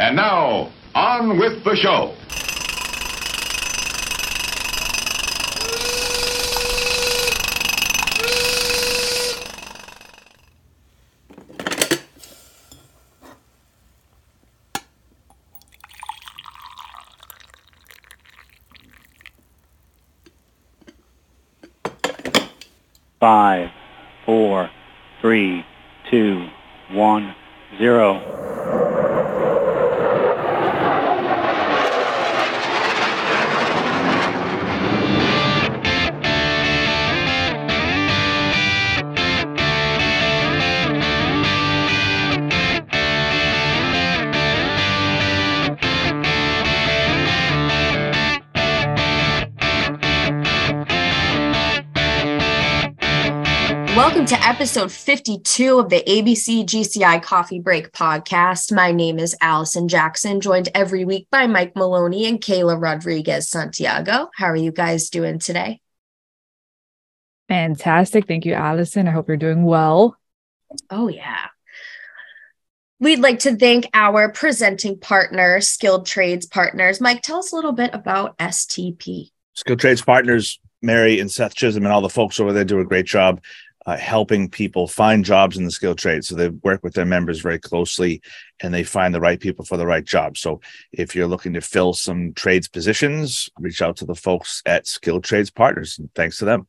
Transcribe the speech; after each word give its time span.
And 0.00 0.14
now, 0.14 0.70
on 0.94 1.38
with 1.38 1.64
the 1.64 1.74
show. 1.74 2.14
Five, 23.18 23.70
four, 24.24 24.70
three, 25.20 25.66
two, 26.08 26.46
one, 26.92 27.34
zero. 27.78 28.47
To 54.28 54.46
episode 54.46 54.92
52 54.92 55.78
of 55.78 55.88
the 55.88 56.02
ABC 56.06 56.66
GCI 56.66 57.22
Coffee 57.22 57.60
Break 57.60 57.92
podcast. 57.92 58.70
My 58.70 58.92
name 58.92 59.18
is 59.18 59.34
Allison 59.40 59.88
Jackson, 59.88 60.42
joined 60.42 60.68
every 60.74 61.06
week 61.06 61.28
by 61.30 61.46
Mike 61.46 61.74
Maloney 61.74 62.26
and 62.26 62.38
Keyla 62.38 62.78
Rodriguez 62.78 63.48
Santiago. 63.48 64.28
How 64.36 64.48
are 64.48 64.56
you 64.56 64.70
guys 64.70 65.08
doing 65.08 65.38
today? 65.38 65.80
Fantastic. 67.48 68.28
Thank 68.28 68.44
you, 68.44 68.52
Allison. 68.52 69.08
I 69.08 69.12
hope 69.12 69.28
you're 69.28 69.38
doing 69.38 69.64
well. 69.64 70.18
Oh, 70.90 71.08
yeah. 71.08 71.46
We'd 73.00 73.20
like 73.20 73.38
to 73.40 73.56
thank 73.56 73.88
our 73.94 74.30
presenting 74.30 74.98
partner, 74.98 75.62
Skilled 75.62 76.04
Trades 76.04 76.44
Partners. 76.44 77.00
Mike, 77.00 77.22
tell 77.22 77.38
us 77.38 77.52
a 77.52 77.56
little 77.56 77.72
bit 77.72 77.94
about 77.94 78.36
STP. 78.36 79.30
Skilled 79.54 79.80
Trades 79.80 80.02
Partners, 80.02 80.60
Mary 80.82 81.18
and 81.18 81.32
Seth 81.32 81.54
Chisholm, 81.54 81.86
and 81.86 81.94
all 81.94 82.02
the 82.02 82.10
folks 82.10 82.38
over 82.38 82.52
there 82.52 82.64
do 82.64 82.80
a 82.80 82.84
great 82.84 83.06
job 83.06 83.40
uh, 83.88 83.96
helping 83.96 84.50
people 84.50 84.86
find 84.86 85.24
jobs 85.24 85.56
in 85.56 85.64
the 85.64 85.70
skill 85.70 85.94
trade. 85.94 86.22
So 86.22 86.34
they 86.34 86.50
work 86.50 86.84
with 86.84 86.92
their 86.92 87.06
members 87.06 87.40
very 87.40 87.58
closely 87.58 88.20
and 88.60 88.74
they 88.74 88.82
find 88.82 89.14
the 89.14 89.20
right 89.20 89.40
people 89.40 89.64
for 89.64 89.78
the 89.78 89.86
right 89.86 90.04
job. 90.04 90.36
So 90.36 90.60
if 90.92 91.16
you're 91.16 91.26
looking 91.26 91.54
to 91.54 91.62
fill 91.62 91.94
some 91.94 92.34
trades 92.34 92.68
positions, 92.68 93.48
reach 93.58 93.80
out 93.80 93.96
to 93.96 94.04
the 94.04 94.14
folks 94.14 94.62
at 94.66 94.86
Skill 94.86 95.22
Trades 95.22 95.48
Partners. 95.48 95.98
And 95.98 96.10
thanks 96.14 96.36
to 96.40 96.44
them. 96.44 96.66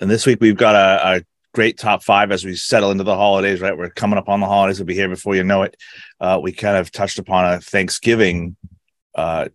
And 0.00 0.10
this 0.10 0.24
week 0.24 0.38
we've 0.40 0.56
got 0.56 0.74
a, 0.74 1.18
a 1.18 1.22
great 1.52 1.76
top 1.76 2.02
five 2.02 2.32
as 2.32 2.42
we 2.42 2.56
settle 2.56 2.90
into 2.90 3.04
the 3.04 3.14
holidays, 3.14 3.60
right? 3.60 3.76
We're 3.76 3.90
coming 3.90 4.18
up 4.18 4.30
on 4.30 4.40
the 4.40 4.46
holidays. 4.46 4.78
We'll 4.78 4.86
be 4.86 4.94
here 4.94 5.10
before 5.10 5.36
you 5.36 5.44
know 5.44 5.64
it. 5.64 5.76
Uh, 6.18 6.40
we 6.42 6.52
kind 6.52 6.78
of 6.78 6.90
touched 6.90 7.18
upon 7.18 7.44
a 7.44 7.60
Thanksgiving 7.60 8.56
uh, 9.14 9.48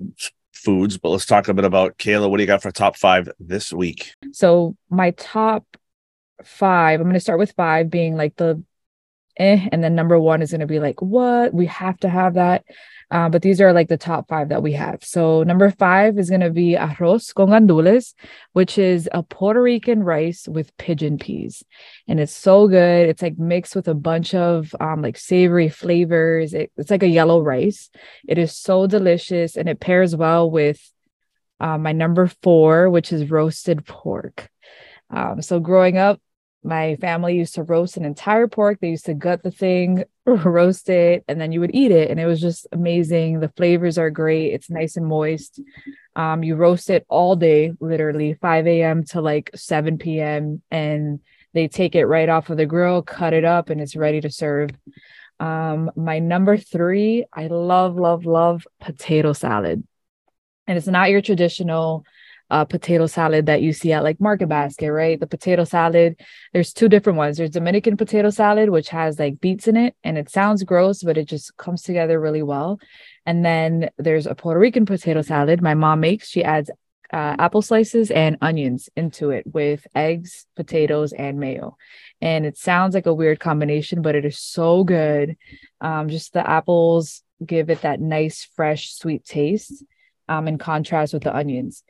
foods, 0.54 0.98
but 0.98 1.10
let's 1.10 1.26
talk 1.26 1.48
a 1.48 1.54
bit 1.54 1.66
about 1.66 1.98
Keyla. 1.98 2.30
What 2.30 2.38
do 2.38 2.44
you 2.44 2.48
got 2.48 2.62
for 2.62 2.72
top 2.72 2.98
five 2.98 3.30
this 3.40 3.74
week? 3.74 4.14
So 4.32 4.76
my 4.90 5.12
top 5.12 5.66
five, 6.44 7.00
I'm 7.00 7.06
going 7.06 7.14
to 7.14 7.20
start 7.20 7.40
with 7.40 7.52
five 7.54 7.90
being 7.90 8.16
like 8.16 8.36
the 8.36 8.64
eh, 9.42 9.68
and 9.72 9.84
then 9.84 9.96
number 9.96 10.20
one 10.20 10.42
is 10.42 10.52
going 10.52 10.62
to 10.62 10.68
be 10.68 10.80
like, 10.80 11.02
what? 11.02 11.54
We 11.54 11.66
have 11.66 11.98
to 12.00 12.10
have 12.10 12.36
that. 12.36 12.64
Uh, 13.12 13.28
but 13.28 13.42
these 13.42 13.60
are 13.60 13.74
like 13.74 13.90
the 13.90 13.98
top 13.98 14.30
five 14.30 14.50
that 14.50 14.64
we 14.64 14.72
have. 14.72 15.04
So 15.04 15.44
number 15.44 15.70
five 15.70 16.18
is 16.18 16.30
going 16.30 16.42
to 16.42 16.50
be 16.50 16.76
arroz 16.76 17.34
con 17.34 17.50
gandules, 17.50 18.14
which 18.54 18.78
is 18.78 19.10
a 19.12 19.22
Puerto 19.22 19.62
Rican 19.62 20.02
rice 20.02 20.48
with 20.48 20.76
pigeon 20.78 21.18
peas, 21.18 21.62
and 22.08 22.22
it's 22.22 22.32
so 22.32 22.70
good. 22.70 23.10
It's 23.10 23.22
like 23.22 23.38
mixed 23.38 23.76
with 23.76 23.90
a 23.90 23.94
bunch 23.94 24.34
of 24.34 24.74
um, 24.80 25.02
like 25.02 25.18
savory 25.18 25.68
flavors. 25.68 26.54
It, 26.54 26.72
it's 26.78 26.90
like 26.90 27.04
a 27.04 27.08
yellow 27.08 27.42
rice. 27.42 27.90
It 28.30 28.38
is 28.38 28.56
so 28.56 28.88
delicious, 28.88 29.58
and 29.58 29.68
it 29.68 29.82
pairs 29.82 30.16
well 30.16 30.50
with 30.50 30.80
uh, 31.60 31.78
my 31.78 31.92
number 31.92 32.28
four, 32.42 32.90
which 32.90 33.12
is 33.12 33.30
roasted 33.30 33.86
pork. 33.86 34.50
Um, 35.10 35.42
so 35.42 35.60
growing 35.60 35.98
up, 35.98 36.22
my 36.64 36.96
family 36.98 37.36
used 37.36 37.56
to 37.56 37.64
roast 37.64 37.98
an 37.98 38.06
entire 38.06 38.48
pork. 38.48 38.80
They 38.80 38.90
used 38.90 39.06
to 39.06 39.14
gut 39.14 39.42
the 39.42 39.52
thing, 39.52 40.04
roast 40.26 40.90
it, 40.90 41.24
and 41.28 41.42
then 41.42 41.52
you 41.52 41.60
would 41.60 41.74
eat 41.74 41.92
it. 41.92 42.12
And 42.12 42.20
it 42.20 42.26
was 42.26 42.40
just 42.40 42.68
amazing. 42.72 43.40
The 43.40 43.50
flavors 43.50 43.98
are 43.98 44.12
great. 44.12 44.54
It's 44.54 44.70
nice 44.70 44.96
and 44.96 45.08
moist. 45.08 45.60
Um, 46.16 46.44
you 46.44 46.56
roast 46.56 46.90
it 46.90 47.06
all 47.10 47.36
day, 47.36 47.74
literally 47.80 48.36
5 48.36 48.68
a.m. 48.68 49.04
to 49.06 49.22
like 49.22 49.50
7 49.56 49.98
p.m. 49.98 50.62
And 50.70 51.20
they 51.54 51.68
take 51.68 51.96
it 51.96 52.06
right 52.06 52.30
off 52.30 52.50
of 52.50 52.58
the 52.58 52.66
grill, 52.66 53.02
cut 53.02 53.34
it 53.34 53.46
up, 53.46 53.70
and 53.70 53.82
it's 53.82 53.96
ready 53.96 54.22
to 54.22 54.30
serve. 54.30 54.70
Um, 55.40 55.90
my 55.96 56.20
number 56.20 56.58
three, 56.58 57.26
I 57.34 57.48
love, 57.48 57.96
love, 57.96 58.26
love 58.26 58.68
potato 58.80 59.34
salad. 59.34 59.84
And 60.68 60.78
it's 60.78 60.88
not 60.88 61.10
your 61.10 61.22
traditional 61.22 62.06
uh, 62.52 62.66
potato 62.66 63.08
salad 63.08 63.46
that 63.46 63.62
you 63.62 63.72
see 63.72 63.94
at 63.94 64.04
like 64.04 64.20
Market 64.20 64.50
Basket, 64.50 64.92
right? 64.92 65.18
The 65.18 65.26
potato 65.26 65.64
salad, 65.64 66.20
there's 66.52 66.74
two 66.74 66.90
different 66.90 67.18
ones. 67.18 67.38
There's 67.38 67.50
Dominican 67.50 67.96
potato 67.96 68.30
salad, 68.30 68.70
which 68.70 68.90
has 68.90 69.18
like 69.18 69.40
beets 69.40 69.70
in 69.70 69.78
it, 69.78 69.96
and 70.04 70.18
it 70.18 70.30
sounds 70.30 70.64
gross, 70.64 71.02
but 71.02 71.18
it 71.18 71.30
just 71.30 71.56
comes 71.56 71.82
together 71.82 72.20
really 72.20 72.44
well. 72.44 72.80
And 73.26 73.46
then 73.46 73.90
there's 73.98 74.28
a 74.28 74.36
Puerto 74.36 74.60
Rican 74.60 74.86
potato 74.86 75.22
salad 75.22 75.62
my 75.62 75.76
mom 75.76 76.02
makes. 76.02 76.28
She 76.28 76.44
adds 76.44 76.70
uh, 77.14 77.36
apple 77.40 77.62
slices 77.62 78.12
and 78.12 78.38
onions 78.42 78.90
into 78.98 79.30
it 79.32 79.46
with 79.48 79.88
eggs, 79.96 80.46
potatoes, 80.58 81.14
and 81.14 81.40
mayo. 81.40 81.78
And 82.20 82.46
it 82.46 82.58
sounds 82.58 82.96
like 82.96 83.06
a 83.06 83.14
weird 83.14 83.40
combination, 83.40 84.02
but 84.02 84.16
it 84.16 84.26
is 84.26 84.38
so 84.38 84.84
good. 84.84 85.38
Um, 85.80 86.10
just 86.10 86.34
the 86.34 86.48
apples 86.48 87.24
give 87.46 87.70
it 87.70 87.82
that 87.82 88.02
nice, 88.02 88.48
fresh, 88.56 88.94
sweet 88.94 89.24
taste 89.24 89.84
um, 90.28 90.50
in 90.50 90.58
contrast 90.58 91.14
with 91.14 91.24
the 91.24 91.36
onions 91.36 91.84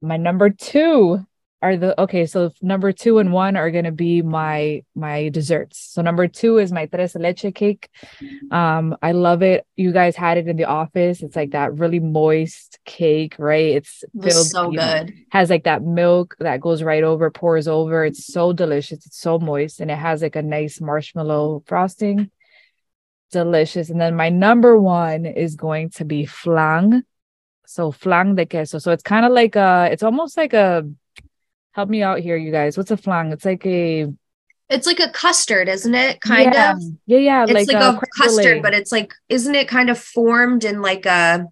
my 0.00 0.16
number 0.16 0.50
two 0.50 1.24
are 1.60 1.76
the 1.76 2.00
okay 2.00 2.24
so 2.24 2.52
number 2.62 2.92
two 2.92 3.18
and 3.18 3.32
one 3.32 3.56
are 3.56 3.70
going 3.70 3.84
to 3.84 3.92
be 3.92 4.22
my 4.22 4.82
my 4.94 5.28
desserts. 5.30 5.80
So 5.92 6.02
number 6.02 6.28
two 6.28 6.58
is 6.58 6.70
my 6.70 6.86
tres 6.86 7.16
leche 7.16 7.52
cake. 7.54 7.88
Um 8.50 8.96
i 9.02 9.12
love 9.12 9.42
it. 9.42 9.66
You 9.74 9.92
guys 9.92 10.14
had 10.14 10.38
it 10.38 10.46
in 10.46 10.56
the 10.56 10.66
office. 10.66 11.22
It's 11.22 11.34
like 11.34 11.50
that 11.50 11.74
really 11.74 11.98
moist 11.98 12.78
cake 12.84 13.34
right? 13.38 13.74
It's 13.74 14.04
filled 14.20 14.46
so 14.46 14.70
good 14.70 14.76
know, 14.76 15.06
has 15.30 15.50
like 15.50 15.64
that 15.64 15.82
milk 15.82 16.36
that 16.38 16.60
goes 16.60 16.82
right 16.82 17.02
over 17.02 17.30
pours 17.30 17.66
over. 17.66 18.04
It's 18.04 18.24
so 18.24 18.52
delicious. 18.52 19.04
It's 19.06 19.20
so 19.20 19.38
moist 19.38 19.80
and 19.80 19.90
it 19.90 19.98
has 19.98 20.22
like 20.22 20.36
a 20.36 20.42
nice 20.42 20.80
marshmallow 20.80 21.64
frosting. 21.66 22.30
Delicious. 23.32 23.90
And 23.90 24.00
then 24.00 24.14
my 24.14 24.30
number 24.30 24.78
one 24.78 25.26
is 25.26 25.56
going 25.56 25.90
to 25.90 26.04
be 26.04 26.24
flan 26.24 27.04
so 27.68 27.92
flan 27.92 28.34
de 28.34 28.46
queso. 28.46 28.78
So 28.78 28.92
it's 28.92 29.02
kind 29.02 29.26
of 29.26 29.32
like 29.32 29.54
a, 29.54 29.90
it's 29.92 30.02
almost 30.02 30.38
like 30.38 30.54
a, 30.54 30.88
help 31.72 31.90
me 31.90 32.02
out 32.02 32.18
here, 32.18 32.34
you 32.34 32.50
guys. 32.50 32.78
What's 32.78 32.90
a 32.90 32.96
flan? 32.96 33.30
It's 33.30 33.44
like 33.44 33.66
a, 33.66 34.10
it's 34.70 34.86
like 34.86 35.00
a 35.00 35.10
custard, 35.10 35.68
isn't 35.68 35.94
it? 35.94 36.22
Kind 36.22 36.54
yeah. 36.54 36.72
of. 36.72 36.82
Yeah, 37.04 37.18
yeah. 37.18 37.42
It's 37.44 37.52
like, 37.52 37.68
like 37.68 37.76
a, 37.76 37.98
a 37.98 38.00
custard, 38.16 38.62
but 38.62 38.72
it's 38.72 38.90
like, 38.90 39.12
isn't 39.28 39.54
it 39.54 39.68
kind 39.68 39.90
of 39.90 39.98
formed 39.98 40.64
in 40.64 40.80
like 40.80 41.04
a, 41.04 41.46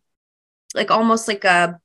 like 0.74 0.90
almost 0.90 1.28
like 1.28 1.44
a, 1.44 1.78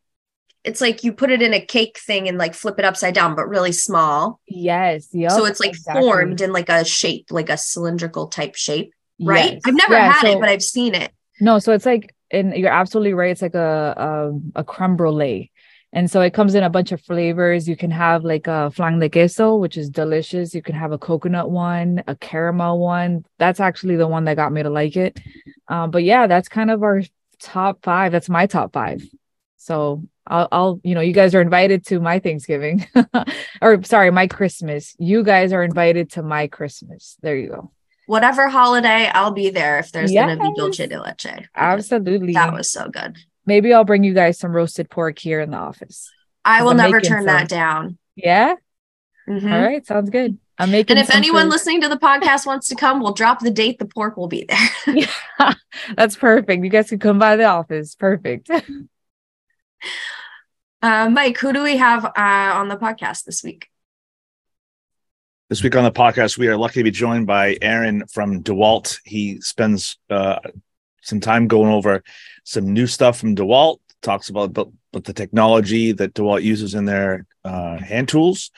it's 0.64 0.80
like 0.80 1.04
you 1.04 1.12
put 1.12 1.30
it 1.30 1.42
in 1.42 1.54
a 1.54 1.60
cake 1.60 2.00
thing 2.00 2.30
and 2.30 2.38
like 2.38 2.54
flip 2.54 2.80
it 2.80 2.86
upside 2.86 3.14
down, 3.14 3.36
but 3.36 3.50
really 3.50 3.74
small. 3.74 4.40
Yes. 4.48 5.10
Yeah. 5.12 5.30
So 5.30 5.44
it's 5.44 5.60
like 5.60 5.72
exactly. 5.72 6.04
formed 6.04 6.40
in 6.40 6.54
like 6.54 6.70
a 6.70 6.86
shape, 6.86 7.32
like 7.32 7.50
a 7.50 7.58
cylindrical 7.58 8.28
type 8.28 8.56
shape, 8.56 8.94
right? 9.20 9.54
Yes. 9.54 9.62
I've 9.66 9.76
never 9.76 9.96
yeah, 9.96 10.12
had 10.14 10.22
so, 10.22 10.32
it, 10.32 10.40
but 10.40 10.48
I've 10.48 10.64
seen 10.64 10.96
it. 10.96 11.12
No, 11.42 11.60
so 11.60 11.74
it's 11.74 11.86
like 11.86 12.16
and 12.32 12.54
you're 12.56 12.72
absolutely 12.72 13.14
right. 13.14 13.32
It's 13.32 13.42
like 13.42 13.56
a, 13.56 14.32
a, 14.56 14.62
a 14.62 14.64
creme 14.64 14.96
brulee. 14.96 15.52
And 15.94 16.10
so 16.10 16.22
it 16.22 16.34
comes 16.34 16.56
in 16.56 16.64
a 16.64 16.70
bunch 16.70 16.94
of 16.94 17.02
flavors. 17.02 17.68
You 17.68 17.76
can 17.76 17.92
have 17.92 18.24
like 18.24 18.48
a 18.48 18.72
flan 18.72 19.00
de 19.00 19.10
queso, 19.10 19.58
which 19.58 19.78
is 19.78 19.90
delicious. 19.90 20.56
You 20.56 20.62
can 20.62 20.76
have 20.76 20.94
a 20.94 20.98
coconut 20.98 21.52
one, 21.52 22.02
a 22.08 22.16
caramel 22.16 22.80
one. 22.80 23.26
That's 23.38 23.60
actually 23.60 23.98
the 23.98 24.08
one 24.08 24.24
that 24.26 24.38
got 24.38 24.54
me 24.54 24.64
to 24.64 24.70
like 24.70 24.96
it. 24.96 25.20
Um, 25.68 25.92
but 25.92 26.04
yeah, 26.04 26.28
that's 26.28 26.48
kind 26.48 26.72
of 26.72 26.82
our 26.82 27.02
top 27.40 27.84
five. 27.84 28.14
That's 28.14 28.30
my 28.30 28.46
top 28.46 28.72
five. 28.72 29.04
So 29.58 30.04
I'll, 30.26 30.48
I'll, 30.52 30.82
you 30.84 30.96
know, 30.96 31.02
you 31.02 31.14
guys 31.14 31.36
are 31.36 31.42
invited 31.42 31.86
to 31.88 32.00
my 32.00 32.20
Thanksgiving, 32.20 32.86
or 33.62 33.84
sorry, 33.84 34.12
my 34.12 34.28
Christmas. 34.28 34.96
You 34.98 35.24
guys 35.24 35.52
are 35.52 35.64
invited 35.64 36.12
to 36.14 36.24
my 36.24 36.48
Christmas. 36.48 37.18
There 37.22 37.38
you 37.38 37.50
go 37.50 37.72
whatever 38.12 38.50
holiday, 38.50 39.10
I'll 39.14 39.32
be 39.32 39.52
there 39.52 39.80
if 39.80 39.94
there's 39.94 40.12
yes. 40.12 40.38
gonna 40.38 40.52
be 40.52 40.54
dulce 40.54 40.76
de 40.76 41.02
leche. 41.02 41.48
Absolutely. 41.56 42.34
That 42.34 42.52
was 42.52 42.70
so 42.70 42.90
good. 42.90 43.16
Maybe 43.46 43.74
I'll 43.74 43.86
bring 43.86 44.04
you 44.04 44.14
guys 44.14 44.38
some 44.38 44.52
roasted 44.52 44.90
pork 44.90 45.18
here 45.18 45.40
in 45.40 45.52
the 45.52 45.58
office. 45.58 46.12
I 46.44 46.62
will 46.62 46.72
I'm 46.72 46.78
never 46.78 47.00
turn 47.00 47.20
some. 47.20 47.28
that 47.28 47.48
down. 47.48 47.98
Yeah. 48.18 48.56
Mm-hmm. 49.30 49.52
All 49.52 49.62
right. 49.62 49.86
Sounds 49.86 50.10
good. 50.10 50.38
I'm 50.58 50.72
making. 50.72 50.98
And 50.98 51.08
if 51.08 51.16
anyone 51.16 51.44
food. 51.44 51.52
listening 51.52 51.82
to 51.82 51.88
the 51.88 51.96
podcast 51.96 52.46
wants 52.46 52.68
to 52.68 52.76
come, 52.76 53.00
we'll 53.00 53.14
drop 53.14 53.40
the 53.40 53.50
date. 53.50 53.80
The 53.80 53.86
pork 53.86 54.18
will 54.18 54.28
be 54.28 54.44
there. 54.44 54.70
yeah, 55.40 55.54
that's 55.96 56.18
perfect. 56.18 56.66
You 56.66 56.70
guys 56.70 56.90
can 56.90 57.00
come 57.00 57.18
by 57.18 57.38
the 57.38 57.46
office. 57.46 57.96
Perfect. 57.96 58.52
Uh, 60.82 61.10
Mike, 61.10 61.38
who 61.38 61.54
do 61.54 61.64
we 61.64 61.78
have 61.78 62.04
uh, 62.04 62.12
on 62.18 62.68
the 62.68 62.76
podcast 62.76 63.24
this 63.24 63.42
week? 63.42 63.71
This 65.52 65.62
week 65.62 65.76
on 65.76 65.84
the 65.84 65.92
podcast, 65.92 66.38
we 66.38 66.48
are 66.48 66.56
lucky 66.56 66.80
to 66.80 66.86
be 66.86 66.92
joined 66.92 67.28
by 67.28 67.58
Aaron 67.62 68.08
from 68.08 68.42
DeWalt. 68.42 69.00
He 69.04 69.42
spends 69.42 69.98
uh, 70.10 70.40
some 71.02 71.20
time 71.20 71.50
going 71.50 71.74
over 71.74 72.06
some 72.46 72.72
new 72.72 72.88
stuff 72.88 73.20
from 73.20 73.36
DeWalt, 73.36 73.80
talks 74.02 74.30
about, 74.30 74.52
about, 74.52 74.72
the 74.94 75.12
technology 75.12 75.92
that 75.92 76.14
DeWalt 76.14 76.44
uses 76.44 76.74
in 76.74 76.86
their 76.86 77.26
uh, 77.44 77.78
hand 77.80 78.08
tools. 78.08 78.50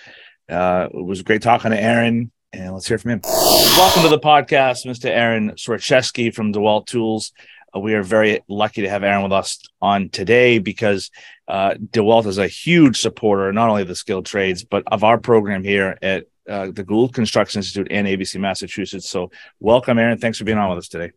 Uh, 0.48 0.88
it 0.94 1.04
was 1.04 1.24
great 1.24 1.42
talking 1.42 1.72
to 1.72 1.82
Aaron, 1.82 2.32
and 2.52 2.74
let's 2.76 2.88
hear 2.88 3.00
from 3.00 3.10
him. 3.10 3.22
Welcome 3.24 4.04
to 4.04 4.10
the 4.10 4.20
podcast, 4.20 4.86
Mr. 4.86 5.06
Aaron 5.06 5.54
Swerchesky 5.54 6.32
from 6.32 6.54
DeWalt 6.54 6.86
Tools. 6.86 7.34
Uh, 7.76 7.80
we 7.80 7.96
are 7.96 8.04
very 8.04 8.42
lucky 8.48 8.84
to 8.84 8.90
have 8.90 9.02
Aaron 9.02 9.24
with 9.24 9.34
us 9.34 9.58
on 9.82 10.10
today 10.10 10.60
because 10.60 11.10
uh, 11.48 11.74
DeWalt 11.74 12.28
is 12.28 12.38
a 12.38 12.48
huge 12.48 13.00
supporter, 13.00 13.52
not 13.52 13.70
only 13.70 13.82
of 13.82 13.88
the 13.88 13.96
skilled 13.96 14.28
trades, 14.28 14.64
but 14.64 14.84
of 14.86 15.04
our 15.04 15.18
program 15.18 15.64
here 15.64 15.98
at 16.00 16.28
uh, 16.50 16.72
the 16.72 16.84
Gould 16.84 17.14
Construction 17.14 17.60
Institute 17.60 17.88
and 17.92 18.08
ABC 18.08 18.40
Massachusetts. 18.40 19.10
So, 19.10 19.32
welcome, 19.60 19.98
Aaron. 19.98 20.18
Thanks 20.18 20.38
for 20.38 20.44
being 20.44 20.58
on 20.58 20.70
with 20.70 20.80
us 20.80 20.88
today. 20.88 21.12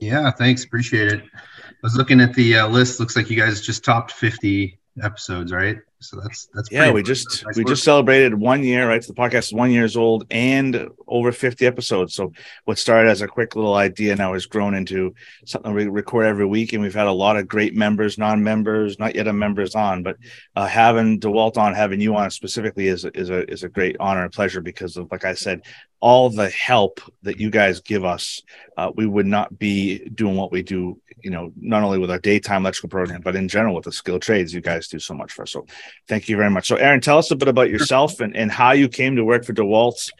Yeah, 0.00 0.30
thanks. 0.30 0.64
Appreciate 0.64 1.12
it. 1.12 1.22
I 1.22 1.72
was 1.82 1.96
looking 1.96 2.20
at 2.20 2.34
the 2.34 2.58
uh, 2.58 2.68
list. 2.68 2.98
Looks 3.00 3.16
like 3.16 3.30
you 3.30 3.36
guys 3.36 3.60
just 3.60 3.84
topped 3.84 4.12
50 4.12 4.78
episodes, 5.02 5.52
right? 5.52 5.78
So 6.04 6.20
that's 6.20 6.48
that's 6.54 6.70
yeah. 6.70 6.90
We 6.90 7.02
just 7.02 7.44
nice 7.44 7.56
we 7.56 7.62
work. 7.62 7.68
just 7.68 7.84
celebrated 7.84 8.34
one 8.34 8.62
year, 8.62 8.88
right? 8.88 9.02
So 9.02 9.12
the 9.12 9.20
podcast 9.20 9.44
is 9.46 9.52
one 9.52 9.70
years 9.70 9.96
old 9.96 10.26
and 10.30 10.88
over 11.06 11.32
50 11.32 11.66
episodes. 11.66 12.14
So 12.14 12.32
what 12.64 12.78
started 12.78 13.10
as 13.10 13.22
a 13.22 13.28
quick 13.28 13.56
little 13.56 13.74
idea 13.74 14.16
now 14.16 14.32
has 14.34 14.46
grown 14.46 14.74
into 14.74 15.14
something 15.46 15.72
we 15.72 15.86
record 15.86 16.26
every 16.26 16.46
week, 16.46 16.72
and 16.72 16.82
we've 16.82 16.94
had 16.94 17.06
a 17.06 17.12
lot 17.12 17.36
of 17.36 17.48
great 17.48 17.74
members, 17.74 18.18
non-members, 18.18 18.98
not 18.98 19.14
yet 19.14 19.26
a 19.26 19.32
members 19.32 19.74
on, 19.74 20.02
but 20.02 20.16
uh, 20.56 20.66
having 20.66 21.20
DeWalt 21.20 21.56
on, 21.56 21.74
having 21.74 22.00
you 22.00 22.14
on 22.16 22.30
specifically 22.30 22.88
is 22.88 23.04
is 23.06 23.30
a 23.30 23.50
is 23.50 23.62
a 23.62 23.68
great 23.68 23.96
honor 24.00 24.24
and 24.24 24.32
pleasure 24.32 24.60
because 24.60 24.96
of 24.96 25.10
like 25.10 25.24
I 25.24 25.34
said, 25.34 25.62
all 26.00 26.30
the 26.30 26.50
help 26.50 27.00
that 27.22 27.40
you 27.40 27.50
guys 27.50 27.80
give 27.80 28.04
us, 28.04 28.42
uh, 28.76 28.90
we 28.94 29.06
would 29.06 29.26
not 29.26 29.58
be 29.58 29.98
doing 30.10 30.36
what 30.36 30.52
we 30.52 30.62
do 30.62 31.00
you 31.24 31.30
know, 31.30 31.52
not 31.56 31.82
only 31.82 31.98
with 31.98 32.10
our 32.10 32.18
daytime 32.18 32.62
electrical 32.62 32.90
program, 32.90 33.22
but 33.22 33.34
in 33.34 33.48
general 33.48 33.74
with 33.74 33.84
the 33.84 33.92
skilled 33.92 34.20
trades, 34.20 34.52
you 34.52 34.60
guys 34.60 34.88
do 34.88 34.98
so 34.98 35.14
much 35.14 35.32
for 35.32 35.42
us. 35.42 35.52
So 35.52 35.66
thank 36.08 36.28
you 36.28 36.36
very 36.36 36.50
much. 36.50 36.68
So 36.68 36.76
Aaron, 36.76 37.00
tell 37.00 37.18
us 37.18 37.30
a 37.30 37.36
bit 37.36 37.48
about 37.48 37.70
yourself 37.70 38.20
and, 38.20 38.36
and 38.36 38.50
how 38.50 38.72
you 38.72 38.88
came 38.88 39.16
to 39.16 39.24
work 39.24 39.44
for 39.44 39.52
DeWalt 39.52 40.10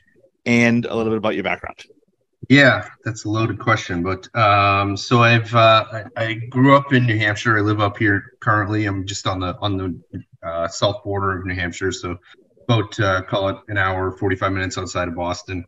and 0.47 0.85
a 0.85 0.95
little 0.95 1.13
bit 1.13 1.19
about 1.19 1.35
your 1.35 1.45
background. 1.45 1.85
Yeah, 2.51 2.89
that's 3.05 3.25
a 3.25 3.31
loaded 3.31 3.59
question, 3.59 4.03
but 4.03 4.29
um, 4.37 4.99
so 4.99 5.23
I've 5.23 5.55
uh, 5.55 5.85
I, 5.91 6.05
I, 6.23 6.35
grew 6.35 6.77
up 6.77 6.93
in 6.93 7.07
New 7.07 7.17
Hampshire. 7.17 7.57
I 7.57 7.63
live 7.63 7.81
up 7.81 7.97
here 7.97 8.35
currently. 8.41 8.85
I'm 8.85 9.07
just 9.07 9.27
on 9.27 9.41
the 9.41 9.57
on 9.61 9.79
the 9.79 10.23
uh, 10.47 10.69
south 10.69 11.03
border 11.03 11.39
of 11.39 11.47
New 11.47 11.55
Hampshire, 11.55 11.91
so 11.91 12.19
about 12.69 13.01
uh, 13.01 13.23
call 13.23 13.49
it 13.49 13.57
an 13.69 13.79
hour, 13.79 14.15
45 14.19 14.53
minutes 14.53 14.77
outside 14.77 15.09
of 15.09 15.15
Boston 15.15 15.65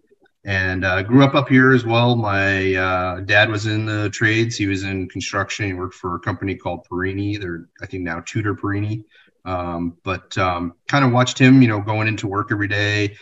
and 0.47 0.85
uh, 0.85 1.03
grew 1.03 1.25
up 1.25 1.35
up 1.35 1.49
here 1.49 1.73
as 1.73 1.85
well. 1.85 2.15
My 2.15 2.75
uh, 2.75 3.21
dad 3.21 3.51
was 3.51 3.67
in 3.67 3.85
the 3.85 4.09
trades. 4.11 4.57
He 4.57 4.67
was 4.67 4.85
in 4.85 5.09
construction. 5.09 5.67
He 5.67 5.75
worked 5.75 5.97
for 5.97 6.15
a 6.15 6.21
company 6.21 6.55
called 6.55 6.85
Perini. 6.85 7.37
They're, 7.37 7.69
I 7.83 7.87
think, 7.87 8.05
now 8.05 8.23
Tutor 8.25 8.55
Perini. 8.55 9.05
Um, 9.47 9.97
but 10.03 10.37
um, 10.37 10.75
kind 10.89 11.05
of 11.05 11.13
watched 11.13 11.39
him, 11.39 11.63
you 11.63 11.69
know, 11.69 11.81
going 11.81 12.09
into 12.09 12.27
work 12.27 12.49
every 12.51 12.69
day. 12.69 13.17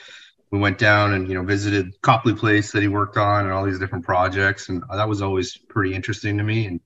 We 0.51 0.59
went 0.59 0.79
down 0.79 1.15
and, 1.15 1.29
you 1.29 1.35
know, 1.35 1.43
visited 1.43 2.01
Copley 2.03 2.35
Place 2.35 2.73
that 2.73 2.83
he 2.83 2.89
worked 2.89 3.17
on 3.17 3.45
and 3.45 3.53
all 3.53 3.65
these 3.65 3.79
different 3.79 4.05
projects. 4.05 4.69
And 4.69 4.83
that 4.91 5.09
was 5.09 5.21
always 5.21 5.57
pretty 5.57 5.95
interesting 5.95 6.39
to 6.39 6.45
me. 6.45 6.67
And 6.67 6.81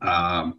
um, 0.00 0.54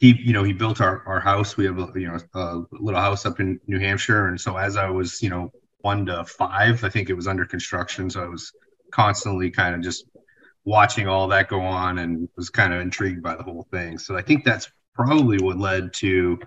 he, 0.00 0.16
you 0.20 0.32
know, 0.32 0.42
he 0.42 0.52
built 0.52 0.80
our, 0.80 1.02
our 1.06 1.20
house. 1.20 1.56
We 1.56 1.66
have, 1.66 1.78
a, 1.78 1.92
you 1.94 2.08
know, 2.08 2.18
a 2.34 2.62
little 2.72 3.00
house 3.00 3.26
up 3.26 3.40
in 3.40 3.60
New 3.66 3.78
Hampshire. 3.78 4.28
And 4.28 4.40
so 4.40 4.56
as 4.56 4.76
I 4.76 4.88
was, 4.88 5.22
you 5.22 5.30
know, 5.30 5.52
one 5.84 6.06
to 6.06 6.24
five. 6.24 6.82
I 6.82 6.88
think 6.88 7.10
it 7.10 7.14
was 7.14 7.28
under 7.28 7.44
construction, 7.44 8.08
so 8.08 8.24
I 8.24 8.26
was 8.26 8.52
constantly 8.90 9.50
kind 9.50 9.74
of 9.74 9.82
just 9.82 10.06
watching 10.64 11.06
all 11.06 11.28
that 11.28 11.50
go 11.50 11.60
on 11.60 11.98
and 11.98 12.26
was 12.36 12.48
kind 12.48 12.72
of 12.72 12.80
intrigued 12.80 13.22
by 13.22 13.36
the 13.36 13.42
whole 13.42 13.66
thing. 13.70 13.98
So 13.98 14.16
I 14.16 14.22
think 14.22 14.44
that's 14.44 14.70
probably 14.94 15.38
what 15.38 15.58
led 15.58 15.92
to 15.94 16.38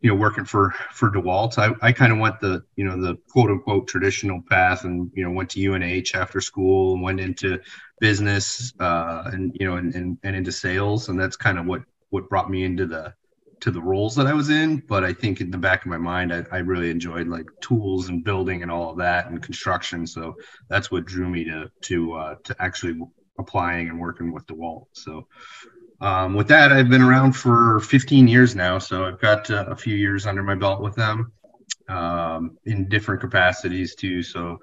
you 0.00 0.10
know 0.10 0.16
working 0.16 0.44
for 0.44 0.74
for 0.92 1.10
DeWalt. 1.10 1.58
I, 1.58 1.74
I 1.86 1.92
kind 1.92 2.12
of 2.12 2.18
went 2.18 2.40
the 2.40 2.64
you 2.76 2.84
know 2.84 3.00
the 3.00 3.16
quote 3.28 3.50
unquote 3.50 3.88
traditional 3.88 4.42
path 4.48 4.84
and 4.84 5.10
you 5.14 5.24
know 5.24 5.30
went 5.30 5.50
to 5.50 5.72
UNH 5.72 6.14
after 6.14 6.40
school 6.40 6.94
and 6.94 7.02
went 7.02 7.20
into 7.20 7.58
business 8.00 8.72
uh, 8.80 9.24
and 9.26 9.56
you 9.58 9.66
know 9.66 9.76
and, 9.76 9.94
and, 9.94 10.18
and 10.22 10.36
into 10.36 10.52
sales 10.52 11.08
and 11.08 11.20
that's 11.20 11.36
kind 11.36 11.58
of 11.58 11.66
what 11.66 11.82
what 12.10 12.28
brought 12.28 12.50
me 12.50 12.64
into 12.64 12.86
the 12.86 13.14
to 13.60 13.70
the 13.70 13.80
roles 13.80 14.14
that 14.16 14.26
I 14.26 14.32
was 14.32 14.48
in, 14.48 14.78
but 14.88 15.04
I 15.04 15.12
think 15.12 15.42
in 15.42 15.50
the 15.50 15.58
back 15.58 15.82
of 15.82 15.90
my 15.90 15.98
mind, 15.98 16.32
I, 16.32 16.44
I, 16.50 16.58
really 16.58 16.90
enjoyed 16.90 17.28
like 17.28 17.44
tools 17.60 18.08
and 18.08 18.24
building 18.24 18.62
and 18.62 18.70
all 18.70 18.90
of 18.90 18.96
that 18.96 19.26
and 19.26 19.42
construction. 19.42 20.06
So 20.06 20.34
that's 20.68 20.90
what 20.90 21.04
drew 21.04 21.28
me 21.28 21.44
to 21.44 21.70
to 21.82 22.14
uh, 22.14 22.34
to 22.44 22.56
actually 22.58 22.98
applying 23.38 23.88
and 23.88 24.00
working 24.00 24.32
with 24.32 24.46
DeWalt. 24.46 24.86
So 24.92 25.26
um, 26.00 26.34
with 26.34 26.48
that, 26.48 26.72
I've 26.72 26.88
been 26.88 27.02
around 27.02 27.32
for 27.32 27.80
15 27.80 28.28
years 28.28 28.54
now, 28.54 28.78
so 28.78 29.04
I've 29.04 29.20
got 29.20 29.50
uh, 29.50 29.66
a 29.68 29.76
few 29.76 29.94
years 29.94 30.26
under 30.26 30.42
my 30.42 30.54
belt 30.54 30.80
with 30.80 30.94
them 30.94 31.32
um, 31.88 32.58
in 32.64 32.88
different 32.88 33.20
capacities 33.20 33.94
too. 33.94 34.22
So 34.22 34.60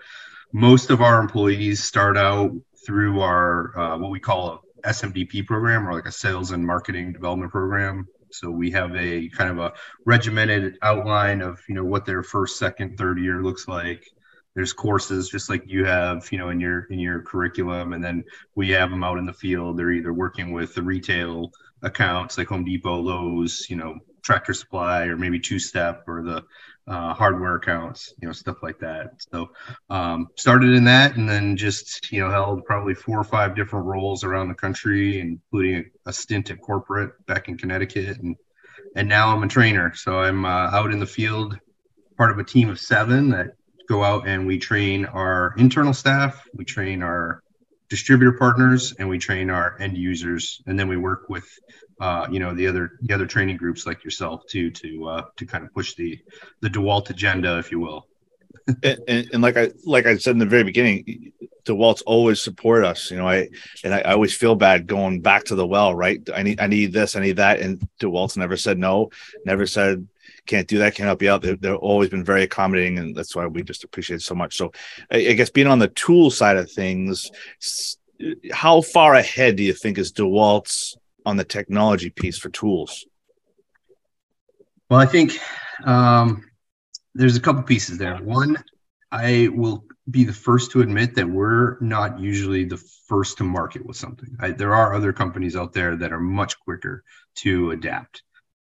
most 0.53 0.89
of 0.89 1.01
our 1.01 1.19
employees 1.19 1.83
start 1.83 2.17
out 2.17 2.51
through 2.85 3.19
our 3.21 3.77
uh, 3.77 3.97
what 3.97 4.11
we 4.11 4.19
call 4.19 4.63
a 4.83 4.89
SMDP 4.89 5.45
program 5.45 5.87
or 5.87 5.93
like 5.93 6.05
a 6.05 6.11
sales 6.11 6.51
and 6.51 6.65
marketing 6.65 7.11
development 7.11 7.51
program 7.51 8.07
so 8.31 8.49
we 8.51 8.71
have 8.71 8.95
a 8.95 9.29
kind 9.29 9.49
of 9.51 9.59
a 9.59 9.73
regimented 10.05 10.77
outline 10.81 11.41
of 11.41 11.61
you 11.67 11.75
know 11.75 11.83
what 11.83 12.05
their 12.05 12.23
first, 12.23 12.57
second, 12.57 12.97
third 12.97 13.19
year 13.19 13.41
looks 13.41 13.67
like. 13.67 14.09
There's 14.57 14.73
courses 14.73 15.29
just 15.29 15.51
like 15.51 15.61
you 15.67 15.85
have, 15.85 16.27
you 16.31 16.39
know, 16.39 16.49
in 16.49 16.59
your 16.59 16.85
in 16.85 16.97
your 16.97 17.21
curriculum, 17.21 17.93
and 17.93 18.03
then 18.03 18.23
we 18.55 18.69
have 18.71 18.89
them 18.89 19.03
out 19.03 19.19
in 19.19 19.27
the 19.27 19.31
field. 19.31 19.77
They're 19.77 19.91
either 19.91 20.11
working 20.11 20.51
with 20.51 20.73
the 20.73 20.81
retail 20.81 21.51
accounts 21.83 22.39
like 22.39 22.47
Home 22.47 22.65
Depot, 22.65 22.99
Lowe's, 22.99 23.67
you 23.69 23.75
know, 23.75 23.99
Tractor 24.23 24.55
Supply, 24.55 25.03
or 25.03 25.15
maybe 25.15 25.39
Two 25.39 25.59
Step, 25.59 26.05
or 26.07 26.23
the 26.23 26.43
uh, 26.87 27.13
hardware 27.13 27.53
accounts, 27.53 28.15
you 28.19 28.27
know, 28.27 28.33
stuff 28.33 28.63
like 28.63 28.79
that. 28.79 29.11
So 29.31 29.51
um, 29.91 30.29
started 30.37 30.73
in 30.73 30.85
that, 30.85 31.17
and 31.17 31.29
then 31.29 31.55
just 31.55 32.11
you 32.11 32.21
know 32.21 32.31
held 32.31 32.65
probably 32.65 32.95
four 32.95 33.19
or 33.19 33.23
five 33.23 33.55
different 33.55 33.85
roles 33.85 34.23
around 34.23 34.47
the 34.47 34.55
country, 34.55 35.19
including 35.19 35.91
a, 36.05 36.09
a 36.09 36.13
stint 36.13 36.49
at 36.49 36.61
corporate 36.61 37.11
back 37.27 37.47
in 37.47 37.59
Connecticut, 37.59 38.17
and 38.21 38.35
and 38.95 39.07
now 39.07 39.35
I'm 39.35 39.43
a 39.43 39.47
trainer. 39.47 39.93
So 39.93 40.17
I'm 40.17 40.45
uh, 40.45 40.71
out 40.71 40.91
in 40.91 40.97
the 40.97 41.05
field, 41.05 41.59
part 42.17 42.31
of 42.31 42.39
a 42.39 42.43
team 42.43 42.69
of 42.69 42.79
seven 42.79 43.29
that 43.29 43.51
go 43.87 44.03
out 44.03 44.27
and 44.27 44.45
we 44.45 44.57
train 44.57 45.05
our 45.05 45.53
internal 45.57 45.93
staff, 45.93 46.45
we 46.53 46.65
train 46.65 47.01
our 47.01 47.41
distributor 47.89 48.33
partners, 48.33 48.93
and 48.99 49.07
we 49.07 49.17
train 49.17 49.49
our 49.49 49.77
end 49.79 49.97
users, 49.97 50.61
and 50.67 50.77
then 50.77 50.87
we 50.87 50.97
work 50.97 51.29
with 51.29 51.47
uh, 51.99 52.27
you 52.29 52.39
know 52.39 52.53
the 52.53 52.67
other 52.67 52.91
the 53.01 53.13
other 53.13 53.25
training 53.25 53.57
groups 53.57 53.85
like 53.85 54.03
yourself 54.03 54.45
too 54.47 54.69
to 54.69 55.07
uh, 55.07 55.21
to 55.35 55.45
kind 55.45 55.63
of 55.63 55.73
push 55.73 55.95
the 55.95 56.19
the 56.61 56.69
DeWalt 56.69 57.09
agenda, 57.09 57.57
if 57.57 57.71
you 57.71 57.79
will. 57.79 58.07
and, 58.83 58.99
and, 59.07 59.29
and, 59.33 59.41
like 59.41 59.55
I 59.55 59.71
like 59.85 60.05
I 60.05 60.17
said 60.17 60.31
in 60.31 60.39
the 60.39 60.45
very 60.45 60.63
beginning, 60.63 61.31
DeWalt's 61.65 62.01
always 62.01 62.41
support 62.41 62.83
us. 62.83 63.09
You 63.09 63.17
know, 63.17 63.27
I 63.27 63.49
and 63.83 63.93
I, 63.93 63.99
I, 63.99 64.11
always 64.13 64.35
feel 64.35 64.55
bad 64.55 64.87
going 64.87 65.21
back 65.21 65.45
to 65.45 65.55
the 65.55 65.65
well. 65.65 65.95
Right? 65.95 66.21
I 66.33 66.43
need 66.43 66.59
I 66.59 66.67
need 66.67 66.91
this, 66.91 67.15
I 67.15 67.21
need 67.21 67.37
that, 67.37 67.61
and 67.61 67.87
DeWalt's 68.01 68.35
never 68.35 68.57
said 68.57 68.77
no, 68.77 69.09
never 69.45 69.65
said 69.65 70.07
can't 70.47 70.67
do 70.67 70.79
that, 70.79 70.95
can't 70.95 71.07
help 71.07 71.21
you 71.21 71.29
out. 71.29 71.41
They've, 71.41 71.59
they've 71.59 71.75
always 71.75 72.09
been 72.09 72.23
very 72.23 72.43
accommodating, 72.43 72.97
and 72.97 73.15
that's 73.15 73.35
why 73.35 73.45
we 73.45 73.63
just 73.63 73.83
appreciate 73.83 74.17
it 74.17 74.23
so 74.23 74.35
much. 74.35 74.57
So, 74.57 74.71
I, 75.11 75.17
I 75.17 75.33
guess 75.33 75.49
being 75.49 75.67
on 75.67 75.79
the 75.79 75.89
tool 75.89 76.31
side 76.31 76.57
of 76.57 76.71
things, 76.71 77.29
how 78.51 78.81
far 78.81 79.13
ahead 79.13 79.57
do 79.57 79.63
you 79.63 79.73
think 79.73 79.97
is 79.97 80.11
DeWalt's 80.11 80.97
on 81.25 81.37
the 81.37 81.43
technology 81.43 82.09
piece 82.09 82.37
for 82.37 82.49
tools? 82.49 83.05
Well, 84.89 84.99
I 84.99 85.05
think 85.05 85.37
um, 85.83 86.43
there's 87.13 87.35
a 87.35 87.41
couple 87.41 87.61
pieces 87.63 87.97
there. 87.97 88.15
One, 88.17 88.57
I 89.11 89.49
will 89.53 89.83
be 90.09 90.23
the 90.23 90.33
first 90.33 90.71
to 90.71 90.81
admit 90.81 91.15
that 91.15 91.27
we're 91.27 91.77
not 91.81 92.19
usually 92.19 92.63
the 92.63 92.77
first 93.07 93.37
to 93.37 93.43
market 93.43 93.85
with 93.85 93.97
something. 93.97 94.35
I, 94.39 94.51
there 94.51 94.73
are 94.73 94.93
other 94.93 95.11
companies 95.11 95.55
out 95.55 95.73
there 95.73 95.95
that 95.97 96.13
are 96.13 96.19
much 96.19 96.59
quicker 96.59 97.03
to 97.35 97.71
adapt. 97.71 98.23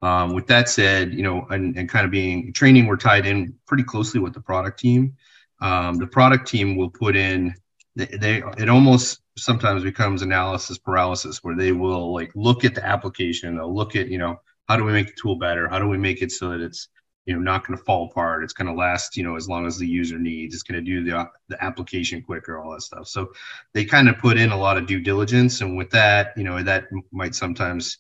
Um, 0.04 0.34
with 0.34 0.48
that 0.48 0.68
said, 0.68 1.14
you 1.14 1.24
know, 1.24 1.48
and, 1.50 1.78
and, 1.78 1.88
kind 1.88 2.04
of 2.04 2.12
being 2.12 2.52
training, 2.52 2.88
we're 2.88 2.98
tied 2.98 3.26
in 3.26 3.56
pretty 3.66 3.84
closely 3.84 4.20
with 4.20 4.34
the 4.34 4.42
product 4.42 4.80
team. 4.80 5.16
Um, 5.62 5.96
the 5.96 6.08
product 6.08 6.48
team 6.48 6.76
will 6.76 6.90
put 6.90 7.16
in 7.16 7.56
they, 7.96 8.06
they 8.06 8.44
it 8.58 8.70
almost 8.70 9.22
sometimes 9.38 9.84
becomes 9.84 10.22
analysis 10.22 10.78
paralysis 10.78 11.44
where 11.44 11.56
they 11.56 11.72
will 11.72 12.14
like 12.14 12.32
look 12.36 12.66
at 12.66 12.76
the 12.76 12.86
application 12.86 13.56
they'll 13.56 13.74
look 13.74 13.96
at 13.96 14.08
you 14.08 14.18
know 14.18 14.40
how 14.68 14.76
do 14.76 14.84
we 14.84 14.92
make 14.92 15.08
the 15.08 15.14
tool 15.22 15.36
better 15.36 15.68
how 15.70 15.80
do 15.80 15.88
we 15.88 15.98
make 15.98 16.22
it 16.22 16.32
so 16.32 16.50
that 16.50 16.60
it's 16.60 16.90
you 17.26 17.34
know 17.34 17.40
not 17.40 17.66
going 17.66 17.78
to 17.78 17.84
fall 17.84 18.10
apart. 18.10 18.44
It's 18.44 18.54
going 18.54 18.68
to 18.68 18.74
last 18.74 19.16
you 19.16 19.24
know 19.24 19.36
as 19.36 19.48
long 19.48 19.66
as 19.66 19.78
the 19.78 19.88
user 19.88 20.20
needs. 20.20 20.54
It's 20.54 20.64
going 20.64 20.84
to 20.84 20.86
do 20.86 21.04
the 21.04 21.30
the 21.48 21.64
application 21.64 22.22
quicker, 22.22 22.60
all 22.60 22.72
that 22.74 22.82
stuff. 22.82 23.08
So 23.08 23.32
they 23.74 23.86
kind 23.86 24.10
of 24.10 24.18
put 24.18 24.38
in 24.38 24.52
a 24.52 24.58
lot 24.58 24.78
of 24.78 24.88
due 24.88 25.00
diligence, 25.00 25.62
and 25.62 25.78
with 25.78 25.90
that, 25.92 26.34
you 26.36 26.44
know 26.44 26.62
that 26.62 26.86
might 27.12 27.36
sometimes 27.36 28.00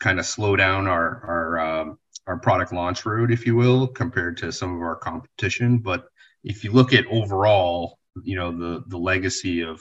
kind 0.00 0.18
of 0.18 0.26
slow 0.26 0.56
down 0.56 0.86
our 0.86 1.24
our 1.24 1.58
um, 1.58 1.98
our 2.26 2.38
product 2.38 2.72
launch 2.72 3.04
route, 3.06 3.30
if 3.30 3.46
you 3.46 3.54
will, 3.54 3.86
compared 3.86 4.36
to 4.38 4.52
some 4.52 4.74
of 4.74 4.82
our 4.82 4.96
competition. 4.96 5.78
But 5.78 6.06
if 6.44 6.64
you 6.64 6.72
look 6.72 6.92
at 6.92 7.06
overall, 7.06 7.98
you 8.22 8.36
know 8.36 8.50
the 8.50 8.84
the 8.88 8.98
legacy 8.98 9.62
of 9.62 9.80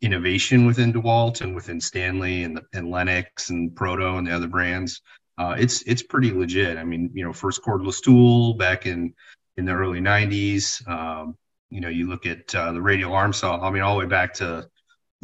innovation 0.00 0.66
within 0.66 0.92
DeWalt 0.92 1.40
and 1.40 1.54
within 1.54 1.80
Stanley 1.80 2.44
and, 2.44 2.60
and 2.74 2.90
Lenox 2.90 3.48
and 3.48 3.74
Proto 3.74 4.18
and 4.18 4.26
the 4.26 4.32
other 4.32 4.48
brands, 4.48 5.00
uh, 5.38 5.54
it's 5.58 5.82
it's 5.82 6.02
pretty 6.02 6.30
legit. 6.30 6.76
I 6.76 6.84
mean, 6.84 7.10
you 7.14 7.24
know, 7.24 7.32
first 7.32 7.62
cordless 7.62 8.02
tool 8.02 8.54
back 8.54 8.86
in 8.86 9.14
in 9.56 9.64
the 9.64 9.72
early 9.72 10.00
'90s. 10.00 10.86
Um, 10.88 11.36
you 11.70 11.80
know, 11.80 11.88
you 11.88 12.08
look 12.08 12.26
at 12.26 12.54
uh, 12.54 12.72
the 12.72 12.82
radial 12.82 13.14
arm 13.14 13.32
saw. 13.32 13.60
I 13.60 13.70
mean, 13.70 13.82
all 13.82 13.94
the 13.94 14.00
way 14.00 14.06
back 14.06 14.34
to 14.34 14.68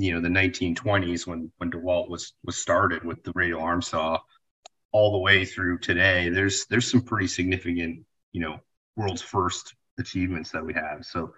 you 0.00 0.14
know 0.14 0.20
the 0.20 0.28
1920s 0.28 1.26
when 1.26 1.52
when 1.58 1.70
DeWalt 1.70 2.08
was 2.08 2.32
was 2.44 2.56
started 2.56 3.04
with 3.04 3.22
the 3.22 3.32
radial 3.34 3.60
arm 3.60 3.82
saw, 3.82 4.18
all 4.92 5.12
the 5.12 5.18
way 5.18 5.44
through 5.44 5.78
today. 5.78 6.30
There's 6.30 6.66
there's 6.66 6.90
some 6.90 7.02
pretty 7.02 7.26
significant 7.26 8.04
you 8.32 8.40
know 8.40 8.60
world's 8.96 9.22
first 9.22 9.74
achievements 9.98 10.50
that 10.50 10.64
we 10.64 10.74
have. 10.74 11.04
So 11.04 11.34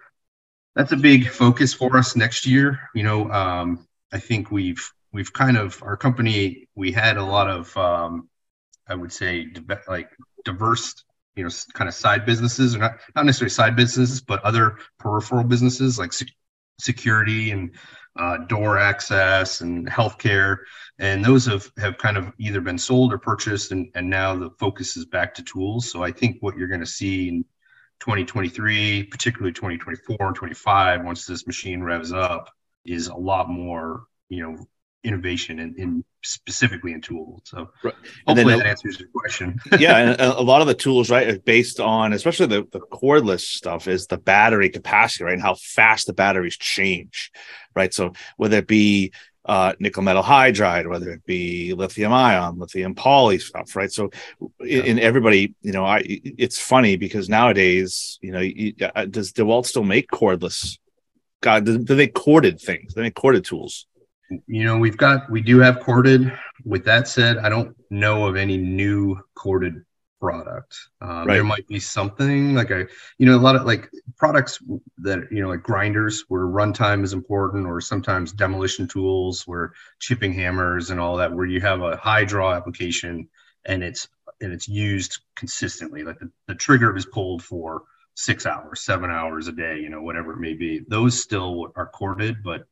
that's 0.75 0.91
a 0.91 0.97
big 0.97 1.29
focus 1.29 1.73
for 1.73 1.95
us 1.97 2.15
next 2.15 2.45
year. 2.45 2.79
You 2.95 3.03
know, 3.03 3.31
um, 3.31 3.87
I 4.11 4.19
think 4.19 4.51
we've 4.51 4.91
we've 5.11 5.33
kind 5.33 5.57
of 5.57 5.81
our 5.83 5.97
company 5.97 6.67
we 6.75 6.91
had 6.91 7.17
a 7.17 7.25
lot 7.25 7.49
of 7.49 7.75
um, 7.77 8.29
I 8.87 8.95
would 8.95 9.11
say 9.11 9.47
like 9.87 10.09
diverse, 10.45 11.03
you 11.35 11.43
know, 11.43 11.49
kind 11.73 11.87
of 11.87 11.93
side 11.93 12.25
businesses, 12.25 12.75
or 12.75 12.79
not 12.79 12.93
not 13.15 13.25
necessarily 13.25 13.49
side 13.49 13.75
businesses, 13.75 14.21
but 14.21 14.43
other 14.43 14.77
peripheral 14.99 15.43
businesses 15.43 15.99
like 15.99 16.13
sec- 16.13 16.29
security 16.79 17.51
and 17.51 17.75
uh, 18.15 18.37
door 18.37 18.77
access 18.77 19.61
and 19.61 19.87
healthcare, 19.87 20.57
and 20.99 21.23
those 21.23 21.45
have 21.45 21.71
have 21.77 21.97
kind 21.97 22.17
of 22.17 22.31
either 22.37 22.61
been 22.61 22.77
sold 22.77 23.13
or 23.13 23.17
purchased, 23.17 23.71
and 23.71 23.89
and 23.95 24.09
now 24.09 24.35
the 24.35 24.49
focus 24.59 24.95
is 24.97 25.05
back 25.05 25.33
to 25.35 25.43
tools. 25.43 25.91
So 25.91 26.03
I 26.03 26.11
think 26.11 26.37
what 26.41 26.57
you're 26.57 26.67
going 26.67 26.79
to 26.79 26.85
see 26.85 27.29
in 27.29 27.43
2023, 27.99 29.03
particularly 29.03 29.53
2024 29.53 30.17
and 30.19 30.35
25, 30.35 31.03
once 31.03 31.25
this 31.25 31.47
machine 31.47 31.81
revs 31.81 32.11
up, 32.11 32.49
is 32.85 33.07
a 33.07 33.15
lot 33.15 33.49
more, 33.49 34.03
you 34.29 34.43
know, 34.43 34.57
innovation 35.03 35.59
in, 35.59 35.75
in 35.77 36.05
specifically 36.23 36.93
in 36.93 37.01
tools. 37.01 37.41
So 37.45 37.69
right. 37.83 37.93
hopefully 38.25 38.57
that 38.57 38.65
answers 38.65 38.99
your 38.99 39.09
question. 39.09 39.59
yeah, 39.79 39.97
and 39.97 40.21
a 40.21 40.41
lot 40.41 40.61
of 40.61 40.67
the 40.67 40.73
tools, 40.73 41.09
right, 41.09 41.27
are 41.27 41.39
based 41.39 41.79
on 41.79 42.13
especially 42.13 42.47
the, 42.47 42.67
the 42.71 42.79
cordless 42.79 43.41
stuff 43.41 43.87
is 43.87 44.07
the 44.07 44.17
battery 44.17 44.69
capacity, 44.69 45.25
right, 45.25 45.33
and 45.33 45.41
how 45.41 45.55
fast 45.55 46.07
the 46.07 46.13
batteries 46.13 46.57
change, 46.57 47.31
right. 47.75 47.93
So 47.93 48.13
whether 48.37 48.57
it 48.57 48.67
be 48.67 49.11
uh, 49.45 49.73
nickel 49.79 50.03
metal 50.03 50.23
hydride, 50.23 50.89
whether 50.89 51.11
it 51.11 51.25
be 51.25 51.73
lithium 51.73 52.13
ion, 52.13 52.57
lithium 52.59 52.95
poly 52.95 53.39
stuff, 53.39 53.75
right? 53.75 53.91
So, 53.91 54.09
yeah. 54.61 54.83
in 54.83 54.99
everybody, 54.99 55.53
you 55.61 55.73
know, 55.73 55.85
I 55.85 56.01
it's 56.05 56.59
funny 56.59 56.95
because 56.95 57.27
nowadays, 57.27 58.19
you 58.21 58.31
know, 58.31 58.39
you, 58.39 58.73
uh, 58.95 59.05
does 59.05 59.33
DeWalt 59.33 59.65
still 59.65 59.83
make 59.83 60.09
cordless? 60.09 60.77
God, 61.41 61.65
do, 61.65 61.77
do 61.77 61.95
they 61.95 62.07
corded 62.07 62.61
things? 62.61 62.93
They 62.93 63.01
make 63.01 63.15
corded 63.15 63.43
tools? 63.43 63.85
You 64.29 64.63
know, 64.63 64.77
we've 64.77 64.97
got 64.97 65.29
we 65.29 65.41
do 65.41 65.59
have 65.59 65.79
corded. 65.79 66.31
With 66.65 66.85
that 66.85 67.07
said, 67.07 67.37
I 67.37 67.49
don't 67.49 67.75
know 67.89 68.25
of 68.27 68.35
any 68.35 68.57
new 68.57 69.19
corded 69.35 69.83
product. 70.19 70.77
Um, 71.01 71.27
right. 71.27 71.35
There 71.35 71.43
might 71.43 71.67
be 71.67 71.79
something 71.79 72.55
like 72.55 72.71
a, 72.71 72.87
you 73.17 73.25
know, 73.25 73.35
a 73.35 73.41
lot 73.41 73.57
of 73.57 73.65
like 73.65 73.89
products 74.17 74.59
that 74.99 75.27
you 75.31 75.41
know, 75.41 75.49
like 75.49 75.63
grinders 75.63 76.23
where 76.29 76.43
runtime 76.43 77.03
is 77.03 77.13
important, 77.13 77.67
or 77.67 77.81
sometimes 77.81 78.31
demolition 78.31 78.87
tools 78.87 79.43
where 79.45 79.73
chipping 79.99 80.33
hammers 80.33 80.89
and 80.89 80.99
all 80.99 81.17
that, 81.17 81.33
where 81.33 81.45
you 81.45 81.59
have 81.59 81.81
a 81.81 81.97
high 81.97 82.23
draw 82.23 82.53
application 82.53 83.27
and 83.65 83.83
it's 83.83 84.07
and 84.41 84.53
it's 84.53 84.67
used 84.67 85.19
consistently. 85.35 86.03
Like 86.03 86.19
the, 86.19 86.31
the 86.47 86.55
trigger 86.55 86.95
is 86.95 87.05
pulled 87.05 87.43
for 87.43 87.83
six 88.15 88.45
hours, 88.45 88.81
seven 88.81 89.09
hours 89.09 89.47
a 89.47 89.51
day, 89.51 89.79
you 89.79 89.89
know, 89.89 90.01
whatever 90.01 90.33
it 90.33 90.39
may 90.39 90.53
be. 90.53 90.81
Those 90.87 91.21
still 91.21 91.71
are 91.75 91.87
corded, 91.87 92.43
but 92.43 92.65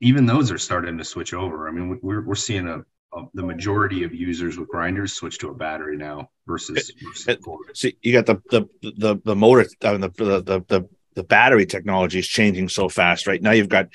even 0.00 0.26
those 0.26 0.50
are 0.50 0.58
starting 0.58 0.98
to 0.98 1.04
switch 1.04 1.34
over. 1.34 1.68
I 1.68 1.72
mean, 1.72 1.98
we're, 2.02 2.22
we're 2.22 2.34
seeing 2.34 2.66
a, 2.66 2.78
a 3.16 3.24
the 3.34 3.42
majority 3.42 4.04
of 4.04 4.14
users 4.14 4.58
with 4.58 4.68
grinders 4.68 5.12
switch 5.12 5.38
to 5.38 5.48
a 5.48 5.54
battery 5.54 5.96
now 5.96 6.30
versus. 6.46 6.92
versus 7.02 7.26
See, 7.74 7.96
you 8.02 8.12
got 8.12 8.26
the 8.26 8.42
the 8.50 8.66
the 8.82 9.20
the 9.24 9.36
motor, 9.36 9.66
I 9.82 9.92
mean, 9.92 10.00
the, 10.00 10.10
the 10.10 10.64
the 10.68 10.88
the 11.14 11.24
battery 11.24 11.66
technology 11.66 12.18
is 12.18 12.28
changing 12.28 12.68
so 12.68 12.88
fast. 12.88 13.26
Right 13.26 13.42
now, 13.42 13.50
you've 13.50 13.68
got 13.68 13.88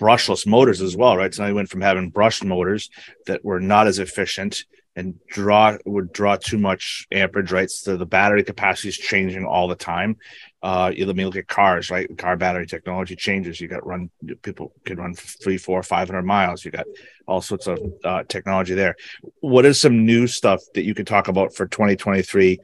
brushless 0.00 0.46
motors 0.46 0.80
as 0.80 0.96
well, 0.96 1.16
right? 1.16 1.32
So 1.32 1.42
now 1.42 1.48
you 1.48 1.54
went 1.54 1.68
from 1.68 1.80
having 1.80 2.10
brushed 2.10 2.44
motors 2.44 2.90
that 3.26 3.44
were 3.44 3.60
not 3.60 3.86
as 3.86 3.98
efficient 3.98 4.64
and 4.94 5.14
draw 5.28 5.76
would 5.86 6.12
draw 6.12 6.36
too 6.36 6.58
much 6.58 7.06
amperage, 7.12 7.50
right? 7.50 7.70
So 7.70 7.96
the 7.96 8.06
battery 8.06 8.44
capacity 8.44 8.88
is 8.88 8.98
changing 8.98 9.44
all 9.44 9.68
the 9.68 9.74
time. 9.74 10.16
Uh, 10.62 10.92
you 10.94 11.06
let 11.06 11.16
me 11.16 11.24
look 11.24 11.36
at 11.36 11.48
cars, 11.48 11.90
right? 11.90 12.06
Car 12.18 12.36
battery 12.36 12.66
technology 12.66 13.16
changes. 13.16 13.60
You 13.60 13.68
got 13.68 13.86
run 13.86 14.10
people 14.42 14.72
can 14.84 14.98
run 14.98 15.14
three, 15.14 15.56
four, 15.56 15.82
five 15.82 16.08
hundred 16.08 16.24
miles. 16.24 16.64
You 16.64 16.70
got 16.70 16.86
all 17.26 17.40
sorts 17.40 17.66
of 17.66 17.78
uh, 18.04 18.24
technology 18.24 18.74
there. 18.74 18.96
What 19.40 19.64
is 19.64 19.80
some 19.80 20.04
new 20.04 20.26
stuff 20.26 20.60
that 20.74 20.84
you 20.84 20.94
could 20.94 21.06
talk 21.06 21.28
about 21.28 21.54
for 21.54 21.66
2023 21.66 22.58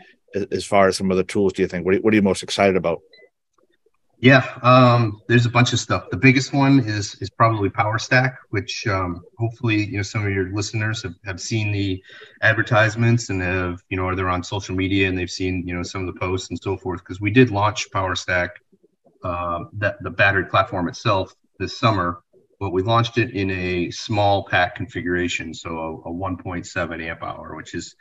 as 0.53 0.65
far 0.65 0.89
as 0.89 0.97
some 0.97 1.11
of 1.11 1.17
the 1.17 1.25
tools? 1.25 1.55
Do 1.55 1.63
you 1.63 1.69
think? 1.69 1.87
What 1.87 1.95
are, 1.95 2.01
what 2.01 2.13
are 2.13 2.17
you 2.17 2.23
most 2.23 2.43
excited 2.43 2.77
about? 2.77 3.01
Yeah, 4.21 4.45
um, 4.63 5.21
there's 5.29 5.47
a 5.47 5.51
bunch 5.51 5.73
of 5.73 5.79
stuff. 5.79 6.11
The 6.11 6.17
biggest 6.17 6.53
one 6.53 6.81
is 6.81 7.15
is 7.21 7.31
probably 7.31 7.71
PowerStack, 7.71 8.37
which 8.51 8.85
um, 8.89 9.23
hopefully 9.39 9.85
you 9.87 9.99
know 9.99 10.03
some 10.03 10.27
of 10.27 10.33
your 10.33 10.53
listeners 10.53 11.05
have, 11.05 11.15
have 11.25 11.41
seen 11.41 11.71
the 11.71 12.03
advertisements 12.43 13.31
and 13.31 13.41
have 13.41 13.81
you 13.91 13.97
know 13.97 14.05
or 14.07 14.17
they're 14.17 14.29
on 14.29 14.43
social 14.43 14.75
media 14.75 15.09
and 15.09 15.17
they've 15.17 15.31
seen 15.31 15.63
you 15.67 15.75
know 15.75 15.85
some 15.85 16.01
of 16.07 16.13
the 16.13 16.19
posts 16.19 16.51
and 16.51 16.59
so 16.61 16.77
forth. 16.77 17.01
Because 17.01 17.21
we 17.21 17.31
did 17.31 17.53
launch 17.53 17.93
PowerStack, 17.93 18.49
uh, 19.23 19.65
that 19.75 20.03
the 20.03 20.11
battery 20.11 20.47
platform 20.47 20.89
itself 20.89 21.33
this 21.61 21.79
summer, 21.79 22.21
but 22.59 22.71
we 22.71 22.83
launched 22.83 23.19
it 23.19 23.31
in 23.37 23.51
a 23.53 23.89
small 23.93 24.45
pack 24.45 24.75
configuration, 24.75 25.55
so 25.55 26.03
a, 26.05 26.11
a 26.11 26.13
1.7 26.13 27.03
amp 27.05 27.23
hour, 27.23 27.55
which 27.55 27.73
is 27.73 27.95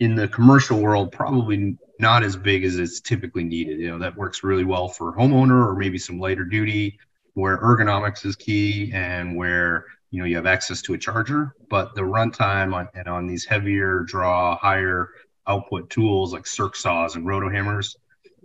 in 0.00 0.14
the 0.14 0.28
commercial 0.28 0.80
world 0.80 1.12
probably 1.12 1.76
not 1.98 2.22
as 2.22 2.36
big 2.36 2.64
as 2.64 2.78
it's 2.78 3.00
typically 3.00 3.44
needed. 3.44 3.80
You 3.80 3.90
know, 3.90 3.98
that 3.98 4.16
works 4.16 4.44
really 4.44 4.64
well 4.64 4.88
for 4.88 5.12
homeowner 5.14 5.66
or 5.66 5.74
maybe 5.74 5.98
some 5.98 6.20
lighter 6.20 6.44
duty 6.44 6.98
where 7.34 7.58
ergonomics 7.58 8.24
is 8.24 8.36
key 8.36 8.90
and 8.92 9.36
where 9.36 9.84
you 10.10 10.20
know 10.20 10.24
you 10.24 10.36
have 10.36 10.46
access 10.46 10.80
to 10.82 10.94
a 10.94 10.98
charger, 10.98 11.54
but 11.68 11.94
the 11.94 12.02
runtime 12.02 12.74
on 12.74 12.88
and 12.94 13.08
on 13.08 13.26
these 13.26 13.44
heavier 13.44 14.00
draw, 14.00 14.56
higher 14.56 15.10
output 15.46 15.90
tools 15.90 16.32
like 16.32 16.46
circ 16.46 16.76
saws 16.76 17.16
and 17.16 17.26
roto 17.26 17.48
hammers, 17.50 17.96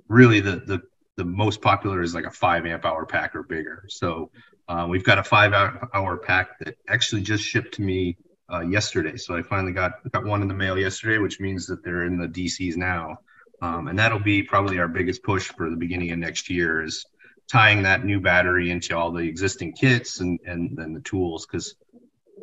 really 0.10 0.40
the 0.40 0.58
the 0.68 0.82
the 1.16 1.24
most 1.24 1.62
popular 1.62 2.02
is 2.02 2.16
like 2.16 2.26
a 2.26 2.32
five 2.32 2.66
amp 2.66 2.86
hour 2.86 3.06
pack 3.06 3.36
or 3.36 3.44
bigger. 3.44 3.86
So 3.88 4.32
uh, 4.68 4.88
we've 4.90 5.04
got 5.04 5.20
a 5.20 5.24
five 5.24 5.54
hour 5.94 6.18
pack 6.18 6.60
that 6.60 6.76
actually 6.88 7.22
just 7.22 7.44
shipped 7.44 7.76
to 7.76 7.82
me 7.82 8.18
uh, 8.54 8.62
yesterday. 8.62 9.18
So 9.18 9.36
I 9.36 9.42
finally 9.42 9.74
got 9.74 9.94
got 10.12 10.26
one 10.26 10.42
in 10.42 10.48
the 10.48 10.54
mail 10.54 10.78
yesterday, 10.78 11.18
which 11.18 11.40
means 11.40 11.66
that 11.68 11.84
they're 11.84 12.06
in 12.06 12.18
the 12.18 12.28
DCs 12.28 12.78
now. 12.78 13.18
Um, 13.62 13.88
and 13.88 13.98
that'll 13.98 14.20
be 14.20 14.44
probably 14.44 14.80
our 14.80 14.88
biggest 14.88 15.24
push 15.24 15.48
for 15.48 15.70
the 15.70 15.76
beginning 15.76 16.12
of 16.12 16.20
next 16.20 16.50
year 16.50 16.84
is 16.84 17.06
tying 17.50 17.84
that 17.84 18.06
new 18.06 18.20
battery 18.20 18.72
into 18.72 18.98
all 18.98 19.12
the 19.12 19.24
existing 19.24 19.74
kits 19.74 20.20
and 20.20 20.40
and 20.46 20.78
then 20.78 20.94
the 20.94 21.02
tools 21.02 21.46
because 21.46 21.76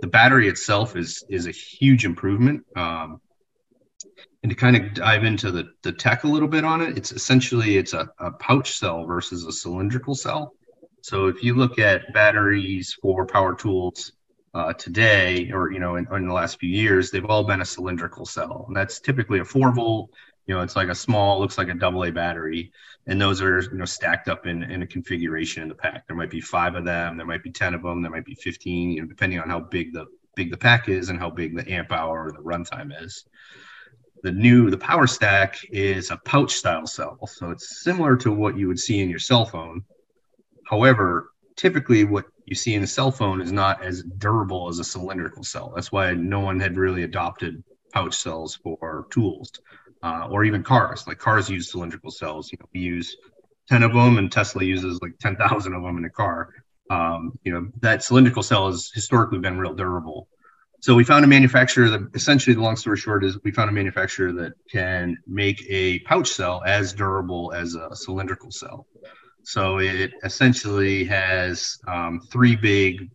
the 0.01 0.07
battery 0.07 0.49
itself 0.49 0.97
is 0.97 1.25
is 1.29 1.47
a 1.47 1.53
huge 1.53 2.05
improvement. 2.05 2.65
Um, 2.77 3.21
and 4.43 4.51
to 4.51 4.57
kind 4.57 4.75
of 4.75 4.95
dive 4.95 5.25
into 5.25 5.51
the, 5.51 5.69
the 5.83 5.93
tech 5.93 6.25
a 6.25 6.29
little 6.29 6.49
bit 6.49 6.65
on 6.65 6.81
it, 6.81 6.97
it's 6.97 7.13
essentially 7.13 7.77
it's 7.77 7.93
a, 7.93 8.09
a 8.19 8.31
pouch 8.31 8.73
cell 8.73 9.05
versus 9.05 9.45
a 9.45 9.53
cylindrical 9.53 10.15
cell. 10.15 10.55
So 11.03 11.27
if 11.27 11.43
you 11.43 11.55
look 11.55 11.79
at 11.79 12.13
batteries 12.15 12.97
for 13.03 13.27
power 13.27 13.55
tools 13.55 14.13
uh, 14.55 14.73
today, 14.73 15.51
or 15.53 15.71
you 15.71 15.79
know, 15.79 15.97
in, 15.97 16.07
in, 16.13 16.27
the 16.27 16.33
last 16.33 16.59
few 16.59 16.69
years, 16.69 17.11
they've 17.11 17.25
all 17.25 17.45
been 17.45 17.61
a 17.61 17.65
cylindrical 17.65 18.27
cell, 18.27 18.65
and 18.67 18.77
that's 18.77 18.99
typically 19.01 19.39
a 19.39 19.45
four 19.45 19.73
volt 19.73 20.11
you 20.51 20.57
know, 20.57 20.63
it's 20.63 20.75
like 20.75 20.89
a 20.89 20.95
small, 20.97 21.39
looks 21.39 21.59
like 21.59 21.69
a 21.69 21.75
double 21.75 22.05
A 22.05 22.11
battery, 22.11 22.73
and 23.07 23.21
those 23.21 23.41
are 23.41 23.61
you 23.61 23.75
know 23.75 23.85
stacked 23.85 24.29
up 24.29 24.47
in 24.47 24.65
in 24.65 24.83
a 24.83 24.87
configuration 24.87 25.63
in 25.63 25.69
the 25.69 25.77
pack. 25.77 26.09
There 26.09 26.17
might 26.17 26.29
be 26.29 26.41
five 26.41 26.75
of 26.75 26.85
them, 26.85 27.17
there 27.17 27.25
might 27.25 27.45
be 27.45 27.53
ten 27.53 27.73
of 27.73 27.83
them, 27.83 28.03
there 28.03 28.11
might 28.11 28.25
be 28.25 28.35
fifteen, 28.35 28.91
you 28.91 29.03
know, 29.03 29.07
depending 29.07 29.39
on 29.39 29.49
how 29.49 29.61
big 29.61 29.93
the 29.93 30.07
big 30.35 30.51
the 30.51 30.57
pack 30.57 30.89
is 30.89 31.09
and 31.09 31.21
how 31.21 31.31
big 31.31 31.57
the 31.57 31.71
amp 31.71 31.93
hour 31.93 32.25
or 32.27 32.33
the 32.33 32.39
runtime 32.39 32.91
is. 33.01 33.27
The 34.25 34.33
new 34.33 34.71
the 34.71 34.77
power 34.77 35.07
stack 35.07 35.57
is 35.71 36.11
a 36.11 36.17
pouch 36.17 36.55
style 36.55 36.89
cell, 36.89 37.25
so 37.29 37.51
it's 37.51 37.85
similar 37.85 38.17
to 38.17 38.33
what 38.33 38.59
you 38.59 38.67
would 38.67 38.81
see 38.81 38.99
in 38.99 39.09
your 39.09 39.21
cell 39.21 39.45
phone. 39.45 39.85
However, 40.67 41.30
typically 41.61 42.05
what 42.05 42.25
you 42.47 42.55
see 42.55 42.75
in 42.75 42.83
a 42.83 42.87
cell 42.87 43.11
phone 43.11 43.41
is 43.43 43.53
not 43.53 43.85
as 43.85 44.03
durable 44.03 44.69
as 44.69 44.79
a 44.79 44.85
cylindrical 44.85 45.45
cell. 45.45 45.73
That's 45.75 45.93
why 45.93 46.15
no 46.15 46.41
one 46.41 46.59
had 46.59 46.79
really 46.79 47.03
adopted 47.03 47.63
pouch 47.93 48.15
cells 48.15 48.59
for 48.63 49.07
tools 49.11 49.53
uh, 50.03 50.27
or 50.31 50.45
even 50.45 50.63
cars. 50.63 51.07
Like 51.07 51.19
cars 51.19 51.51
use 51.51 51.71
cylindrical 51.71 52.11
cells. 52.11 52.51
You 52.51 52.59
know, 52.59 52.67
we 52.73 52.81
use 52.81 53.15
ten 53.69 53.83
of 53.83 53.93
them, 53.93 54.17
and 54.17 54.33
Tesla 54.33 54.65
uses 54.65 54.99
like 55.03 55.19
ten 55.21 55.37
thousand 55.37 55.75
of 55.75 55.83
them 55.83 55.99
in 55.99 56.05
a 56.07 56.11
car. 56.11 56.49
Um, 56.89 57.39
you 57.45 57.53
know, 57.53 57.69
that 57.83 58.03
cylindrical 58.03 58.43
cell 58.43 58.67
has 58.69 58.91
historically 58.95 59.39
been 59.39 59.59
real 59.59 59.75
durable. 59.75 60.27
So 60.81 60.95
we 60.95 61.05
found 61.05 61.27
a 61.27 61.29
manufacturer 61.29 61.91
that 61.91 62.09
essentially 62.15 62.55
the 62.55 62.63
long 62.63 62.77
story 62.77 62.97
short 62.97 63.23
is 63.23 63.39
we 63.45 63.53
found 63.53 63.69
a 63.69 63.73
manufacturer 63.73 64.33
that 64.33 64.55
can 64.73 65.19
make 65.27 65.63
a 65.69 65.99
pouch 66.01 66.29
cell 66.31 66.63
as 66.65 66.95
durable 66.95 67.53
as 67.53 67.75
a 67.75 67.95
cylindrical 67.95 68.51
cell. 68.51 68.87
So 69.43 69.79
it 69.79 70.13
essentially 70.23 71.05
has 71.05 71.79
um, 71.89 72.21
three 72.31 72.57
big 72.57 73.11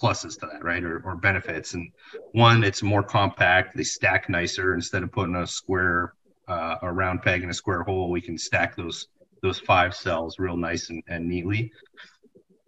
pluses 0.00 0.38
to 0.40 0.46
that, 0.52 0.62
right? 0.62 0.82
Or, 0.84 1.00
or 1.04 1.16
benefits. 1.16 1.74
And 1.74 1.90
one, 2.32 2.64
it's 2.64 2.82
more 2.82 3.02
compact. 3.02 3.76
They 3.76 3.82
stack 3.82 4.28
nicer 4.28 4.74
instead 4.74 5.02
of 5.02 5.12
putting 5.12 5.36
a 5.36 5.46
square, 5.46 6.14
uh, 6.48 6.76
a 6.82 6.92
round 6.92 7.22
peg 7.22 7.42
in 7.42 7.50
a 7.50 7.54
square 7.54 7.82
hole. 7.82 8.10
We 8.10 8.20
can 8.20 8.38
stack 8.38 8.76
those 8.76 9.08
those 9.42 9.60
five 9.60 9.94
cells 9.94 10.38
real 10.38 10.56
nice 10.56 10.90
and, 10.90 11.02
and 11.08 11.28
neatly. 11.28 11.70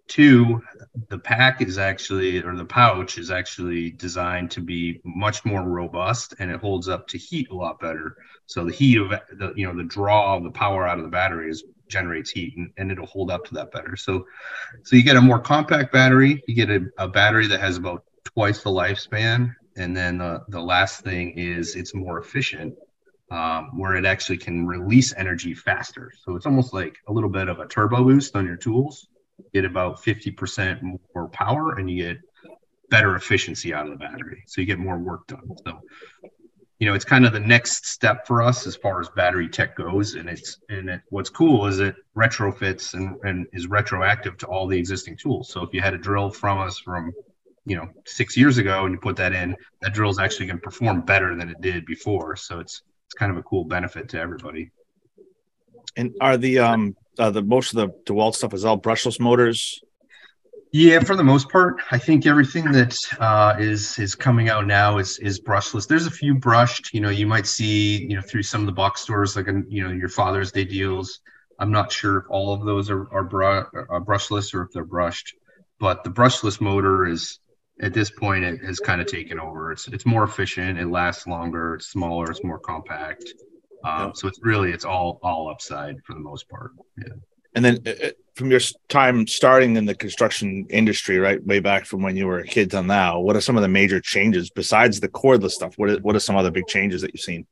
Two, 0.06 0.62
the 1.10 1.18
pack 1.18 1.60
is 1.60 1.76
actually, 1.76 2.42
or 2.42 2.54
the 2.56 2.64
pouch 2.64 3.18
is 3.18 3.30
actually 3.30 3.90
designed 3.90 4.50
to 4.52 4.60
be 4.60 5.00
much 5.04 5.44
more 5.44 5.62
robust 5.62 6.34
and 6.38 6.50
it 6.50 6.60
holds 6.60 6.88
up 6.88 7.06
to 7.08 7.18
heat 7.18 7.48
a 7.50 7.54
lot 7.54 7.78
better. 7.78 8.16
So 8.46 8.64
the 8.64 8.72
heat 8.72 8.98
of 8.98 9.10
the, 9.10 9.52
you 9.54 9.66
know, 9.66 9.76
the 9.76 9.84
draw 9.84 10.34
of 10.34 10.44
the 10.44 10.50
power 10.50 10.86
out 10.86 10.98
of 10.98 11.04
the 11.04 11.10
battery 11.10 11.50
is 11.50 11.64
generates 11.88 12.30
heat 12.30 12.56
and, 12.56 12.70
and 12.76 12.90
it'll 12.90 13.06
hold 13.06 13.30
up 13.30 13.44
to 13.46 13.54
that 13.54 13.72
better. 13.72 13.96
So, 13.96 14.26
so 14.84 14.96
you 14.96 15.02
get 15.02 15.16
a 15.16 15.20
more 15.20 15.38
compact 15.38 15.92
battery, 15.92 16.42
you 16.46 16.54
get 16.54 16.70
a, 16.70 16.86
a 16.98 17.08
battery 17.08 17.46
that 17.48 17.60
has 17.60 17.76
about 17.76 18.04
twice 18.24 18.62
the 18.62 18.70
lifespan. 18.70 19.54
And 19.76 19.96
then 19.96 20.18
the, 20.18 20.42
the 20.48 20.60
last 20.60 21.02
thing 21.02 21.38
is 21.38 21.76
it's 21.76 21.94
more 21.94 22.18
efficient 22.18 22.74
um, 23.30 23.78
where 23.78 23.94
it 23.94 24.04
actually 24.04 24.38
can 24.38 24.66
release 24.66 25.14
energy 25.16 25.54
faster. 25.54 26.12
So 26.24 26.34
it's 26.36 26.46
almost 26.46 26.72
like 26.72 26.96
a 27.06 27.12
little 27.12 27.30
bit 27.30 27.48
of 27.48 27.60
a 27.60 27.66
turbo 27.66 28.04
boost 28.04 28.34
on 28.34 28.46
your 28.46 28.56
tools 28.56 29.08
get 29.52 29.64
about 29.64 30.02
50% 30.02 30.98
more 31.14 31.28
power 31.28 31.74
and 31.74 31.90
you 31.90 32.04
get 32.04 32.18
better 32.90 33.16
efficiency 33.16 33.74
out 33.74 33.86
of 33.86 33.92
the 33.92 33.98
battery. 33.98 34.42
So 34.46 34.60
you 34.60 34.66
get 34.66 34.78
more 34.78 34.98
work 34.98 35.26
done. 35.26 35.50
So, 35.64 35.80
you 36.78 36.86
know, 36.86 36.94
it's 36.94 37.04
kind 37.04 37.26
of 37.26 37.32
the 37.32 37.40
next 37.40 37.86
step 37.86 38.26
for 38.26 38.40
us 38.40 38.66
as 38.66 38.76
far 38.76 39.00
as 39.00 39.08
battery 39.10 39.48
tech 39.48 39.76
goes. 39.76 40.14
And 40.14 40.28
it's, 40.28 40.58
and 40.68 40.88
it, 40.88 41.00
what's 41.10 41.30
cool 41.30 41.66
is 41.66 41.80
it 41.80 41.96
retrofits 42.16 42.94
and, 42.94 43.16
and 43.24 43.46
is 43.52 43.66
retroactive 43.66 44.36
to 44.38 44.46
all 44.46 44.66
the 44.66 44.78
existing 44.78 45.16
tools. 45.16 45.50
So 45.50 45.62
if 45.62 45.74
you 45.74 45.80
had 45.80 45.94
a 45.94 45.98
drill 45.98 46.30
from 46.30 46.58
us 46.58 46.78
from, 46.78 47.12
you 47.64 47.76
know, 47.76 47.88
six 48.06 48.36
years 48.36 48.58
ago 48.58 48.84
and 48.84 48.94
you 48.94 49.00
put 49.00 49.16
that 49.16 49.32
in, 49.32 49.56
that 49.82 49.92
drill 49.92 50.10
is 50.10 50.18
actually 50.20 50.46
going 50.46 50.58
to 50.58 50.62
perform 50.62 51.00
better 51.00 51.34
than 51.34 51.48
it 51.48 51.60
did 51.60 51.84
before. 51.84 52.36
So 52.36 52.60
it's, 52.60 52.82
it's 53.06 53.14
kind 53.14 53.32
of 53.32 53.38
a 53.38 53.42
cool 53.42 53.64
benefit 53.64 54.08
to 54.10 54.20
everybody. 54.20 54.70
And 55.96 56.14
are 56.20 56.36
the 56.36 56.60
um 56.60 56.96
uh, 57.18 57.30
the 57.30 57.42
most 57.42 57.74
of 57.74 57.78
the 57.78 58.12
DeWalt 58.12 58.36
stuff 58.36 58.54
is 58.54 58.64
all 58.64 58.78
brushless 58.78 59.18
motors? 59.18 59.82
Yeah, 60.72 61.00
for 61.00 61.16
the 61.16 61.24
most 61.24 61.48
part, 61.48 61.80
I 61.90 61.98
think 61.98 62.26
everything 62.26 62.70
that 62.72 62.94
uh, 63.18 63.56
is 63.58 63.98
is 63.98 64.14
coming 64.14 64.50
out 64.50 64.66
now 64.66 64.98
is 64.98 65.18
is 65.18 65.40
brushless. 65.40 65.88
There's 65.88 66.06
a 66.06 66.10
few 66.10 66.34
brushed. 66.34 66.92
You 66.92 67.00
know, 67.00 67.08
you 67.08 67.26
might 67.26 67.46
see 67.46 68.02
you 68.02 68.16
know 68.16 68.20
through 68.20 68.42
some 68.42 68.60
of 68.60 68.66
the 68.66 68.72
box 68.72 69.00
stores 69.00 69.34
like 69.34 69.46
you 69.68 69.82
know 69.82 69.90
your 69.90 70.10
Father's 70.10 70.52
Day 70.52 70.64
deals. 70.64 71.20
I'm 71.58 71.72
not 71.72 71.90
sure 71.90 72.18
if 72.18 72.24
all 72.28 72.52
of 72.52 72.64
those 72.64 72.90
are 72.90 73.02
are, 73.12 73.24
are 73.90 74.00
brushless 74.04 74.52
or 74.52 74.62
if 74.62 74.68
they're 74.72 74.84
brushed, 74.84 75.34
but 75.80 76.04
the 76.04 76.10
brushless 76.10 76.60
motor 76.60 77.06
is 77.06 77.38
at 77.80 77.94
this 77.94 78.10
point 78.10 78.44
it 78.44 78.60
has 78.62 78.78
kind 78.78 79.00
of 79.00 79.06
taken 79.06 79.40
over. 79.40 79.72
It's 79.72 79.88
it's 79.88 80.04
more 80.04 80.24
efficient. 80.24 80.78
It 80.78 80.88
lasts 80.88 81.26
longer. 81.26 81.76
It's 81.76 81.88
smaller. 81.88 82.30
It's 82.30 82.44
more 82.44 82.58
compact. 82.58 83.24
Um, 83.84 84.12
so 84.14 84.28
it's 84.28 84.40
really 84.42 84.72
it's 84.72 84.84
all 84.84 85.18
all 85.22 85.48
upside 85.48 85.96
for 86.04 86.12
the 86.12 86.20
most 86.20 86.46
part. 86.50 86.72
Yeah. 86.98 87.14
And 87.58 87.64
then 87.64 87.82
uh, 87.84 88.06
uh, 88.06 88.10
from 88.36 88.52
your 88.52 88.60
time 88.88 89.26
starting 89.26 89.74
in 89.74 89.84
the 89.84 89.94
construction 89.96 90.64
industry, 90.70 91.18
right, 91.18 91.44
way 91.44 91.58
back 91.58 91.86
from 91.86 92.02
when 92.02 92.16
you 92.16 92.28
were 92.28 92.38
a 92.38 92.46
kid 92.46 92.70
till 92.70 92.84
now, 92.84 93.18
what 93.18 93.34
are 93.34 93.40
some 93.40 93.56
of 93.56 93.62
the 93.62 93.68
major 93.68 94.00
changes 94.00 94.48
besides 94.48 95.00
the 95.00 95.08
cordless 95.08 95.50
stuff? 95.50 95.74
What 95.76 95.90
are, 95.90 95.96
what 95.96 96.14
are 96.14 96.20
some 96.20 96.36
other 96.36 96.52
big 96.52 96.68
changes 96.68 97.02
that 97.02 97.12
you've 97.12 97.20
seen? 97.20 97.48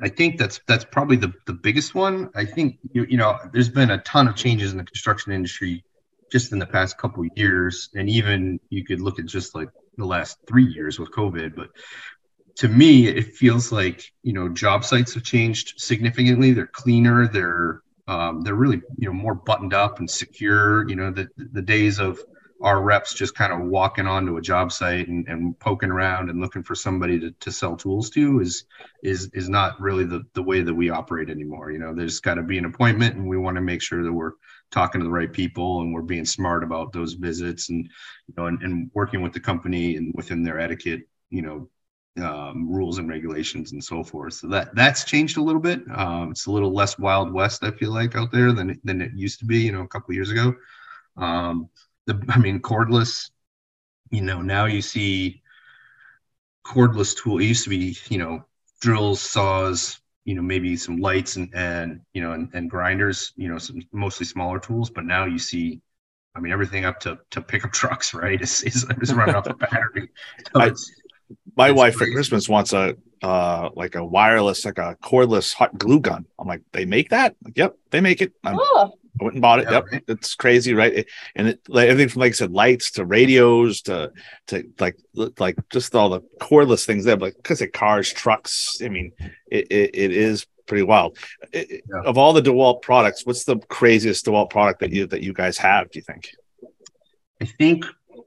I 0.00 0.08
think 0.08 0.38
that's 0.38 0.60
that's 0.68 0.84
probably 0.84 1.16
the, 1.16 1.32
the 1.46 1.54
biggest 1.54 1.92
one. 1.92 2.30
I 2.36 2.44
think 2.44 2.78
you 2.92 3.04
you 3.06 3.16
know 3.16 3.36
there's 3.52 3.68
been 3.68 3.90
a 3.90 3.98
ton 4.02 4.28
of 4.28 4.36
changes 4.36 4.70
in 4.70 4.78
the 4.78 4.84
construction 4.84 5.32
industry 5.32 5.82
just 6.30 6.52
in 6.52 6.60
the 6.60 6.66
past 6.66 6.96
couple 6.96 7.24
years, 7.34 7.90
and 7.96 8.08
even 8.08 8.60
you 8.68 8.84
could 8.84 9.00
look 9.00 9.18
at 9.18 9.26
just 9.26 9.56
like 9.56 9.70
the 9.98 10.06
last 10.06 10.38
three 10.46 10.66
years 10.66 11.00
with 11.00 11.10
COVID. 11.10 11.56
But 11.56 11.70
to 12.58 12.68
me, 12.68 13.08
it 13.08 13.34
feels 13.34 13.72
like 13.72 14.12
you 14.22 14.34
know 14.34 14.48
job 14.48 14.84
sites 14.84 15.14
have 15.14 15.24
changed 15.24 15.80
significantly. 15.80 16.52
They're 16.52 16.68
cleaner. 16.68 17.26
They're 17.26 17.82
um, 18.10 18.42
they're 18.42 18.54
really 18.54 18.82
you 18.98 19.08
know 19.08 19.12
more 19.12 19.34
buttoned 19.34 19.72
up 19.72 20.00
and 20.00 20.10
secure. 20.10 20.88
You 20.88 20.96
know 20.96 21.10
the 21.12 21.28
the 21.36 21.62
days 21.62 22.00
of 22.00 22.18
our 22.60 22.82
reps 22.82 23.14
just 23.14 23.34
kind 23.34 23.52
of 23.52 23.68
walking 23.68 24.06
onto 24.06 24.36
a 24.36 24.42
job 24.42 24.70
site 24.70 25.08
and, 25.08 25.26
and 25.28 25.58
poking 25.60 25.90
around 25.90 26.28
and 26.28 26.40
looking 26.40 26.62
for 26.62 26.74
somebody 26.74 27.18
to, 27.18 27.30
to 27.40 27.50
sell 27.50 27.74
tools 27.74 28.10
to 28.10 28.40
is 28.40 28.64
is 29.02 29.30
is 29.32 29.48
not 29.48 29.80
really 29.80 30.04
the, 30.04 30.22
the 30.34 30.42
way 30.42 30.60
that 30.60 30.74
we 30.74 30.90
operate 30.90 31.30
anymore. 31.30 31.70
You 31.70 31.78
know, 31.78 31.94
there's 31.94 32.20
got 32.20 32.34
to 32.34 32.42
be 32.42 32.58
an 32.58 32.66
appointment 32.66 33.14
and 33.14 33.28
we 33.28 33.38
want 33.38 33.54
to 33.56 33.62
make 33.62 33.80
sure 33.80 34.02
that 34.02 34.12
we're 34.12 34.32
talking 34.72 35.00
to 35.00 35.04
the 35.04 35.10
right 35.10 35.32
people 35.32 35.80
and 35.80 35.94
we're 35.94 36.02
being 36.02 36.26
smart 36.26 36.64
about 36.64 36.92
those 36.92 37.14
visits 37.14 37.70
and 37.70 37.84
you 38.26 38.34
know 38.36 38.46
and, 38.46 38.60
and 38.62 38.90
working 38.92 39.22
with 39.22 39.32
the 39.32 39.40
company 39.40 39.96
and 39.96 40.12
within 40.16 40.42
their 40.42 40.58
etiquette, 40.58 41.02
you 41.30 41.42
know, 41.42 41.68
um, 42.18 42.68
rules 42.70 42.98
and 42.98 43.08
regulations 43.08 43.72
and 43.72 43.82
so 43.82 44.02
forth. 44.02 44.34
So 44.34 44.48
that 44.48 44.74
that's 44.74 45.04
changed 45.04 45.36
a 45.36 45.42
little 45.42 45.60
bit. 45.60 45.82
Um, 45.94 46.30
it's 46.30 46.46
a 46.46 46.50
little 46.50 46.72
less 46.72 46.98
wild 46.98 47.32
west, 47.32 47.62
I 47.62 47.70
feel 47.70 47.92
like, 47.92 48.16
out 48.16 48.32
there 48.32 48.52
than 48.52 48.80
than 48.84 49.00
it 49.00 49.12
used 49.14 49.38
to 49.40 49.44
be. 49.44 49.60
You 49.60 49.72
know, 49.72 49.82
a 49.82 49.88
couple 49.88 50.14
years 50.14 50.30
ago. 50.30 50.54
Um, 51.16 51.68
the 52.06 52.22
I 52.28 52.38
mean, 52.38 52.60
cordless. 52.60 53.30
You 54.10 54.22
know, 54.22 54.42
now 54.42 54.64
you 54.64 54.82
see 54.82 55.42
cordless 56.66 57.16
tool. 57.16 57.38
It 57.38 57.44
used 57.44 57.64
to 57.64 57.70
be, 57.70 57.96
you 58.08 58.18
know, 58.18 58.44
drills, 58.80 59.20
saws, 59.20 60.00
you 60.24 60.34
know, 60.34 60.42
maybe 60.42 60.76
some 60.76 60.98
lights 60.98 61.36
and 61.36 61.50
and 61.54 62.00
you 62.12 62.22
know 62.22 62.32
and, 62.32 62.50
and 62.54 62.68
grinders. 62.68 63.32
You 63.36 63.48
know, 63.48 63.58
some 63.58 63.82
mostly 63.92 64.26
smaller 64.26 64.58
tools. 64.58 64.90
But 64.90 65.04
now 65.04 65.26
you 65.26 65.38
see 65.38 65.80
I 66.34 66.38
mean, 66.40 66.52
everything 66.52 66.84
up 66.84 67.00
to, 67.00 67.18
to 67.30 67.40
pickup 67.40 67.72
trucks, 67.72 68.14
right? 68.14 68.40
Is, 68.40 68.62
is, 68.62 68.86
is 69.00 69.12
running 69.12 69.34
off 69.34 69.44
the 69.44 69.54
battery. 69.70 70.10
So 70.54 70.60
I, 70.60 70.70
my 71.60 71.70
wife 71.70 71.94
for 71.96 72.06
Christmas 72.10 72.48
wants 72.48 72.72
a 72.72 72.96
uh 73.22 73.68
like 73.74 73.94
a 73.94 74.04
wireless, 74.04 74.64
like 74.64 74.78
a 74.78 74.96
cordless 75.02 75.52
hot 75.52 75.76
glue 75.76 76.00
gun. 76.00 76.26
I'm 76.38 76.48
like, 76.48 76.62
they 76.72 76.84
make 76.84 77.10
that? 77.10 77.36
Like, 77.44 77.56
yep, 77.56 77.76
they 77.90 78.00
make 78.00 78.22
it. 78.22 78.32
Oh. 78.44 78.92
i 79.20 79.24
went 79.24 79.34
and 79.34 79.42
bought 79.42 79.60
it. 79.60 79.66
Yeah, 79.66 79.72
yep, 79.72 79.84
right. 79.92 80.04
it's 80.08 80.34
crazy, 80.34 80.72
right? 80.72 81.06
And 81.36 81.48
it 81.48 81.60
like 81.68 81.88
everything 81.88 82.08
from 82.08 82.20
like 82.20 82.32
I 82.32 82.34
said, 82.34 82.52
lights 82.52 82.92
to 82.92 83.04
radios 83.04 83.82
to 83.82 84.12
to 84.48 84.64
like 84.78 84.96
like 85.38 85.56
just 85.70 85.94
all 85.94 86.08
the 86.08 86.22
cordless 86.40 86.86
things 86.86 87.04
there, 87.04 87.16
like 87.16 87.36
because 87.36 87.60
it 87.60 87.72
cars, 87.72 88.10
trucks. 88.12 88.78
I 88.82 88.88
mean, 88.88 89.12
it, 89.50 89.66
it, 89.70 89.90
it 89.94 90.12
is 90.12 90.46
pretty 90.66 90.84
wild. 90.84 91.18
It, 91.52 91.84
yeah. 91.92 92.02
Of 92.04 92.16
all 92.16 92.32
the 92.32 92.42
DeWalt 92.42 92.80
products, 92.80 93.26
what's 93.26 93.44
the 93.44 93.58
craziest 93.68 94.24
DeWalt 94.24 94.50
product 94.50 94.80
that 94.80 94.92
you 94.92 95.06
that 95.08 95.22
you 95.22 95.34
guys 95.34 95.58
have? 95.58 95.90
Do 95.90 95.98
you 95.98 96.04
think? 96.04 96.30
I 97.42 97.46
think 97.46 97.84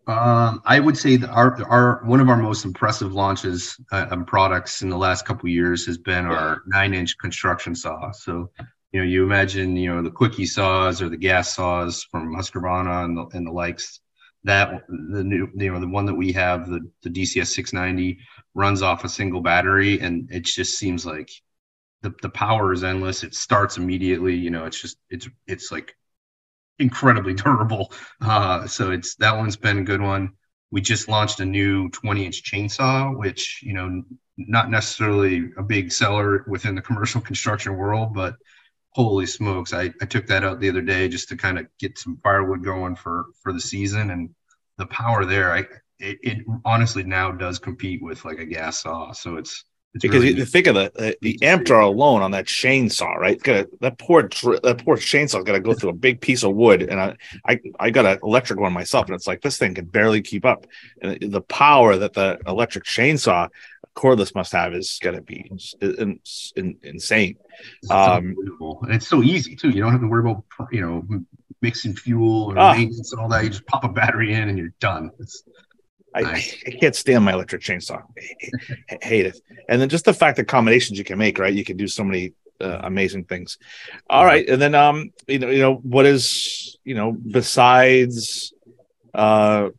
um, 0.07 0.61
I 0.65 0.79
would 0.79 0.97
say 0.97 1.15
that 1.15 1.29
our 1.29 1.63
our 1.69 2.01
one 2.03 2.19
of 2.19 2.27
our 2.29 2.37
most 2.37 2.65
impressive 2.65 3.13
launches 3.13 3.79
uh, 3.91 4.07
and 4.11 4.27
products 4.27 4.81
in 4.81 4.89
the 4.89 4.97
last 4.97 5.25
couple 5.25 5.47
years 5.49 5.85
has 5.85 5.97
been 5.97 6.25
our 6.25 6.61
nine 6.67 6.93
inch 6.93 7.17
construction 7.17 7.73
saw. 7.73 8.11
So 8.11 8.49
you 8.91 8.99
know 8.99 9.05
you 9.05 9.23
imagine 9.23 9.77
you 9.77 9.93
know 9.93 10.01
the 10.01 10.11
quickie 10.11 10.45
saws 10.45 11.01
or 11.01 11.07
the 11.07 11.17
gas 11.17 11.55
saws 11.55 12.03
from 12.03 12.35
Husqvarna 12.35 13.05
and 13.05 13.17
the, 13.17 13.37
and 13.37 13.47
the 13.47 13.51
likes. 13.51 14.01
That 14.45 14.83
the 14.89 15.23
new 15.23 15.47
you 15.55 15.71
know 15.71 15.79
the 15.79 15.87
one 15.87 16.05
that 16.05 16.15
we 16.15 16.33
have 16.33 16.69
the 16.69 16.81
the 17.01 17.09
DCS 17.09 17.47
690 17.47 18.19
runs 18.53 18.81
off 18.81 19.05
a 19.05 19.09
single 19.09 19.39
battery 19.39 20.01
and 20.01 20.29
it 20.29 20.43
just 20.43 20.77
seems 20.77 21.05
like 21.05 21.29
the, 22.01 22.13
the 22.21 22.29
power 22.29 22.73
is 22.73 22.83
endless. 22.83 23.23
It 23.23 23.33
starts 23.33 23.77
immediately. 23.77 24.35
You 24.35 24.51
know, 24.51 24.65
it's 24.65 24.81
just 24.81 24.97
it's 25.09 25.29
it's 25.47 25.71
like 25.71 25.95
incredibly 26.79 27.33
durable. 27.43 27.91
Uh, 28.21 28.67
so 28.67 28.91
it's 28.91 29.15
that 29.15 29.35
one's 29.35 29.57
been 29.57 29.79
a 29.79 29.83
good 29.83 30.01
one. 30.01 30.33
We 30.71 30.81
just 30.81 31.07
launched 31.07 31.39
a 31.39 31.45
new 31.45 31.89
20 31.89 32.25
inch 32.25 32.43
chainsaw, 32.43 33.17
which 33.17 33.61
you 33.63 33.73
know 33.73 34.03
not 34.37 34.69
necessarily 34.69 35.51
a 35.57 35.63
big 35.63 35.91
seller 35.91 36.43
within 36.47 36.75
the 36.75 36.81
commercial 36.81 37.21
construction 37.29 37.77
world, 37.77 38.13
but 38.13 38.35
holy 38.89 39.25
smokes, 39.25 39.73
I, 39.73 39.91
I 40.01 40.05
took 40.05 40.27
that 40.27 40.43
out 40.43 40.59
the 40.59 40.69
other 40.69 40.81
day 40.81 41.07
just 41.07 41.29
to 41.29 41.35
kind 41.37 41.57
of 41.57 41.67
get 41.79 41.97
some 41.97 42.19
firewood 42.23 42.63
going 42.63 42.95
for 42.95 43.25
for 43.41 43.53
the 43.53 43.61
season, 43.61 44.11
and 44.11 44.29
the 44.77 44.85
power 44.87 45.25
there, 45.25 45.51
I 45.51 45.59
it, 45.99 46.17
it 46.21 46.37
honestly 46.65 47.03
now 47.03 47.31
does 47.31 47.59
compete 47.59 48.01
with 48.01 48.25
like 48.25 48.39
a 48.39 48.45
gas 48.45 48.83
saw. 48.83 49.11
So 49.11 49.37
it's 49.37 49.65
it's 49.93 50.01
because 50.01 50.23
really 50.23 50.35
you 50.37 50.45
think 50.45 50.67
of 50.67 50.75
the 50.75 50.91
the, 50.95 51.17
the 51.21 51.39
amp 51.43 51.65
draw 51.65 51.85
alone 51.87 52.21
on 52.21 52.31
that 52.31 52.45
chainsaw, 52.45 53.15
right? 53.15 53.41
Got 53.41 53.67
that 53.81 53.97
poor 53.99 54.23
that 54.23 54.81
poor 54.83 54.97
chainsaw 54.97 55.45
got 55.45 55.53
to 55.53 55.59
go 55.59 55.73
through 55.73 55.91
a 55.91 55.93
big 55.93 56.19
piece 56.19 56.43
of 56.43 56.55
wood, 56.55 56.81
and 56.81 56.99
I 56.99 57.15
I 57.47 57.59
I 57.79 57.89
got 57.91 58.05
an 58.05 58.19
electric 58.23 58.59
one 58.59 58.73
myself, 58.73 59.05
and 59.07 59.15
it's 59.15 59.27
like 59.27 59.41
this 59.41 59.57
thing 59.57 59.75
can 59.75 59.85
barely 59.85 60.21
keep 60.21 60.45
up. 60.45 60.65
And 61.01 61.31
the 61.31 61.41
power 61.41 61.95
that 61.97 62.13
the 62.13 62.39
electric 62.47 62.85
chainsaw 62.85 63.49
cordless 63.95 64.33
must 64.33 64.51
have 64.53 64.73
is 64.73 64.99
going 65.03 65.15
to 65.15 65.21
be 65.21 65.51
in, 65.79 66.19
in, 66.55 66.77
insane. 66.81 67.37
It's 67.83 67.91
Um, 67.91 68.35
and 68.81 68.93
it's 68.95 69.07
so 69.07 69.21
easy 69.21 69.55
too. 69.55 69.69
You 69.69 69.81
don't 69.83 69.91
have 69.91 70.01
to 70.01 70.07
worry 70.07 70.21
about 70.27 70.43
you 70.71 70.81
know 70.81 71.05
mixing 71.61 71.95
fuel 71.95 72.51
or 72.51 72.57
Ah. 72.57 72.73
maintenance 72.73 73.11
and 73.13 73.21
all 73.21 73.29
that. 73.29 73.43
You 73.43 73.49
just 73.51 73.65
pop 73.67 73.83
a 73.83 73.89
battery 73.89 74.33
in 74.33 74.49
and 74.49 74.57
you're 74.57 74.73
done. 74.79 75.11
It's 75.19 75.43
Nice. 76.21 76.63
I 76.67 76.71
can't 76.71 76.95
stand 76.95 77.25
my 77.25 77.33
electric 77.33 77.61
chainsaw. 77.61 78.01
I, 78.91 78.95
I 78.95 79.05
hate 79.05 79.25
it. 79.25 79.39
And 79.69 79.81
then 79.81 79.89
just 79.89 80.05
the 80.05 80.13
fact 80.13 80.37
that 80.37 80.47
combinations 80.47 80.97
you 80.97 81.03
can 81.03 81.17
make, 81.17 81.39
right? 81.39 81.53
You 81.53 81.63
can 81.63 81.77
do 81.77 81.87
so 81.87 82.03
many 82.03 82.33
uh, 82.61 82.79
amazing 82.83 83.25
things. 83.25 83.57
All 84.09 84.25
right, 84.25 84.47
and 84.47 84.61
then 84.61 84.75
um, 84.75 85.11
you 85.27 85.39
know, 85.39 85.49
you 85.49 85.59
know, 85.59 85.75
what 85.75 86.05
is 86.05 86.77
you 86.83 86.95
know 86.95 87.11
besides 87.11 88.53
uh 89.13 89.69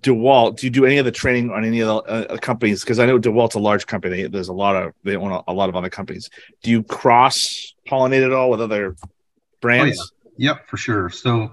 DeWalt? 0.00 0.56
Do 0.58 0.66
you 0.66 0.70
do 0.70 0.84
any 0.84 0.98
of 0.98 1.04
the 1.04 1.10
training 1.10 1.50
on 1.50 1.64
any 1.64 1.80
of 1.80 1.88
the 1.88 1.94
uh, 1.96 2.36
companies? 2.38 2.82
Because 2.82 2.98
I 2.98 3.06
know 3.06 3.18
DeWalt's 3.18 3.54
a 3.54 3.58
large 3.58 3.86
company. 3.86 4.26
There's 4.28 4.48
a 4.48 4.52
lot 4.52 4.76
of 4.76 4.92
they 5.04 5.16
own 5.16 5.32
a, 5.32 5.42
a 5.48 5.52
lot 5.52 5.68
of 5.68 5.76
other 5.76 5.90
companies. 5.90 6.28
Do 6.62 6.70
you 6.70 6.82
cross 6.82 7.74
pollinate 7.88 8.24
at 8.24 8.32
all 8.32 8.50
with 8.50 8.60
other 8.60 8.96
brands? 9.60 10.12
Yep, 10.36 10.68
for 10.68 10.76
sure. 10.76 11.10
So, 11.10 11.52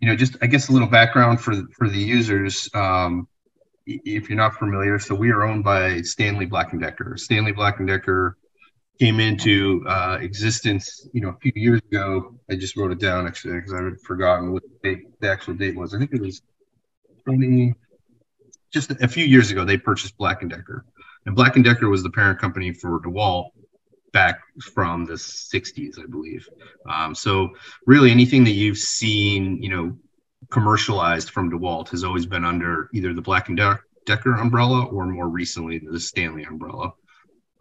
you 0.00 0.08
know, 0.08 0.16
just 0.16 0.36
I 0.42 0.46
guess 0.46 0.68
a 0.68 0.72
little 0.72 0.88
background 0.88 1.40
for 1.40 1.54
for 1.76 1.88
the 1.88 1.98
users. 1.98 2.68
Um, 2.74 3.28
i- 3.39 3.39
if 3.86 4.28
you're 4.28 4.36
not 4.36 4.54
familiar, 4.54 4.98
so 4.98 5.14
we 5.14 5.30
are 5.30 5.42
owned 5.42 5.64
by 5.64 6.02
Stanley 6.02 6.46
Black 6.46 6.72
and 6.72 6.80
Decker. 6.80 7.16
Stanley 7.16 7.52
Black 7.52 7.78
and 7.78 7.88
Decker 7.88 8.36
came 8.98 9.18
into 9.18 9.84
uh, 9.88 10.18
existence, 10.20 11.08
you 11.12 11.20
know, 11.20 11.30
a 11.30 11.36
few 11.38 11.52
years 11.54 11.80
ago. 11.90 12.34
I 12.50 12.56
just 12.56 12.76
wrote 12.76 12.92
it 12.92 13.00
down 13.00 13.26
actually 13.26 13.54
because 13.54 13.72
I 13.72 13.82
had 13.82 14.00
forgotten 14.02 14.52
what 14.52 14.62
the, 14.62 14.88
date, 14.88 15.20
the 15.20 15.30
actual 15.30 15.54
date 15.54 15.76
was. 15.76 15.94
I 15.94 15.98
think 15.98 16.12
it 16.12 16.20
was 16.20 16.42
20. 17.24 17.74
Just 18.70 18.90
a 18.90 19.08
few 19.08 19.24
years 19.24 19.50
ago, 19.50 19.64
they 19.64 19.76
purchased 19.76 20.16
Black 20.16 20.42
and 20.42 20.50
Decker, 20.50 20.84
and 21.26 21.34
Black 21.34 21.56
and 21.56 21.64
Decker 21.64 21.88
was 21.88 22.02
the 22.02 22.10
parent 22.10 22.38
company 22.38 22.72
for 22.72 23.00
DeWalt 23.00 23.50
back 24.12 24.40
from 24.74 25.04
the 25.04 25.14
60s, 25.14 25.98
I 25.98 26.06
believe. 26.06 26.48
Um, 26.88 27.14
so 27.14 27.50
really 27.86 28.10
anything 28.10 28.44
that 28.44 28.52
you've 28.52 28.78
seen, 28.78 29.62
you 29.62 29.70
know, 29.70 29.96
commercialized 30.48 31.30
from 31.30 31.50
DeWalt 31.50 31.90
has 31.90 32.04
always 32.04 32.26
been 32.26 32.44
under 32.44 32.88
either 32.94 33.12
the 33.12 33.22
Black 33.22 33.48
and 33.48 33.56
De- 33.56 33.80
Decker 34.06 34.34
umbrella 34.34 34.86
or 34.86 35.06
more 35.06 35.28
recently 35.28 35.78
the 35.78 36.00
Stanley 36.00 36.44
umbrella. 36.44 36.92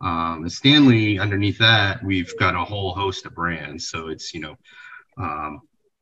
Um, 0.02 0.44
and 0.44 0.52
Stanley, 0.52 1.20
underneath 1.20 1.58
that, 1.58 2.04
we've 2.04 2.36
got 2.38 2.56
a 2.56 2.64
whole 2.64 2.94
host 2.94 3.26
of 3.26 3.36
brands. 3.36 3.90
So 3.90 4.08
it's, 4.08 4.34
you 4.34 4.40
know, 4.40 4.56
um, 5.18 5.62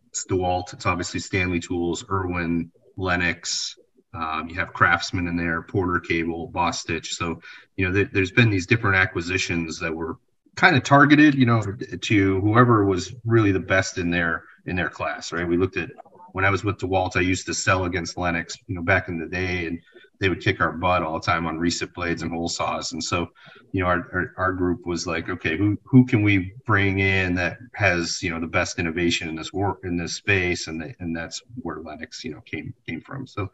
it's 0.09 0.25
DeWalt, 0.27 0.73
it's 0.73 0.85
obviously 0.85 1.19
Stanley 1.19 1.59
Tools, 1.59 2.05
Irwin, 2.09 2.71
Lenox. 2.95 3.75
Um, 4.13 4.47
you 4.49 4.55
have 4.55 4.73
Craftsman 4.73 5.27
in 5.27 5.35
there, 5.35 5.61
Porter 5.63 5.99
Cable, 5.99 6.51
Bostitch. 6.51 7.07
So, 7.07 7.41
you 7.75 7.87
know, 7.87 7.93
th- 7.93 8.09
there's 8.13 8.31
been 8.31 8.49
these 8.49 8.67
different 8.67 8.95
acquisitions 8.95 9.79
that 9.79 9.93
were 9.93 10.17
kind 10.55 10.75
of 10.75 10.83
targeted, 10.83 11.35
you 11.35 11.45
know, 11.45 11.61
to 12.01 12.41
whoever 12.41 12.85
was 12.85 13.13
really 13.25 13.51
the 13.51 13.59
best 13.59 13.97
in 13.97 14.09
their 14.09 14.43
in 14.65 14.75
their 14.75 14.89
class, 14.89 15.31
right? 15.31 15.47
We 15.47 15.57
looked 15.57 15.77
at 15.77 15.91
when 16.33 16.45
I 16.45 16.49
was 16.49 16.63
with 16.63 16.77
DeWalt, 16.77 17.15
I 17.15 17.21
used 17.21 17.45
to 17.47 17.53
sell 17.53 17.85
against 17.85 18.17
Lenox, 18.17 18.57
you 18.67 18.75
know, 18.75 18.81
back 18.81 19.07
in 19.07 19.19
the 19.19 19.27
day, 19.27 19.67
and 19.67 19.79
they 20.19 20.29
would 20.29 20.41
kick 20.41 20.61
our 20.61 20.71
butt 20.71 21.03
all 21.03 21.19
the 21.19 21.25
time 21.25 21.45
on 21.45 21.59
recip 21.59 21.93
blades 21.93 22.21
and 22.21 22.31
hole 22.31 22.49
saws. 22.49 22.91
And 22.91 23.03
so, 23.03 23.29
you 23.71 23.81
know, 23.81 23.87
our, 23.87 24.07
our, 24.13 24.33
our 24.37 24.53
group 24.53 24.85
was 24.85 25.05
like, 25.05 25.29
okay, 25.29 25.57
who 25.57 25.77
who 25.83 26.05
can 26.05 26.23
we 26.23 26.53
bring 26.65 26.99
in 26.99 27.35
that 27.35 27.57
has 27.73 28.21
you 28.23 28.29
know 28.29 28.39
the 28.39 28.47
best 28.47 28.79
innovation 28.79 29.29
in 29.29 29.35
this 29.35 29.53
work 29.53 29.79
in 29.83 29.97
this 29.97 30.15
space, 30.15 30.67
and 30.67 30.81
the, 30.81 30.93
and 30.99 31.15
that's 31.15 31.41
where 31.61 31.81
Lenox, 31.81 32.23
you 32.23 32.31
know, 32.31 32.41
came 32.41 32.73
came 32.87 33.01
from. 33.01 33.27
So 33.27 33.51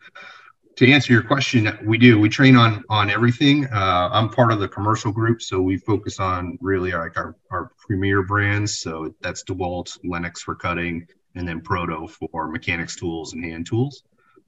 to 0.77 0.91
answer 0.91 1.13
your 1.13 1.23
question, 1.23 1.69
we 1.85 1.97
do. 1.97 2.19
We 2.19 2.29
train 2.29 2.55
on 2.55 2.83
on 2.89 3.09
everything. 3.09 3.65
Uh, 3.65 4.09
I'm 4.11 4.29
part 4.29 4.51
of 4.51 4.59
the 4.59 4.67
commercial 4.67 5.11
group, 5.11 5.41
so 5.41 5.61
we 5.61 5.77
focus 5.77 6.19
on 6.19 6.57
really 6.61 6.91
like 6.91 7.17
our 7.17 7.35
our 7.51 7.71
premier 7.77 8.23
brands. 8.23 8.79
So 8.79 9.13
that's 9.21 9.43
DeWalt, 9.43 9.99
Lenox 10.03 10.41
for 10.41 10.55
cutting, 10.55 11.07
and 11.35 11.47
then 11.47 11.61
Proto 11.61 12.07
for 12.07 12.47
mechanics 12.47 12.95
tools 12.95 13.33
and 13.33 13.43
hand 13.43 13.65
tools. 13.65 14.03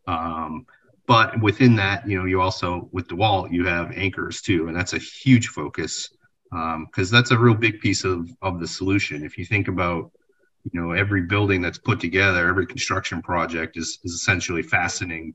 Um, 0.07 0.65
but 1.07 1.39
within 1.41 1.75
that, 1.75 2.07
you 2.07 2.17
know, 2.17 2.25
you 2.25 2.41
also 2.41 2.89
with 2.91 3.07
DeWalt, 3.07 3.51
you 3.51 3.65
have 3.65 3.91
anchors 3.91 4.41
too, 4.41 4.67
and 4.67 4.75
that's 4.75 4.93
a 4.93 4.99
huge 4.99 5.47
focus 5.47 6.09
because 6.51 7.11
that's 7.11 7.31
a 7.31 7.37
real 7.37 7.55
big 7.55 7.79
piece 7.79 8.03
of 8.03 8.29
of 8.41 8.59
the 8.59 8.67
solution. 8.67 9.23
If 9.23 9.37
you 9.37 9.45
think 9.45 9.67
about 9.67 10.11
you 10.71 10.81
know 10.81 10.91
every 10.91 11.21
building 11.21 11.61
that's 11.61 11.77
put 11.77 11.99
together 11.99 12.47
every 12.47 12.65
construction 12.65 13.21
project 13.21 13.77
is, 13.77 13.99
is 14.03 14.13
essentially 14.13 14.63
fastening 14.63 15.33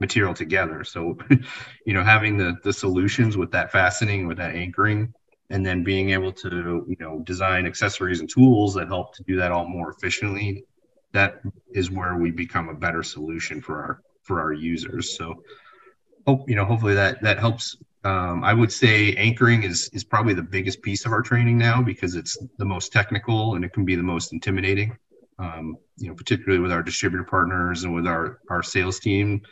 material 0.00 0.34
together 0.34 0.82
so 0.84 1.16
you 1.86 1.94
know 1.94 2.02
having 2.02 2.36
the 2.36 2.56
the 2.64 2.72
solutions 2.72 3.36
with 3.36 3.50
that 3.52 3.70
fastening 3.70 4.26
with 4.26 4.36
that 4.36 4.54
anchoring 4.54 5.12
and 5.50 5.64
then 5.64 5.84
being 5.84 6.10
able 6.10 6.32
to 6.32 6.84
you 6.88 6.96
know 6.98 7.20
design 7.20 7.64
accessories 7.66 8.20
and 8.20 8.28
tools 8.28 8.74
that 8.74 8.88
help 8.88 9.14
to 9.14 9.22
do 9.22 9.36
that 9.36 9.52
all 9.52 9.68
more 9.68 9.90
efficiently 9.90 10.64
that 11.12 11.40
is 11.72 11.90
where 11.90 12.16
we 12.16 12.30
become 12.30 12.68
a 12.68 12.74
better 12.74 13.02
solution 13.02 13.60
for 13.60 13.82
our 13.82 14.02
for 14.22 14.40
our 14.40 14.52
users. 14.52 15.16
So 15.16 15.42
hope 16.26 16.48
you 16.48 16.56
know 16.56 16.64
hopefully 16.64 16.94
that 16.94 17.22
that 17.22 17.38
helps. 17.38 17.76
Um, 18.04 18.42
i 18.42 18.52
would 18.52 18.72
say 18.72 19.14
anchoring 19.14 19.62
is 19.62 19.88
is 19.92 20.02
probably 20.02 20.34
the 20.34 20.42
biggest 20.42 20.82
piece 20.82 21.06
of 21.06 21.12
our 21.12 21.22
training 21.22 21.56
now 21.56 21.80
because 21.80 22.16
it's 22.16 22.36
the 22.58 22.64
most 22.64 22.92
technical 22.92 23.54
and 23.54 23.64
it 23.64 23.72
can 23.72 23.84
be 23.84 23.94
the 23.94 24.02
most 24.02 24.32
intimidating. 24.32 24.96
Um, 25.38 25.76
you 25.98 26.08
know 26.08 26.14
particularly 26.14 26.58
with 26.58 26.72
our 26.72 26.82
distributor 26.82 27.24
partners 27.24 27.84
and 27.84 27.94
with 27.94 28.06
our 28.06 28.40
our 28.50 28.62
sales 28.62 28.98
team 28.98 29.42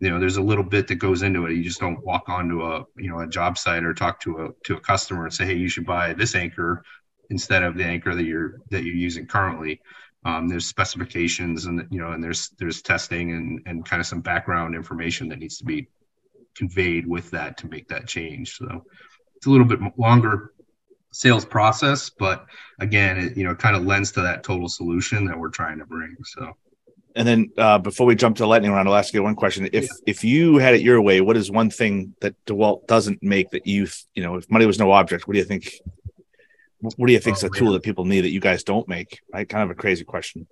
you 0.00 0.10
know 0.10 0.20
there's 0.20 0.36
a 0.36 0.42
little 0.42 0.64
bit 0.64 0.86
that 0.88 0.96
goes 0.96 1.22
into 1.22 1.46
it. 1.46 1.54
You 1.54 1.64
just 1.64 1.80
don't 1.80 2.04
walk 2.04 2.28
onto 2.28 2.62
a 2.62 2.84
you 2.96 3.08
know 3.08 3.20
a 3.20 3.26
job 3.26 3.58
site 3.58 3.84
or 3.84 3.94
talk 3.94 4.20
to 4.20 4.46
a 4.46 4.48
to 4.64 4.76
a 4.76 4.80
customer 4.80 5.24
and 5.24 5.34
say 5.34 5.46
hey 5.46 5.54
you 5.54 5.68
should 5.68 5.86
buy 5.86 6.12
this 6.12 6.34
anchor 6.34 6.84
instead 7.30 7.62
of 7.62 7.76
the 7.76 7.84
anchor 7.84 8.14
that 8.14 8.24
you're 8.24 8.60
that 8.70 8.84
you're 8.84 8.94
using 8.94 9.26
currently 9.26 9.80
um, 10.26 10.48
there's 10.48 10.66
specifications 10.66 11.66
and 11.66 11.86
you 11.90 12.00
know 12.00 12.10
and 12.10 12.22
there's 12.22 12.50
there's 12.58 12.82
testing 12.82 13.30
and 13.30 13.62
and 13.66 13.84
kind 13.84 14.00
of 14.00 14.06
some 14.06 14.20
background 14.20 14.74
information 14.74 15.28
that 15.28 15.38
needs 15.38 15.56
to 15.58 15.64
be 15.64 15.88
conveyed 16.54 17.06
with 17.06 17.30
that 17.30 17.56
to 17.56 17.68
make 17.68 17.86
that 17.88 18.06
change 18.06 18.56
so 18.56 18.84
it's 19.36 19.46
a 19.46 19.50
little 19.50 19.66
bit 19.66 19.78
longer 19.96 20.52
sales 21.12 21.44
process 21.44 22.10
but 22.10 22.46
again 22.80 23.16
it 23.18 23.36
you 23.36 23.44
know 23.44 23.54
kind 23.54 23.76
of 23.76 23.84
lends 23.84 24.10
to 24.10 24.20
that 24.20 24.42
total 24.42 24.68
solution 24.68 25.24
that 25.24 25.38
we're 25.38 25.48
trying 25.48 25.78
to 25.78 25.86
bring 25.86 26.14
so 26.24 26.52
And 27.14 27.26
then 27.26 27.50
uh, 27.56 27.78
before 27.78 28.06
we 28.06 28.14
jump 28.14 28.36
to 28.36 28.42
the 28.42 28.46
lightning 28.46 28.72
round, 28.72 28.88
I'll 28.88 28.94
ask 28.94 29.14
you 29.14 29.22
one 29.22 29.36
question. 29.36 29.70
If 29.72 29.88
if 30.06 30.22
you 30.22 30.58
had 30.58 30.74
it 30.74 30.82
your 30.82 31.00
way, 31.00 31.22
what 31.22 31.36
is 31.40 31.50
one 31.50 31.70
thing 31.70 32.14
that 32.20 32.34
DeWalt 32.44 32.86
doesn't 32.86 33.22
make 33.22 33.48
that 33.52 33.66
you 33.66 33.86
you 34.14 34.22
know, 34.22 34.36
if 34.36 34.44
money 34.50 34.66
was 34.66 34.78
no 34.78 34.92
object, 34.92 35.26
what 35.26 35.32
do 35.32 35.38
you 35.38 35.48
think? 35.52 35.64
What 36.80 37.06
do 37.06 37.12
you 37.12 37.18
think 37.18 37.36
is 37.38 37.44
Oh, 37.44 37.48
a 37.48 37.50
tool 37.50 37.66
man. 37.68 37.74
that 37.74 37.82
people 37.82 38.04
need 38.04 38.22
that 38.22 38.30
you 38.30 38.40
guys 38.40 38.62
don't 38.62 38.86
make? 38.88 39.20
Right, 39.32 39.48
kind 39.48 39.64
of 39.64 39.70
a 39.70 39.74
crazy 39.74 40.04
question. 40.04 40.46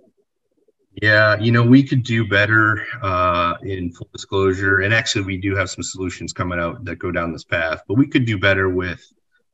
Yeah, 1.02 1.38
you 1.40 1.50
know, 1.50 1.62
we 1.62 1.82
could 1.82 2.04
do 2.04 2.26
better 2.26 2.84
uh, 3.02 3.54
in 3.62 3.92
full 3.92 4.08
disclosure, 4.12 4.80
and 4.80 4.94
actually, 4.94 5.24
we 5.24 5.36
do 5.36 5.56
have 5.56 5.68
some 5.68 5.82
solutions 5.82 6.32
coming 6.32 6.60
out 6.60 6.84
that 6.84 6.96
go 6.96 7.10
down 7.10 7.32
this 7.32 7.44
path. 7.44 7.82
But 7.88 7.94
we 7.94 8.06
could 8.06 8.24
do 8.26 8.38
better 8.38 8.68
with 8.68 9.02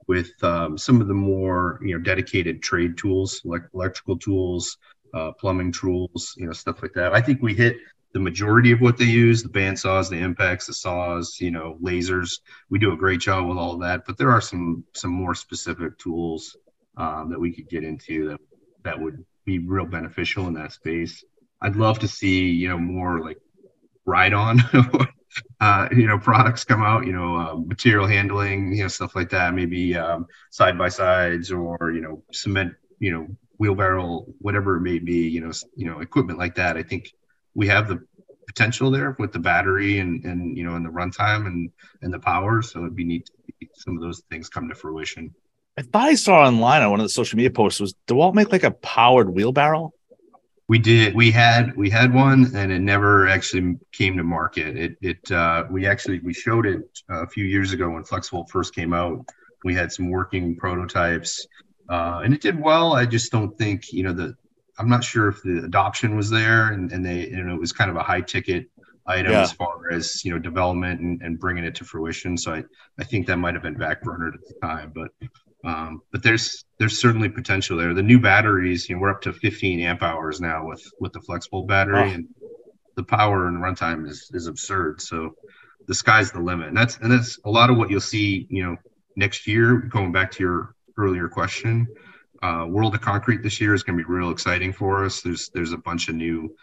with 0.06 0.33
um, 0.44 0.76
some 0.76 1.00
of 1.00 1.09
the 1.09 1.14
more 1.14 1.80
you 1.83 1.96
know 1.96 2.02
dedicated 2.02 2.62
trade 2.62 2.98
tools, 2.98 3.40
like 3.44 3.62
electrical 3.74 4.18
tools, 4.18 4.76
uh, 5.14 5.33
plumbing 5.33 5.72
tools, 5.72 6.35
you 6.37 6.46
know, 6.46 6.52
stuff 6.52 6.83
like 6.83 6.92
that. 6.94 7.14
I 7.14 7.20
think 7.22 7.40
we 7.42 7.54
hit 7.54 7.76
the 8.12 8.20
majority 8.20 8.72
of 8.72 8.80
what 8.80 8.98
they 8.98 9.04
use: 9.04 9.42
the 9.42 9.48
band 9.48 9.78
saws, 9.78 10.10
the 10.10 10.18
impacts, 10.18 10.66
the 10.66 10.74
saws, 10.74 11.38
you 11.40 11.50
know, 11.50 11.78
lasers. 11.82 12.40
We 12.68 12.78
do 12.78 12.92
a 12.92 12.96
great 12.96 13.20
job 13.20 13.46
with 13.46 13.58
all 13.58 13.78
that. 13.78 14.02
But 14.06 14.18
there 14.18 14.30
are 14.30 14.40
some 14.40 14.84
some 14.94 15.10
more 15.10 15.34
specific 15.34 15.98
tools 15.98 16.56
um, 16.96 17.30
that 17.30 17.40
we 17.40 17.52
could 17.52 17.68
get 17.68 17.84
into 17.84 18.28
that 18.30 18.40
that 18.84 19.00
would 19.00 19.24
be 19.44 19.58
real 19.58 19.86
beneficial 19.86 20.46
in 20.46 20.54
that 20.54 20.72
space. 20.72 21.24
I'd 21.62 21.76
love 21.76 21.98
to 22.00 22.08
see, 22.08 22.50
you 22.50 22.68
know, 22.68 22.78
more 22.78 23.20
like 23.20 23.38
ride 24.06 24.32
on, 24.32 24.60
uh, 25.60 25.88
you 25.92 26.06
know, 26.06 26.18
products 26.18 26.64
come 26.64 26.82
out, 26.82 27.06
you 27.06 27.12
know, 27.12 27.36
uh, 27.36 27.54
material 27.56 28.06
handling, 28.06 28.72
you 28.74 28.82
know, 28.82 28.88
stuff 28.88 29.14
like 29.14 29.30
that. 29.30 29.54
Maybe 29.54 29.94
um, 29.96 30.26
side 30.50 30.78
by 30.78 30.88
sides 30.88 31.52
or, 31.52 31.92
you 31.94 32.00
know, 32.00 32.22
cement, 32.32 32.74
you 32.98 33.12
know, 33.12 33.28
wheelbarrow, 33.58 34.24
whatever 34.38 34.76
it 34.76 34.80
may 34.80 34.98
be, 34.98 35.28
you 35.28 35.40
know, 35.40 35.52
you 35.76 35.86
know, 35.86 36.00
equipment 36.00 36.38
like 36.38 36.54
that. 36.54 36.76
I 36.76 36.82
think 36.82 37.12
we 37.54 37.66
have 37.68 37.88
the 37.88 38.04
potential 38.46 38.90
there 38.90 39.16
with 39.18 39.32
the 39.32 39.38
battery 39.38 40.00
and, 40.00 40.24
and, 40.24 40.56
you 40.56 40.64
know, 40.64 40.74
and 40.74 40.84
the 40.84 40.90
runtime 40.90 41.46
and, 41.46 41.70
and 42.02 42.12
the 42.12 42.18
power. 42.18 42.62
So 42.62 42.80
it'd 42.80 42.96
be 42.96 43.04
neat 43.04 43.26
to 43.26 43.32
see 43.60 43.68
some 43.74 43.96
of 43.96 44.02
those 44.02 44.22
things 44.30 44.48
come 44.48 44.68
to 44.68 44.74
fruition. 44.74 45.34
I 45.78 45.82
thought 45.82 46.08
I 46.08 46.14
saw 46.14 46.42
online 46.42 46.82
on 46.82 46.90
one 46.90 47.00
of 47.00 47.04
the 47.04 47.10
social 47.10 47.36
media 47.36 47.50
posts 47.50 47.80
was 47.80 47.94
DeWalt 48.06 48.34
make 48.34 48.52
like 48.52 48.64
a 48.64 48.72
powered 48.72 49.30
wheelbarrow? 49.30 49.92
We 50.68 50.78
did. 50.78 51.14
We 51.16 51.32
had 51.32 51.76
we 51.76 51.90
had 51.90 52.14
one, 52.14 52.54
and 52.54 52.70
it 52.70 52.78
never 52.78 53.26
actually 53.26 53.76
came 53.90 54.16
to 54.16 54.22
market. 54.22 54.76
It 54.76 54.96
it 55.00 55.32
uh, 55.32 55.64
we 55.68 55.84
actually 55.84 56.20
we 56.20 56.32
showed 56.32 56.64
it 56.64 56.82
a 57.08 57.26
few 57.26 57.44
years 57.44 57.72
ago 57.72 57.90
when 57.90 58.04
FlexVolt 58.04 58.50
first 58.50 58.72
came 58.72 58.92
out. 58.92 59.24
We 59.64 59.74
had 59.74 59.90
some 59.90 60.10
working 60.10 60.54
prototypes, 60.54 61.44
uh, 61.88 62.20
and 62.24 62.32
it 62.32 62.40
did 62.40 62.60
well. 62.60 62.92
I 62.92 63.04
just 63.04 63.32
don't 63.32 63.56
think 63.58 63.92
you 63.92 64.04
know 64.04 64.12
the. 64.12 64.36
I'm 64.80 64.88
not 64.88 65.04
sure 65.04 65.28
if 65.28 65.42
the 65.42 65.62
adoption 65.64 66.16
was 66.16 66.30
there, 66.30 66.72
and, 66.72 66.90
and 66.92 67.04
they 67.04 67.28
and 67.30 67.50
it 67.50 67.60
was 67.60 67.72
kind 67.72 67.90
of 67.90 67.96
a 67.96 68.02
high 68.02 68.22
ticket 68.22 68.66
item 69.06 69.32
Yeah. 69.32 69.42
as 69.42 69.52
far 69.52 69.90
as 69.92 70.24
you 70.24 70.32
know 70.32 70.38
development 70.38 71.00
and, 71.00 71.20
and 71.22 71.38
bringing 71.38 71.64
it 71.64 71.74
to 71.76 71.84
fruition. 71.84 72.36
So 72.36 72.54
I, 72.54 72.64
I 72.98 73.04
think 73.04 73.26
that 73.26 73.36
might 73.36 73.54
have 73.54 73.62
been 73.62 73.76
backburnered 73.76 74.34
at 74.34 74.40
the 74.48 74.54
time, 74.62 74.92
but 74.94 75.10
um, 75.64 76.00
but 76.12 76.22
there's 76.22 76.64
there's 76.78 77.00
certainly 77.00 77.28
potential 77.28 77.76
there. 77.76 77.92
The 77.94 78.02
new 78.02 78.18
batteries, 78.18 78.88
you 78.88 78.96
know, 78.96 79.02
we're 79.02 79.10
up 79.10 79.20
to 79.22 79.32
15 79.32 79.80
amp 79.80 80.02
hours 80.02 80.40
now 80.40 80.66
with 80.66 80.82
with 81.00 81.12
the 81.12 81.20
FlexVolt 81.20 81.66
battery, 81.68 81.98
Oh. 82.10 82.14
and 82.14 82.28
the 82.96 83.04
power 83.04 83.46
and 83.48 83.58
runtime 83.62 84.08
is 84.08 84.30
is 84.32 84.46
absurd. 84.46 85.00
So 85.02 85.34
the 85.86 85.94
sky's 85.94 86.30
the 86.32 86.40
limit, 86.40 86.68
and 86.68 86.76
that's 86.76 86.96
and 86.98 87.10
that's 87.12 87.38
a 87.44 87.50
lot 87.50 87.68
of 87.70 87.76
what 87.76 87.90
you'll 87.90 88.00
see. 88.00 88.46
You 88.48 88.62
know, 88.64 88.76
next 89.16 89.46
year. 89.46 89.76
Going 89.76 90.12
back 90.12 90.30
to 90.32 90.42
your 90.42 90.74
earlier 90.96 91.28
question, 91.28 91.86
uh, 92.42 92.66
World 92.68 92.94
of 92.94 93.00
Concrete 93.00 93.42
this 93.42 93.61
year 93.61 93.74
is 93.74 93.83
going 93.83 93.98
to 93.98 94.05
be 94.05 94.11
real 94.11 94.31
exciting 94.31 94.72
for 94.72 95.05
us. 95.05 95.20
There's 95.20 95.50
there's 95.50 95.72
a 95.72 95.79
bunch 95.79 96.09
of 96.09 96.14
new 96.14 96.55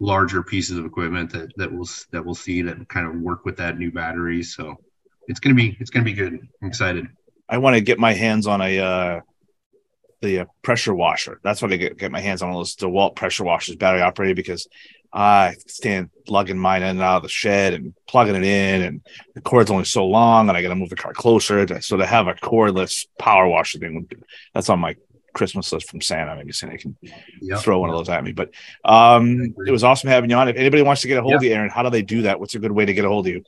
larger 0.00 0.42
pieces 0.42 0.76
of 0.76 0.84
equipment 0.84 1.32
that 1.32 1.50
that 1.56 1.72
we'll 1.72 1.88
that 2.10 2.24
we'll 2.24 2.34
see 2.34 2.62
that 2.62 2.88
kind 2.88 3.06
of 3.06 3.20
work 3.20 3.44
with 3.44 3.56
that 3.56 3.78
new 3.78 3.90
battery. 3.90 4.42
So 4.42 4.76
it's 5.28 5.40
gonna 5.40 5.54
be 5.54 5.76
it's 5.80 5.90
gonna 5.90 6.04
be 6.04 6.12
good. 6.12 6.34
I'm 6.62 6.68
excited. 6.68 7.06
I 7.48 7.58
want 7.58 7.74
to 7.74 7.80
get 7.80 7.98
my 7.98 8.12
hands 8.12 8.46
on 8.46 8.60
a 8.60 8.78
uh 8.78 9.20
the 10.20 10.40
uh, 10.40 10.44
pressure 10.62 10.94
washer. 10.94 11.40
That's 11.42 11.60
what 11.60 11.72
I 11.72 11.76
get 11.76 11.98
get 11.98 12.12
my 12.12 12.20
hands 12.20 12.42
on 12.42 12.52
those 12.52 12.76
DeWalt 12.76 13.16
pressure 13.16 13.44
washers, 13.44 13.76
battery 13.76 14.02
operated, 14.02 14.36
because 14.36 14.68
I 15.12 15.56
stand 15.66 16.10
lugging 16.28 16.58
mine 16.58 16.82
in 16.82 16.90
and 16.90 17.02
out 17.02 17.16
of 17.16 17.22
the 17.24 17.28
shed 17.28 17.74
and 17.74 17.92
plugging 18.06 18.36
it 18.36 18.44
in, 18.44 18.82
and 18.82 19.00
the 19.34 19.42
cord's 19.42 19.70
only 19.70 19.84
so 19.84 20.06
long, 20.06 20.48
and 20.48 20.56
I 20.56 20.62
got 20.62 20.68
to 20.68 20.74
move 20.74 20.88
the 20.88 20.96
car 20.96 21.12
closer. 21.12 21.66
To, 21.66 21.82
so 21.82 21.98
to 21.98 22.06
have 22.06 22.28
a 22.28 22.34
cordless 22.34 23.06
power 23.18 23.46
washer 23.46 23.78
thing, 23.78 24.08
that's 24.54 24.70
on 24.70 24.80
my 24.80 24.96
Christmas 25.32 25.72
list 25.72 25.90
from 25.90 26.00
Santa. 26.00 26.36
Maybe 26.36 26.52
Santa 26.52 26.78
can 26.78 26.96
Yep. 27.40 27.60
throw 27.60 27.78
one 27.80 27.90
of 27.90 27.96
those 27.96 28.08
at 28.08 28.22
me. 28.24 28.32
But 28.32 28.50
um, 28.84 29.54
it 29.66 29.70
was 29.70 29.84
awesome 29.84 30.08
having 30.10 30.30
you 30.30 30.36
on. 30.36 30.48
If 30.48 30.56
anybody 30.56 30.82
wants 30.82 31.02
to 31.02 31.08
get 31.08 31.18
a 31.18 31.22
hold 31.22 31.34
of 31.34 31.42
you, 31.42 31.52
Aaron, 31.52 31.70
how 31.70 31.82
do 31.82 31.90
they 31.90 32.02
do 32.02 32.22
that? 32.22 32.38
What's 32.40 32.54
a 32.54 32.58
good 32.58 32.72
way 32.72 32.84
to 32.84 32.92
get 32.94 33.04
a 33.04 33.08
hold 33.08 33.26
of 33.26 33.32
you? 33.32 33.42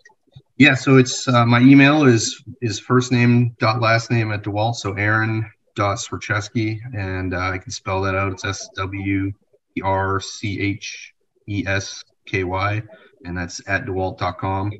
Yeah, 0.56 0.74
so 0.74 0.96
it's 0.98 1.26
uh, 1.26 1.44
my 1.44 1.60
email 1.60 2.04
is 2.04 2.42
is 2.60 2.78
first 2.78 3.10
name 3.10 3.56
dot 3.58 3.80
last 3.80 4.10
name 4.10 4.30
at 4.32 4.42
DeWalt. 4.44 4.76
So 4.76 4.92
Aaron 4.94 5.50
dot 5.74 5.98
Swerchesky, 5.98 6.78
and 6.96 7.34
uh, 7.34 7.38
I 7.38 7.58
can 7.58 7.72
spell 7.72 8.00
that 8.02 8.14
out. 8.14 8.32
It's 8.32 8.44
S 8.44 8.68
W 8.76 9.32
E 9.76 9.80
R 9.82 10.20
C 10.20 10.60
H 10.60 11.12
E 11.48 11.64
S 11.66 12.04
K 12.26 12.44
Y, 12.44 12.82
and 13.24 13.36
that's 13.36 13.60
at 13.66 13.84
DeWalt.com. 13.84 14.70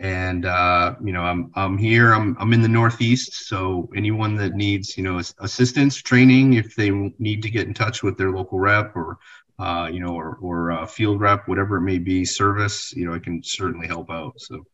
And 0.00 0.44
uh, 0.46 0.94
you 1.04 1.12
know, 1.12 1.22
I'm 1.22 1.50
I'm 1.56 1.76
here. 1.76 2.12
I'm 2.12 2.36
I'm 2.38 2.52
in 2.52 2.62
the 2.62 2.68
Northeast, 2.68 3.48
so 3.48 3.88
anyone 3.96 4.36
that 4.36 4.54
needs 4.54 4.96
you 4.96 5.02
know 5.02 5.20
assistance, 5.40 5.96
training, 5.96 6.54
if 6.54 6.76
they 6.76 6.90
need 7.18 7.42
to 7.42 7.50
get 7.50 7.66
in 7.66 7.74
touch 7.74 8.02
with 8.04 8.16
their 8.16 8.30
local 8.30 8.60
rep 8.60 8.94
or 8.94 9.18
uh, 9.58 9.90
you 9.92 10.00
know, 10.00 10.14
or 10.14 10.38
or 10.40 10.70
uh, 10.70 10.86
field 10.86 11.20
rep, 11.20 11.48
whatever 11.48 11.76
it 11.78 11.82
may 11.82 11.98
be, 11.98 12.24
service, 12.24 12.92
you 12.94 13.06
know, 13.06 13.14
I 13.14 13.18
can 13.18 13.42
certainly 13.42 13.88
help 13.88 14.10
out. 14.10 14.34
So 14.36 14.64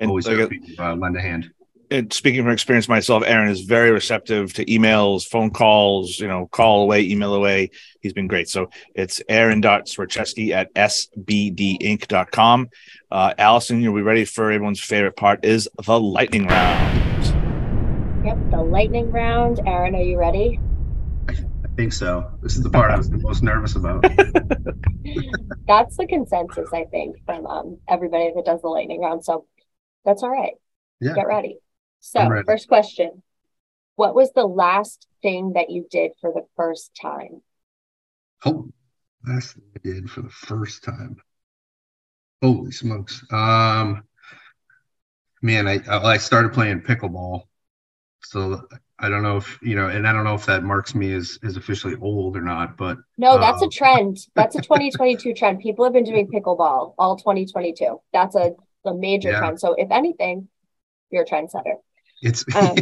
And 0.00 0.08
always 0.08 0.26
like, 0.26 0.38
happy 0.38 0.60
to 0.60 0.82
uh, 0.82 0.96
lend 0.96 1.16
a 1.16 1.20
hand. 1.20 1.50
And 1.90 2.12
speaking 2.12 2.44
from 2.44 2.52
experience 2.52 2.88
myself, 2.88 3.24
Aaron 3.26 3.48
is 3.48 3.62
very 3.62 3.90
receptive 3.90 4.52
to 4.54 4.64
emails, 4.66 5.26
phone 5.26 5.50
calls, 5.50 6.20
you 6.20 6.28
know, 6.28 6.46
call 6.46 6.82
away, 6.82 7.02
email 7.02 7.34
away. 7.34 7.70
He's 8.00 8.12
been 8.12 8.28
great. 8.28 8.48
So 8.48 8.70
it's 8.94 9.20
aaron.swerchesky 9.28 10.52
at 10.52 10.72
sbdinc.com. 10.74 12.68
Uh, 13.10 13.34
Allison, 13.38 13.80
you'll 13.80 13.96
be 13.96 14.02
ready 14.02 14.24
for 14.24 14.52
everyone's 14.52 14.78
favorite 14.80 15.16
part 15.16 15.44
is 15.44 15.68
the 15.84 15.98
lightning 15.98 16.46
round. 16.46 18.24
Yep, 18.24 18.38
the 18.52 18.62
lightning 18.62 19.10
round. 19.10 19.60
Aaron, 19.66 19.96
are 19.96 20.02
you 20.02 20.16
ready? 20.16 20.60
I 21.28 21.34
think 21.76 21.92
so. 21.92 22.30
This 22.40 22.54
is 22.54 22.62
the 22.62 22.70
part 22.70 22.92
I 22.92 22.98
was 22.98 23.10
the 23.10 23.18
most 23.18 23.42
nervous 23.42 23.74
about. 23.74 24.02
That's 25.66 25.96
the 25.96 26.06
consensus, 26.06 26.68
I 26.72 26.84
think, 26.84 27.16
from 27.24 27.46
um, 27.46 27.78
everybody 27.88 28.30
that 28.34 28.44
does 28.44 28.62
the 28.62 28.68
lightning 28.68 29.00
round. 29.00 29.24
So 29.24 29.46
that's 30.04 30.22
all 30.22 30.30
right. 30.30 30.54
Yeah. 31.00 31.14
Get 31.14 31.26
ready. 31.26 31.58
So, 32.00 32.40
first 32.44 32.66
question 32.68 33.22
What 33.96 34.14
was 34.14 34.32
the 34.32 34.46
last 34.46 35.08
thing 35.22 35.54
that 35.54 35.70
you 35.70 35.86
did 35.90 36.12
for 36.20 36.32
the 36.32 36.46
first 36.56 36.94
time? 37.00 37.42
Oh, 38.44 38.70
last 39.26 39.54
thing 39.54 39.64
I 39.76 39.78
did 39.82 40.10
for 40.10 40.20
the 40.22 40.28
first 40.28 40.84
time. 40.84 41.22
Holy 42.42 42.70
smokes. 42.72 43.24
Um, 43.32 44.02
man, 45.42 45.66
I 45.68 45.80
I 45.88 46.16
started 46.18 46.52
playing 46.52 46.82
pickleball. 46.82 47.42
So 48.24 48.68
I 48.98 49.08
don't 49.08 49.22
know 49.22 49.38
if 49.38 49.58
you 49.62 49.76
know, 49.76 49.88
and 49.88 50.08
I 50.08 50.12
don't 50.12 50.24
know 50.24 50.34
if 50.34 50.46
that 50.46 50.64
marks 50.64 50.94
me 50.94 51.14
as 51.14 51.38
as 51.44 51.56
officially 51.56 51.96
old 52.00 52.36
or 52.36 52.42
not, 52.42 52.76
but 52.76 52.98
No, 53.16 53.38
that's 53.38 53.62
a 53.62 53.68
Um, 53.68 53.70
trend. 53.70 54.18
That's 54.34 54.54
a 54.56 54.60
2022 54.60 55.34
trend. 55.34 55.60
People 55.60 55.84
have 55.84 55.92
been 55.92 56.04
doing 56.04 56.28
pickleball 56.28 56.94
all 56.98 57.16
2022. 57.16 58.00
That's 58.12 58.34
a, 58.34 58.52
a 58.84 58.94
major 58.94 59.32
Yeah. 59.32 59.34
trend. 59.34 59.60
So, 59.60 59.74
if 59.74 59.90
anything, 59.90 60.48
you're 61.10 61.24
a 61.24 61.26
trendsetter. 61.26 61.76
It's 62.22 62.44
Um, 62.54 62.76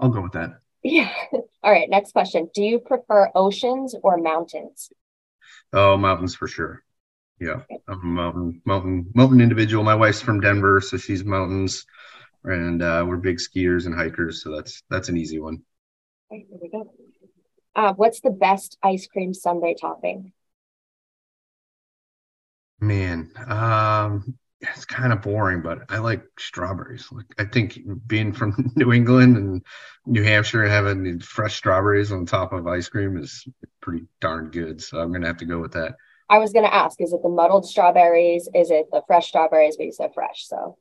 I'll 0.00 0.10
go 0.10 0.20
with 0.20 0.32
that. 0.32 0.60
Yeah. 0.82 1.12
All 1.62 1.72
right. 1.72 1.88
Next 1.88 2.12
question. 2.12 2.50
Do 2.54 2.62
you 2.62 2.78
prefer 2.78 3.30
oceans 3.34 3.94
or 4.02 4.16
mountains? 4.16 4.90
Oh, 5.72 5.96
mountains 5.96 6.34
for 6.34 6.48
sure. 6.48 6.82
Yeah, 7.40 7.60
I'm 7.86 8.00
a 8.00 8.04
mountain, 8.04 8.60
mountain, 8.64 9.10
mountain 9.14 9.40
individual. 9.40 9.84
My 9.84 9.94
wife's 9.94 10.20
from 10.20 10.40
Denver, 10.40 10.80
so 10.80 10.96
she's 10.96 11.24
mountains, 11.24 11.86
and 12.42 12.82
uh, 12.82 13.04
we're 13.06 13.16
big 13.16 13.36
skiers 13.36 13.86
and 13.86 13.94
hikers. 13.94 14.42
So 14.42 14.56
that's 14.56 14.82
that's 14.90 15.08
an 15.08 15.16
easy 15.16 15.38
one. 15.38 15.62
Okay, 16.32 16.46
here 16.48 16.58
we 16.60 16.68
go. 16.68 16.92
Uh, 17.76 17.92
what's 17.94 18.20
the 18.20 18.30
best 18.30 18.76
ice 18.82 19.06
cream 19.06 19.32
sundae 19.32 19.74
topping? 19.80 20.32
Man, 22.80 23.30
um, 23.46 24.36
it's 24.60 24.84
kind 24.84 25.12
of 25.12 25.22
boring, 25.22 25.62
but 25.62 25.80
I 25.88 25.98
like 25.98 26.24
strawberries. 26.38 27.08
Like 27.12 27.26
I 27.38 27.44
think 27.44 27.78
being 28.06 28.32
from 28.32 28.72
New 28.76 28.92
England 28.92 29.36
and 29.36 29.64
New 30.06 30.22
Hampshire, 30.22 30.66
having 30.66 31.20
fresh 31.20 31.56
strawberries 31.56 32.10
on 32.12 32.26
top 32.26 32.52
of 32.52 32.66
ice 32.66 32.88
cream 32.88 33.16
is 33.16 33.46
pretty 33.80 34.04
darn 34.20 34.50
good. 34.50 34.82
So 34.82 35.00
I'm 35.00 35.12
gonna 35.12 35.26
have 35.26 35.38
to 35.38 35.44
go 35.44 35.60
with 35.60 35.72
that. 35.72 35.94
I 36.28 36.38
was 36.38 36.52
gonna 36.52 36.68
ask, 36.68 37.00
is 37.00 37.12
it 37.12 37.22
the 37.22 37.28
muddled 37.28 37.66
strawberries? 37.66 38.48
Is 38.54 38.70
it 38.70 38.86
the 38.90 39.02
fresh 39.06 39.28
strawberries? 39.28 39.76
But 39.76 39.86
you 39.86 39.92
said 39.92 40.12
fresh, 40.12 40.46
so 40.46 40.76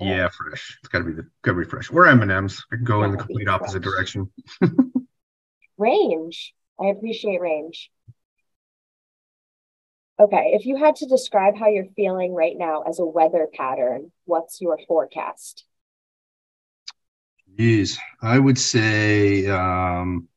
Yeah. 0.00 0.16
Yeah, 0.16 0.28
fresh. 0.28 0.78
It's 0.80 0.88
gotta 0.88 1.04
be 1.04 1.12
the 1.12 1.28
gotta 1.42 1.58
be 1.58 1.64
fresh. 1.64 1.90
Or 1.92 2.06
M 2.06 2.22
and 2.22 2.32
M's. 2.32 2.64
I 2.72 2.76
can 2.76 2.84
go 2.84 3.02
in 3.02 3.12
the 3.12 3.18
complete 3.18 3.48
opposite 3.48 3.82
direction. 3.82 4.30
range. 5.76 6.54
I 6.80 6.86
appreciate 6.86 7.40
range. 7.40 7.90
Okay, 10.20 10.50
if 10.54 10.66
you 10.66 10.76
had 10.76 10.96
to 10.96 11.06
describe 11.06 11.56
how 11.56 11.68
you're 11.68 11.86
feeling 11.94 12.34
right 12.34 12.56
now 12.56 12.82
as 12.82 12.98
a 12.98 13.06
weather 13.06 13.46
pattern, 13.52 14.10
what's 14.24 14.60
your 14.60 14.78
forecast? 14.88 15.64
Jeez, 17.56 17.98
I 18.20 18.38
would 18.38 18.58
say 18.58 19.46
um, 19.46 20.28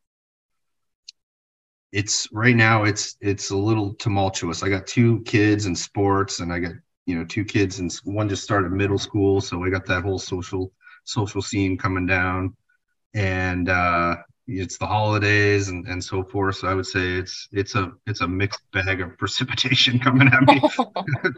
it's 1.90 2.28
right 2.32 2.54
now. 2.54 2.84
It's 2.84 3.16
it's 3.20 3.50
a 3.50 3.56
little 3.56 3.94
tumultuous. 3.94 4.62
I 4.62 4.68
got 4.68 4.86
two 4.86 5.20
kids 5.22 5.66
in 5.66 5.74
sports, 5.74 6.38
and 6.38 6.52
I 6.52 6.60
got 6.60 6.72
you 7.06 7.16
know 7.18 7.24
two 7.24 7.44
kids, 7.44 7.80
and 7.80 7.92
one 8.04 8.28
just 8.28 8.44
started 8.44 8.70
middle 8.70 8.98
school, 8.98 9.40
so 9.40 9.58
we 9.58 9.70
got 9.70 9.86
that 9.86 10.02
whole 10.02 10.18
social 10.18 10.72
social 11.04 11.42
scene 11.42 11.76
coming 11.76 12.06
down, 12.06 12.56
and 13.14 13.68
uh, 13.68 14.16
it's 14.46 14.76
the 14.78 14.86
holidays 14.86 15.68
and, 15.68 15.86
and 15.86 16.02
so 16.02 16.22
forth. 16.24 16.56
So 16.56 16.68
I 16.68 16.74
would 16.74 16.86
say 16.86 17.12
it's 17.14 17.48
it's 17.52 17.74
a 17.74 17.92
it's 18.06 18.20
a 18.20 18.28
mixed 18.28 18.60
bag 18.72 19.00
of 19.00 19.16
precipitation 19.18 19.98
coming 19.98 20.28
at 20.28 20.42
me. 20.42 20.60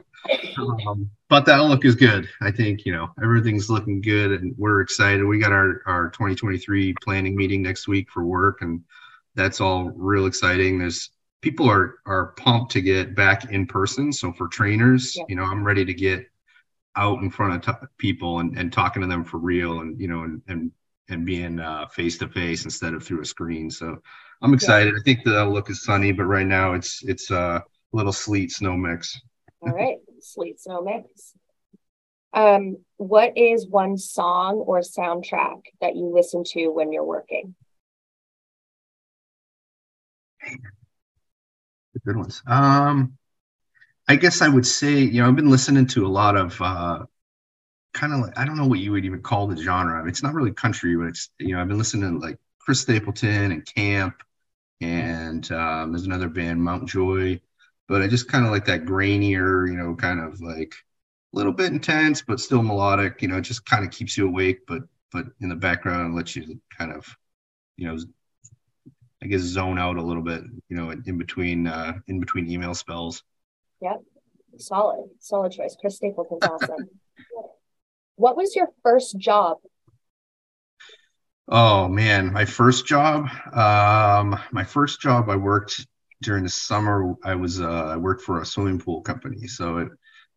Um, 0.56 1.10
but 1.28 1.44
the 1.44 1.52
outlook 1.52 1.84
is 1.84 1.96
good. 1.96 2.28
I 2.40 2.50
think 2.50 2.86
you 2.86 2.92
know 2.92 3.08
everything's 3.22 3.68
looking 3.68 4.00
good, 4.00 4.30
and 4.40 4.54
we're 4.56 4.80
excited. 4.80 5.22
We 5.24 5.38
got 5.38 5.52
our 5.52 5.82
our 5.86 6.08
2023 6.10 6.94
planning 7.02 7.36
meeting 7.36 7.60
next 7.62 7.88
week 7.88 8.08
for 8.10 8.24
work, 8.24 8.62
and 8.62 8.80
that's 9.34 9.60
all 9.60 9.90
real 9.90 10.24
exciting. 10.24 10.78
There's 10.78 11.10
people 11.42 11.68
are 11.68 11.96
are 12.06 12.28
pumped 12.38 12.72
to 12.72 12.80
get 12.80 13.14
back 13.14 13.50
in 13.50 13.66
person. 13.66 14.12
So 14.14 14.32
for 14.32 14.48
trainers, 14.48 15.14
Yeah. 15.14 15.24
you 15.28 15.36
know, 15.36 15.44
I'm 15.44 15.62
ready 15.62 15.84
to 15.84 15.92
get 15.92 16.26
out 16.96 17.20
in 17.20 17.28
front 17.30 17.68
of 17.68 17.80
t- 17.80 17.86
people 17.98 18.38
and, 18.40 18.56
and 18.56 18.72
talking 18.72 19.02
to 19.02 19.08
them 19.08 19.24
for 19.24 19.36
real, 19.38 19.80
and 19.80 20.00
you 20.00 20.08
know, 20.08 20.22
and 20.22 20.40
and 20.48 20.70
and 21.08 21.26
being 21.26 21.60
face 21.92 22.18
to 22.18 22.28
face 22.28 22.64
instead 22.64 22.94
of 22.94 23.02
through 23.04 23.20
a 23.20 23.24
screen. 23.24 23.70
So 23.70 23.98
I'm 24.42 24.54
excited. 24.54 24.94
I 24.94 25.02
think 25.04 25.24
the 25.24 25.38
outlook 25.38 25.70
is 25.70 25.84
sunny, 25.84 26.12
but 26.12 26.24
right 26.24 26.46
now 26.46 26.74
it's 26.74 27.02
it's 27.04 27.30
uh, 27.30 27.60
a 27.60 27.96
little 27.96 28.12
sleet 28.12 28.50
snow 28.52 28.76
mix. 28.76 29.20
All 29.60 29.72
right, 29.72 29.98
sleet 30.20 30.60
snow 30.60 30.82
mix. 30.82 31.34
Um, 32.32 32.78
what 32.96 33.38
is 33.38 33.66
one 33.66 33.96
song 33.96 34.56
or 34.56 34.80
soundtrack 34.80 35.62
that 35.80 35.94
you 35.94 36.12
listen 36.12 36.42
to 36.48 36.68
when 36.68 36.92
you're 36.92 37.04
working? 37.04 37.54
good 42.04 42.16
ones. 42.16 42.42
Um, 42.46 43.16
I 44.06 44.16
guess 44.16 44.42
I 44.42 44.48
would 44.48 44.66
say, 44.66 44.98
you 44.98 45.22
know, 45.22 45.28
I've 45.28 45.36
been 45.36 45.50
listening 45.50 45.86
to 45.88 46.06
a 46.06 46.08
lot 46.08 46.36
of 46.36 46.60
uh, 46.60 47.04
kind 47.94 48.12
of 48.12 48.20
like 48.20 48.36
I 48.38 48.44
don't 48.44 48.56
know 48.56 48.66
what 48.66 48.80
you 48.80 48.92
would 48.92 49.06
even 49.06 49.22
call 49.22 49.46
the 49.46 49.56
genre. 49.56 50.06
It's 50.06 50.22
not 50.22 50.34
really 50.34 50.52
country, 50.52 50.96
but 50.96 51.06
it's 51.06 51.30
you 51.38 51.54
know, 51.54 51.60
I've 51.60 51.68
been 51.68 51.78
listening 51.78 52.12
to 52.12 52.26
like 52.26 52.38
Chris 52.58 52.80
Stapleton 52.80 53.52
and 53.52 53.64
Camp, 53.64 54.22
and 54.80 55.50
um, 55.52 55.92
there's 55.92 56.06
another 56.06 56.28
band, 56.28 56.62
Mount 56.62 56.88
Joy. 56.88 57.40
But 57.88 58.02
I 58.02 58.08
just 58.08 58.28
kind 58.28 58.44
of 58.44 58.50
like 58.50 58.64
that 58.66 58.84
grainier, 58.84 59.68
you 59.68 59.76
know, 59.76 59.94
kind 59.94 60.20
of 60.20 60.40
like 60.40 60.74
a 61.32 61.36
little 61.36 61.52
bit 61.52 61.72
intense, 61.72 62.22
but 62.22 62.40
still 62.40 62.62
melodic. 62.62 63.22
You 63.22 63.28
know, 63.28 63.38
it 63.38 63.42
just 63.42 63.64
kind 63.66 63.84
of 63.84 63.90
keeps 63.90 64.16
you 64.16 64.26
awake, 64.26 64.66
but 64.66 64.82
but 65.12 65.26
in 65.40 65.48
the 65.48 65.54
background 65.54 66.14
lets 66.14 66.34
you 66.34 66.60
kind 66.76 66.92
of, 66.92 67.06
you 67.76 67.86
know, 67.86 67.96
I 69.22 69.26
guess 69.26 69.42
zone 69.42 69.78
out 69.78 69.96
a 69.96 70.02
little 70.02 70.22
bit. 70.22 70.42
You 70.68 70.76
know, 70.76 70.90
in 70.90 71.16
between 71.18 71.66
uh, 71.66 71.94
in 72.08 72.20
between 72.20 72.50
email 72.50 72.74
spells. 72.74 73.22
Yep. 73.80 74.02
Solid, 74.56 75.10
solid 75.18 75.52
choice. 75.52 75.76
Chris 75.80 75.96
Stapleton's 75.96 76.42
awesome. 76.48 76.88
What 78.16 78.36
was 78.36 78.54
your 78.54 78.68
first 78.82 79.18
job? 79.18 79.58
Oh 81.48 81.88
man, 81.88 82.32
my 82.32 82.44
first 82.44 82.86
job. 82.86 83.28
Um, 83.52 84.38
my 84.52 84.64
first 84.64 85.00
job, 85.00 85.28
I 85.28 85.36
worked 85.36 85.86
during 86.22 86.44
the 86.44 86.50
summer. 86.50 87.14
I 87.22 87.34
was 87.34 87.60
uh, 87.60 87.86
I 87.86 87.96
worked 87.96 88.22
for 88.22 88.40
a 88.40 88.46
swimming 88.46 88.78
pool 88.78 89.02
company, 89.02 89.46
so 89.46 89.78
it, 89.78 89.88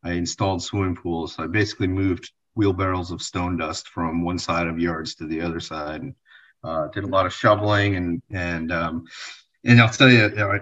I 0.03 0.13
installed 0.13 0.63
swimming 0.63 0.95
pools. 0.95 1.39
I 1.39 1.47
basically 1.47 1.87
moved 1.87 2.31
wheelbarrows 2.55 3.11
of 3.11 3.21
stone 3.21 3.57
dust 3.57 3.87
from 3.87 4.23
one 4.23 4.39
side 4.39 4.67
of 4.67 4.79
yards 4.79 5.15
to 5.15 5.27
the 5.27 5.41
other 5.41 5.59
side, 5.59 6.01
and 6.01 6.15
uh, 6.63 6.87
did 6.89 7.03
a 7.03 7.07
lot 7.07 7.25
of 7.25 7.33
shoveling 7.33 7.95
and 7.95 8.21
and 8.31 8.71
um, 8.71 9.05
and 9.63 9.79
I'll 9.79 9.89
tell 9.89 10.09
you, 10.09 10.29
you 10.29 10.35
know, 10.35 10.59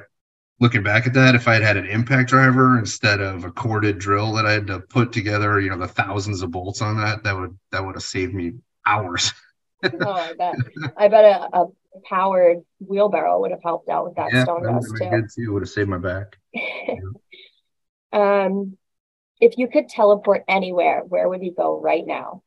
looking 0.59 0.83
back 0.83 1.05
at 1.07 1.13
that, 1.13 1.35
if 1.35 1.47
I 1.47 1.55
had 1.55 1.63
had 1.63 1.77
an 1.77 1.87
impact 1.87 2.29
driver 2.29 2.79
instead 2.79 3.19
of 3.19 3.43
a 3.43 3.51
corded 3.51 3.99
drill 3.99 4.33
that 4.33 4.45
I 4.45 4.53
had 4.53 4.67
to 4.67 4.79
put 4.79 5.11
together, 5.11 5.59
you 5.59 5.69
know, 5.69 5.77
the 5.77 5.87
thousands 5.87 6.41
of 6.41 6.51
bolts 6.51 6.81
on 6.81 6.97
that, 6.97 7.23
that 7.23 7.37
would 7.37 7.57
that 7.71 7.85
would 7.85 7.95
have 7.95 8.03
saved 8.03 8.33
me 8.33 8.53
hours. 8.85 9.33
oh, 9.83 10.11
I 10.11 10.33
bet. 10.33 10.55
I 10.97 11.07
bet 11.07 11.23
a, 11.23 11.57
a, 11.57 11.65
powered 12.09 12.61
wheelbarrow 12.79 13.39
would 13.39 13.51
have 13.51 13.63
helped 13.63 13.87
out 13.87 14.05
with 14.05 14.15
that 14.15 14.29
yeah, 14.33 14.43
stone 14.43 14.63
that 14.63 14.73
dust 14.73 14.93
too. 14.97 15.09
good 15.09 15.25
too. 15.33 15.53
Would 15.53 15.61
have 15.63 15.69
saved 15.69 15.89
my 15.89 15.97
back. 15.97 16.37
um, 18.13 18.77
if 19.39 19.57
you 19.57 19.69
could 19.69 19.87
teleport 19.87 20.43
anywhere, 20.47 21.03
where 21.07 21.27
would 21.29 21.43
you 21.43 21.53
go 21.53 21.79
right 21.79 22.05
now? 22.05 22.43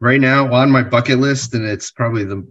Right 0.00 0.20
now, 0.20 0.52
on 0.52 0.70
my 0.70 0.82
bucket 0.82 1.18
list, 1.18 1.54
and 1.54 1.64
it's 1.64 1.90
probably 1.90 2.24
the 2.24 2.46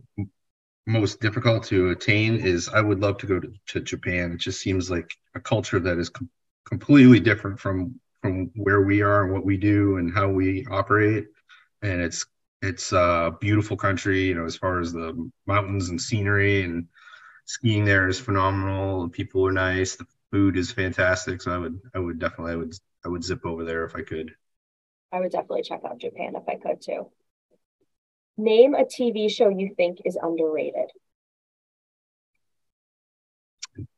most 0.88 1.20
difficult 1.22 1.66
to 1.66 1.92
attain, 1.92 2.38
is 2.38 2.70
I 2.70 2.82
would 2.82 3.00
love 3.02 3.18
to 3.20 3.28
go 3.28 3.40
to, 3.40 3.54
to 3.68 3.82
Japan. 3.82 4.32
It 4.34 4.40
just 4.40 4.62
seems 4.62 4.90
like 4.92 5.12
a 5.36 5.40
culture 5.42 5.80
that 5.82 6.00
is 6.00 6.10
com- 6.10 6.30
completely 6.68 7.20
different 7.20 7.60
from 7.60 8.00
from 8.22 8.48
where 8.56 8.82
we 8.82 9.02
are 9.04 9.24
and 9.26 9.34
what 9.34 9.46
we 9.46 9.58
do 9.58 9.98
and 9.98 10.14
how 10.14 10.30
we 10.30 10.66
operate. 10.72 11.28
And 11.84 12.02
it's 12.02 12.26
it's 12.62 12.92
a 12.94 13.32
beautiful 13.42 13.78
country, 13.78 14.24
you 14.26 14.36
know, 14.36 14.46
as 14.46 14.56
far 14.58 14.80
as 14.80 14.94
the 14.94 15.30
mountains 15.46 15.90
and 15.90 16.02
scenery 16.02 16.64
and 16.64 16.88
skiing 17.46 17.86
there 17.86 18.08
is 18.08 18.20
phenomenal. 18.20 19.04
The 19.04 19.10
people 19.10 19.48
are 19.48 19.52
nice. 19.52 19.96
The 19.96 20.08
food 20.32 20.58
is 20.58 20.72
fantastic. 20.72 21.42
So 21.42 21.52
I 21.54 21.58
would 21.58 21.80
I 21.96 22.00
would 22.00 22.20
definitely 22.20 22.54
I 22.54 22.58
would 22.58 22.76
I 23.06 23.10
would 23.10 23.24
zip 23.24 23.46
over 23.46 23.64
there 23.66 23.86
if 23.86 23.96
I 23.96 24.04
could. 24.04 24.36
I 25.12 25.20
would 25.20 25.34
definitely 25.34 25.64
check 25.64 25.84
out 25.84 25.98
Japan 25.98 26.36
if 26.38 26.48
I 26.48 26.56
could 26.56 26.82
too. 26.82 27.12
Name 28.38 28.76
a 28.76 28.86
TV 28.86 29.30
show 29.30 29.50
you 29.50 29.74
think 29.76 30.00
is 30.06 30.18
underrated. 30.22 30.92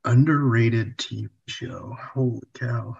Underrated 0.05 0.97
TV 0.97 1.29
show. 1.47 1.95
Holy 2.13 2.41
cow. 2.53 2.97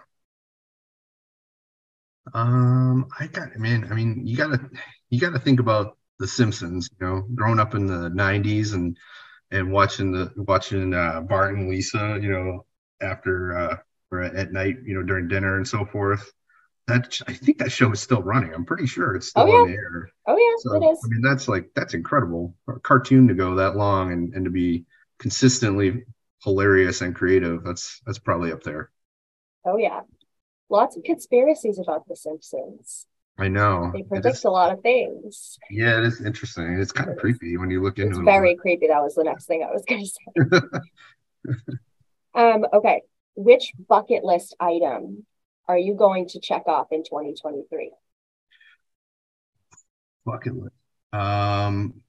Um, 2.34 3.08
I 3.20 3.28
got 3.28 3.56
man, 3.58 3.88
I 3.92 3.96
mean, 3.96 4.26
you 4.26 4.38
gotta 4.38 4.60
you 5.10 5.20
gotta 5.20 5.40
think 5.40 5.60
about 5.60 5.98
the 6.20 6.28
Simpsons, 6.28 6.90
you 7.00 7.06
know, 7.06 7.22
growing 7.34 7.60
up 7.60 7.74
in 7.76 7.88
the 7.88 8.10
nineties 8.10 8.74
and 8.74 8.98
and 9.52 9.72
watching 9.72 10.12
the 10.12 10.32
watching 10.36 10.94
uh 10.94 11.22
Bart 11.22 11.56
and 11.56 11.70
Lisa, 11.70 12.20
you 12.22 12.32
know, 12.32 12.66
after 13.02 13.58
uh 13.58 13.78
or 14.12 14.24
at 14.24 14.52
night, 14.52 14.76
you 14.84 14.94
know, 14.96 15.04
during 15.04 15.28
dinner 15.28 15.58
and 15.58 15.68
so 15.68 15.86
forth. 15.86 16.32
That 16.90 17.18
I 17.28 17.34
think 17.34 17.58
that 17.60 17.72
show 17.72 17.92
is 17.92 18.00
still 18.02 18.22
running. 18.24 18.54
I'm 18.54 18.66
pretty 18.66 18.86
sure 18.88 19.16
it's 19.16 19.28
still 19.28 19.44
Oh, 19.44 19.62
on 19.62 19.68
the 19.72 19.74
air. 19.78 20.10
Oh 20.28 20.36
yeah, 20.38 20.56
So 20.60 20.76
it 20.76 20.92
is. 20.92 21.00
I 21.06 21.08
mean, 21.08 21.22
that's 21.22 21.48
like 21.48 21.70
that's 21.76 21.94
incredible. 21.94 22.56
A 22.68 22.80
cartoon 22.80 23.28
to 23.30 23.34
go 23.34 23.56
that 23.56 23.76
long 23.78 24.12
and 24.12 24.34
and 24.34 24.44
to 24.46 24.52
be 24.52 24.86
consistently 25.20 26.04
hilarious 26.44 27.02
and 27.02 27.16
creative. 27.16 27.64
That's 27.64 28.02
that's 28.06 28.20
probably 28.20 28.52
up 28.52 28.64
there. 28.64 28.92
Oh 29.66 29.78
yeah. 29.78 30.02
Lots 30.70 30.98
of 30.98 31.04
conspiracies 31.04 31.80
about 31.80 32.08
The 32.08 32.16
Simpsons. 32.16 33.08
I 33.38 33.48
know. 33.48 33.92
They 33.94 34.04
predict 34.04 34.36
is- 34.38 34.44
a 34.44 34.50
lot 34.50 34.72
of 34.74 34.82
things. 34.82 35.58
yeah, 35.72 35.98
it 36.00 36.04
is 36.06 36.22
interesting. 36.22 36.80
It's 36.80 36.92
kind 36.92 37.10
of 37.10 37.14
It 37.14 37.18
is. 37.18 37.22
creepy 37.22 37.58
when 37.58 37.72
you 37.72 37.82
look 37.82 37.98
into 37.98 38.12
It's 38.12 38.20
it. 38.20 38.24
very 38.26 38.56
creepy. 38.56 38.88
That 38.88 39.02
was 39.02 39.16
the 39.16 39.24
next 39.24 39.46
thing 39.46 39.64
I 39.64 39.72
was 39.72 39.86
going 39.88 40.06
to 40.06 40.62
say. 40.62 41.60
um, 42.36 42.66
okay. 42.74 43.02
Which 43.36 43.72
bucket 43.88 44.24
list 44.24 44.56
item 44.60 45.26
are 45.70 45.78
you 45.78 45.94
going 45.94 46.28
to 46.30 46.40
check 46.42 46.64
off 46.68 46.88
in 46.92 47.04
2023? 47.04 47.92
bucket 50.26 50.56
list. 50.56 50.76
Um, 51.14 52.02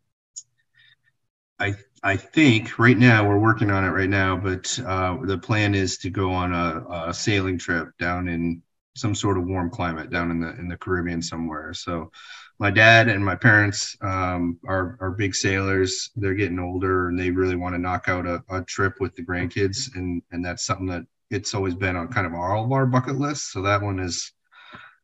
I 1.58 1.74
I 2.02 2.16
think 2.16 2.78
right 2.78 2.96
now 2.96 3.28
we're 3.28 3.38
working 3.38 3.70
on 3.70 3.84
it 3.84 3.90
right 3.90 4.08
now, 4.08 4.36
but 4.36 4.78
uh, 4.86 5.18
the 5.22 5.38
plan 5.38 5.74
is 5.74 5.98
to 5.98 6.10
go 6.10 6.32
on 6.32 6.52
a, 6.52 7.08
a 7.08 7.14
sailing 7.14 7.58
trip 7.58 7.90
down 7.98 8.28
in 8.28 8.62
some 8.96 9.14
sort 9.14 9.38
of 9.38 9.46
warm 9.46 9.70
climate 9.70 10.10
down 10.10 10.30
in 10.30 10.40
the 10.40 10.50
in 10.58 10.68
the 10.68 10.76
Caribbean 10.76 11.22
somewhere. 11.22 11.72
So 11.74 12.10
my 12.58 12.70
dad 12.70 13.08
and 13.08 13.24
my 13.24 13.36
parents 13.36 13.96
um, 14.00 14.58
are 14.66 14.96
are 15.00 15.10
big 15.10 15.34
sailors. 15.34 16.10
They're 16.16 16.34
getting 16.34 16.58
older 16.58 17.08
and 17.08 17.18
they 17.18 17.30
really 17.30 17.56
want 17.56 17.74
to 17.74 17.78
knock 17.78 18.08
out 18.08 18.26
a, 18.26 18.42
a 18.50 18.62
trip 18.62 18.94
with 19.00 19.14
the 19.16 19.22
grandkids, 19.24 19.94
and 19.94 20.22
and 20.32 20.44
that's 20.44 20.64
something 20.64 20.86
that 20.86 21.04
it's 21.30 21.54
always 21.54 21.74
been 21.74 21.96
on 21.96 22.08
kind 22.08 22.26
of 22.26 22.34
all 22.34 22.64
of 22.64 22.72
our 22.72 22.86
bucket 22.86 23.16
lists. 23.16 23.52
So 23.52 23.62
that 23.62 23.82
one 23.82 23.98
is 23.98 24.32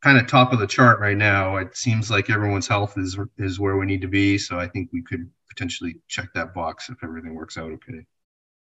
kind 0.02 0.18
of 0.18 0.26
top 0.26 0.52
of 0.52 0.58
the 0.58 0.66
chart 0.66 1.00
right 1.00 1.16
now. 1.16 1.56
It 1.56 1.76
seems 1.76 2.10
like 2.10 2.30
everyone's 2.30 2.68
health 2.68 2.98
is 2.98 3.18
is 3.38 3.58
where 3.58 3.76
we 3.76 3.86
need 3.86 4.02
to 4.02 4.08
be. 4.08 4.38
So 4.38 4.58
I 4.58 4.68
think 4.68 4.90
we 4.92 5.02
could 5.02 5.30
potentially 5.48 6.00
check 6.08 6.28
that 6.34 6.54
box 6.54 6.88
if 6.90 7.02
everything 7.02 7.34
works 7.34 7.56
out 7.56 7.70
okay. 7.72 8.06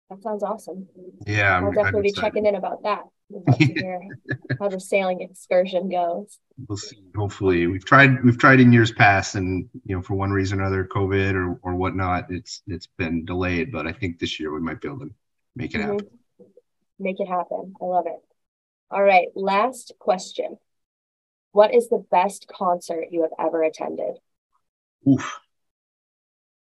That 0.10 0.24
sounds 0.24 0.42
awesome. 0.42 0.88
Yeah, 1.26 1.58
I'm, 1.58 1.64
I'll 1.64 1.70
I'm 1.70 1.76
definitely 1.76 2.04
be 2.04 2.12
checking 2.14 2.46
in 2.46 2.56
about 2.56 2.84
that. 2.84 3.04
Would 3.30 3.46
love 3.46 3.58
to 3.60 3.66
hear 3.66 4.08
how 4.58 4.70
the 4.70 4.80
sailing 4.80 5.22
excursion 5.22 5.90
goes. 5.90 6.40
We'll 6.68 6.78
see. 6.78 7.04
Hopefully, 7.16 7.68
we've 7.68 7.84
tried 7.84 8.24
we've 8.24 8.38
tried 8.38 8.62
in 8.62 8.72
years 8.72 8.92
past, 8.92 9.36
and 9.36 9.68
you 9.84 9.96
know, 9.96 10.02
for 10.02 10.16
one 10.16 10.32
reason 10.32 10.60
or 10.60 10.64
another, 10.64 10.86
COVID 10.86 11.34
or 11.34 11.60
or 11.62 11.76
whatnot, 11.76 12.28
it's 12.30 12.62
it's 12.68 12.88
been 12.88 13.26
delayed. 13.26 13.72
But 13.72 13.86
I 13.86 13.92
think 13.92 14.18
this 14.18 14.40
year 14.40 14.54
we 14.54 14.62
might 14.62 14.80
be 14.80 14.88
able 14.88 15.00
to 15.00 15.12
make 15.58 15.76
it 15.76 15.80
mm-hmm. 15.80 15.92
happen. 15.92 16.08
Make 17.00 17.20
it 17.20 17.28
happen. 17.28 17.74
I 17.82 17.86
love 17.86 18.06
it. 18.08 18.20
All 18.90 19.04
right. 19.04 19.28
Last 19.36 19.94
question. 20.00 20.58
What 21.52 21.74
is 21.74 21.90
the 21.90 22.04
best 22.12 22.48
concert 22.48 23.08
you 23.12 23.22
have 23.24 23.32
ever 23.40 23.64
attended? 23.64 24.16
Oof. 25.08 25.40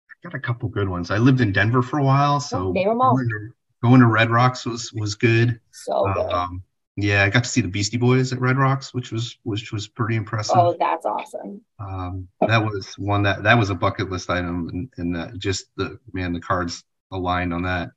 I 0.10 0.30
got 0.30 0.36
a 0.36 0.40
couple 0.40 0.70
good 0.70 0.90
ones. 0.90 1.12
I 1.12 1.18
lived 1.18 1.42
in 1.42 1.52
Denver 1.52 1.82
for 1.82 2.00
a 2.00 2.04
while, 2.04 2.40
so 2.40 2.68
Oh, 2.68 2.72
name 2.72 2.90
'em 2.90 3.02
all. 3.02 3.16
going 3.16 3.30
to, 3.30 3.50
going 3.84 4.00
to 4.02 4.08
Red 4.08 4.30
Rocks 4.30 4.66
was 4.66 4.94
was 4.94 5.16
good. 5.16 5.60
So 5.72 6.12
good. 6.14 6.32
Um, 6.32 6.64
yeah, 6.98 7.24
I 7.24 7.30
got 7.30 7.44
to 7.46 7.50
see 7.50 7.62
the 7.62 7.68
Beastie 7.68 7.98
Boys 7.98 8.32
at 8.34 8.40
Red 8.40 8.58
Rocks, 8.58 8.94
which 8.94 9.12
was 9.12 9.38
which 9.44 9.72
was 9.72 9.88
pretty 9.88 10.16
impressive. 10.16 10.58
oh, 10.58 10.76
that's 10.78 11.06
awesome. 11.06 11.62
Um, 11.80 12.28
that 12.42 12.64
was 12.64 12.94
one 12.98 13.24
that 13.24 13.44
that 13.44 13.58
was 13.58 13.70
a 13.72 13.76
bucket 13.76 14.10
list 14.12 14.30
item, 14.30 14.70
and, 14.70 14.90
and 14.98 15.16
that 15.16 15.38
just 15.40 15.66
the 15.78 15.98
man, 16.14 16.34
the 16.34 16.42
cards 16.42 16.84
aligned 17.12 17.54
on 17.54 17.64
that. 17.64 17.90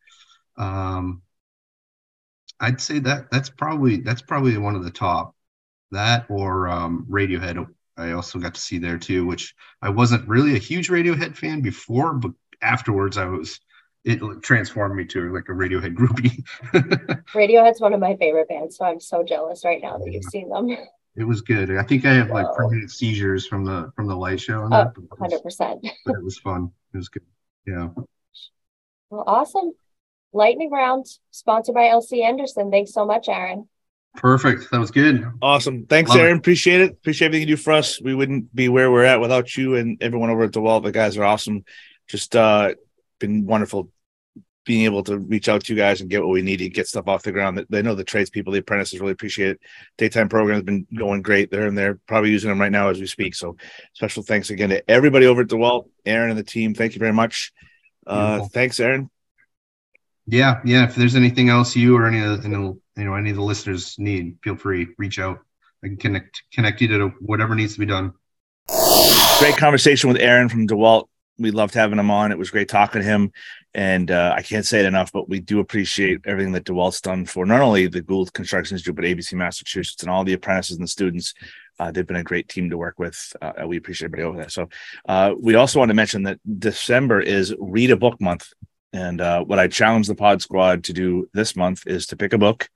Um, 0.56 1.22
I'd 2.64 2.80
say 2.80 2.98
that 3.00 3.30
that's 3.30 3.50
probably 3.50 3.98
that's 3.98 4.22
probably 4.22 4.56
one 4.56 4.74
of 4.74 4.84
the 4.84 4.90
top. 4.90 5.34
That 5.90 6.26
or 6.30 6.66
um, 6.68 7.06
Radiohead, 7.10 7.66
I 7.96 8.12
also 8.12 8.38
got 8.38 8.54
to 8.54 8.60
see 8.60 8.78
there 8.78 8.98
too, 8.98 9.26
which 9.26 9.54
I 9.82 9.90
wasn't 9.90 10.26
really 10.26 10.54
a 10.56 10.58
huge 10.58 10.88
Radiohead 10.88 11.36
fan 11.36 11.60
before, 11.60 12.14
but 12.14 12.32
afterwards 12.62 13.18
I 13.18 13.26
was. 13.26 13.60
It 14.06 14.20
transformed 14.42 14.96
me 14.96 15.06
to 15.06 15.32
like 15.32 15.48
a 15.48 15.52
Radiohead 15.52 15.94
groupie. 15.94 16.44
Radiohead's 17.34 17.80
one 17.80 17.94
of 17.94 18.00
my 18.00 18.16
favorite 18.16 18.50
bands, 18.50 18.76
so 18.76 18.84
I'm 18.84 19.00
so 19.00 19.22
jealous 19.22 19.64
right 19.64 19.80
now 19.80 19.96
that 19.96 20.12
you've 20.12 20.24
seen 20.24 20.50
them. 20.50 20.68
it 21.16 21.24
was 21.24 21.40
good. 21.40 21.70
I 21.74 21.82
think 21.84 22.04
I 22.04 22.12
have 22.12 22.28
like 22.30 22.54
permanent 22.54 22.90
seizures 22.90 23.46
from 23.46 23.64
the 23.64 23.90
from 23.96 24.06
the 24.06 24.14
light 24.14 24.40
show, 24.40 24.62
and 24.64 24.74
Oh, 24.74 24.82
it 24.82 25.08
100%. 25.08 25.80
but 26.04 26.16
it 26.16 26.22
was 26.22 26.38
fun. 26.38 26.70
It 26.92 26.98
was 26.98 27.08
good. 27.08 27.22
Yeah. 27.66 27.88
Well, 29.08 29.24
awesome. 29.26 29.72
Lightning 30.34 30.70
round 30.70 31.06
sponsored 31.30 31.74
by 31.74 31.84
LC 31.84 32.24
Anderson. 32.24 32.70
Thanks 32.70 32.92
so 32.92 33.06
much, 33.06 33.28
Aaron. 33.28 33.68
Perfect. 34.16 34.70
That 34.70 34.78
was 34.80 34.90
good. 34.90 35.24
Awesome. 35.42 35.86
Thanks, 35.86 36.10
Love 36.10 36.18
it. 36.18 36.22
Aaron. 36.22 36.38
Appreciate 36.38 36.80
it. 36.80 36.92
Appreciate 36.92 37.26
everything 37.26 37.48
you 37.48 37.56
do 37.56 37.60
for 37.60 37.72
us. 37.72 38.00
We 38.00 38.14
wouldn't 38.14 38.54
be 38.54 38.68
where 38.68 38.90
we're 38.90 39.04
at 39.04 39.20
without 39.20 39.56
you 39.56 39.74
and 39.76 40.00
everyone 40.02 40.30
over 40.30 40.44
at 40.44 40.52
DeWalt. 40.52 40.84
The 40.84 40.92
guys 40.92 41.16
are 41.16 41.24
awesome. 41.24 41.64
Just 42.08 42.36
uh 42.36 42.74
been 43.18 43.46
wonderful 43.46 43.90
being 44.64 44.84
able 44.84 45.02
to 45.04 45.18
reach 45.18 45.48
out 45.48 45.62
to 45.62 45.72
you 45.72 45.78
guys 45.78 46.00
and 46.00 46.08
get 46.08 46.22
what 46.22 46.32
we 46.32 46.42
need 46.42 46.56
to 46.56 46.68
get 46.68 46.86
stuff 46.86 47.06
off 47.06 47.22
the 47.22 47.32
ground. 47.32 47.66
They 47.68 47.82
know 47.82 47.94
the 47.94 48.02
tradespeople, 48.04 48.52
the 48.52 48.60
apprentices 48.60 48.98
really 48.98 49.12
appreciate 49.12 49.50
it. 49.50 49.60
Daytime 49.98 50.28
program 50.28 50.56
has 50.56 50.64
been 50.64 50.86
going 50.96 51.20
great 51.20 51.50
there 51.50 51.66
and 51.66 51.76
they're 51.76 51.98
probably 52.06 52.30
using 52.30 52.48
them 52.48 52.60
right 52.60 52.72
now 52.72 52.88
as 52.88 52.98
we 52.98 53.06
speak. 53.06 53.34
So 53.34 53.56
special 53.92 54.22
thanks 54.22 54.50
again 54.50 54.70
to 54.70 54.90
everybody 54.90 55.26
over 55.26 55.42
at 55.42 55.48
DeWalt, 55.48 55.88
Aaron 56.06 56.30
and 56.30 56.38
the 56.38 56.44
team. 56.44 56.74
Thank 56.74 56.94
you 56.94 56.98
very 56.98 57.12
much. 57.12 57.52
Uh 58.06 58.44
thanks, 58.52 58.80
Aaron. 58.80 59.10
Yeah. 60.26 60.60
Yeah. 60.64 60.84
If 60.84 60.94
there's 60.94 61.16
anything 61.16 61.48
else 61.48 61.76
you 61.76 61.96
or 61.96 62.06
any 62.06 62.20
of 62.20 62.42
the, 62.42 62.48
you 62.48 63.04
know, 63.04 63.14
any 63.14 63.30
of 63.30 63.36
the 63.36 63.42
listeners 63.42 63.96
need, 63.98 64.38
feel 64.42 64.56
free, 64.56 64.88
reach 64.98 65.18
out. 65.18 65.40
I 65.84 65.88
can 65.88 65.96
connect 65.96 66.42
connect 66.52 66.80
you 66.80 66.88
to 66.88 67.08
whatever 67.20 67.54
needs 67.54 67.74
to 67.74 67.80
be 67.80 67.86
done. 67.86 68.14
Great 69.38 69.56
conversation 69.56 70.08
with 70.08 70.20
Aaron 70.20 70.48
from 70.48 70.66
DeWalt. 70.66 71.08
We 71.38 71.50
loved 71.50 71.74
having 71.74 71.98
him 71.98 72.10
on. 72.10 72.32
It 72.32 72.38
was 72.38 72.50
great 72.50 72.68
talking 72.68 73.02
to 73.02 73.06
him. 73.06 73.32
And 73.74 74.10
uh, 74.10 74.32
I 74.36 74.42
can't 74.42 74.64
say 74.64 74.78
it 74.78 74.86
enough, 74.86 75.10
but 75.12 75.28
we 75.28 75.40
do 75.40 75.58
appreciate 75.58 76.20
everything 76.26 76.52
that 76.52 76.64
DeWalt's 76.64 77.00
done 77.00 77.26
for 77.26 77.44
not 77.44 77.60
only 77.60 77.88
the 77.88 78.02
Gould 78.02 78.32
Construction 78.32 78.76
Institute, 78.76 78.94
but 78.94 79.04
ABC 79.04 79.34
Massachusetts 79.34 80.02
and 80.02 80.10
all 80.10 80.24
the 80.24 80.32
apprentices 80.32 80.76
and 80.76 80.84
the 80.84 80.88
students. 80.88 81.34
Uh, 81.80 81.90
they've 81.90 82.06
been 82.06 82.16
a 82.16 82.22
great 82.22 82.48
team 82.48 82.70
to 82.70 82.78
work 82.78 83.00
with. 83.00 83.34
Uh, 83.42 83.66
we 83.66 83.76
appreciate 83.76 84.06
everybody 84.06 84.22
over 84.22 84.38
there. 84.38 84.48
So 84.48 84.68
uh, 85.08 85.34
we 85.36 85.56
also 85.56 85.80
want 85.80 85.88
to 85.88 85.94
mention 85.94 86.22
that 86.22 86.38
December 86.60 87.20
is 87.20 87.52
Read 87.58 87.90
a 87.90 87.96
Book 87.96 88.20
Month. 88.20 88.52
And 88.94 89.20
uh, 89.20 89.42
what 89.42 89.58
I 89.58 89.66
challenge 89.66 90.06
the 90.06 90.14
Pod 90.14 90.40
Squad 90.40 90.84
to 90.84 90.92
do 90.92 91.28
this 91.34 91.56
month 91.56 91.84
is 91.84 92.06
to 92.06 92.16
pick 92.16 92.32
a 92.32 92.38
book 92.38 92.70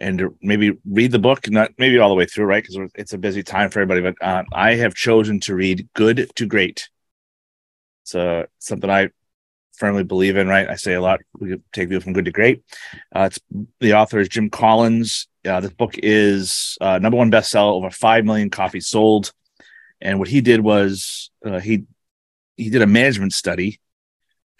and 0.00 0.18
to 0.18 0.34
maybe 0.40 0.72
read 0.86 1.12
the 1.12 1.18
book, 1.18 1.50
not 1.50 1.72
maybe 1.76 1.98
all 1.98 2.08
the 2.08 2.14
way 2.14 2.24
through, 2.24 2.46
right? 2.46 2.64
Because 2.66 2.90
it's 2.94 3.12
a 3.12 3.18
busy 3.18 3.42
time 3.42 3.68
for 3.68 3.80
everybody. 3.80 4.00
But 4.00 4.26
uh, 4.26 4.44
I 4.54 4.76
have 4.76 4.94
chosen 4.94 5.38
to 5.40 5.54
read 5.54 5.86
Good 5.94 6.30
to 6.36 6.46
Great. 6.46 6.88
It's 8.04 8.14
uh, 8.14 8.46
something 8.58 8.88
I 8.88 9.10
firmly 9.74 10.02
believe 10.02 10.38
in, 10.38 10.48
right? 10.48 10.66
I 10.66 10.76
say 10.76 10.94
a 10.94 11.02
lot. 11.02 11.20
We 11.38 11.60
take 11.74 11.90
people 11.90 12.00
from 12.00 12.14
good 12.14 12.24
to 12.24 12.30
great. 12.30 12.62
Uh, 13.14 13.28
it's 13.30 13.38
the 13.80 13.94
author 13.94 14.18
is 14.18 14.30
Jim 14.30 14.48
Collins. 14.48 15.28
Uh, 15.44 15.60
this 15.60 15.74
book 15.74 15.94
is 15.98 16.78
uh, 16.80 16.98
number 16.98 17.18
one 17.18 17.30
bestseller, 17.30 17.74
over 17.74 17.90
five 17.90 18.24
million 18.24 18.48
copies 18.48 18.88
sold. 18.88 19.32
And 20.00 20.18
what 20.18 20.28
he 20.28 20.40
did 20.40 20.60
was 20.60 21.30
uh, 21.44 21.60
he 21.60 21.84
he 22.56 22.70
did 22.70 22.80
a 22.80 22.86
management 22.86 23.34
study 23.34 23.78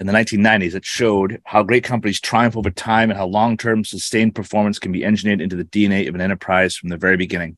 in 0.01 0.07
the 0.07 0.13
1990s 0.13 0.73
that 0.73 0.85
showed 0.85 1.41
how 1.45 1.63
great 1.63 1.85
companies 1.85 2.21
triumph 2.21 2.57
over 2.57 2.71
time 2.71 3.11
and 3.11 3.19
how 3.19 3.27
long-term 3.27 3.85
sustained 3.85 4.35
performance 4.35 4.79
can 4.79 4.93
be 4.93 5.05
engineered 5.05 5.41
into 5.41 5.57
the 5.57 5.65
DNA 5.65 6.09
of 6.09 6.15
an 6.15 6.21
enterprise 6.21 6.75
from 6.75 6.89
the 6.89 6.97
very 6.97 7.17
beginning. 7.17 7.57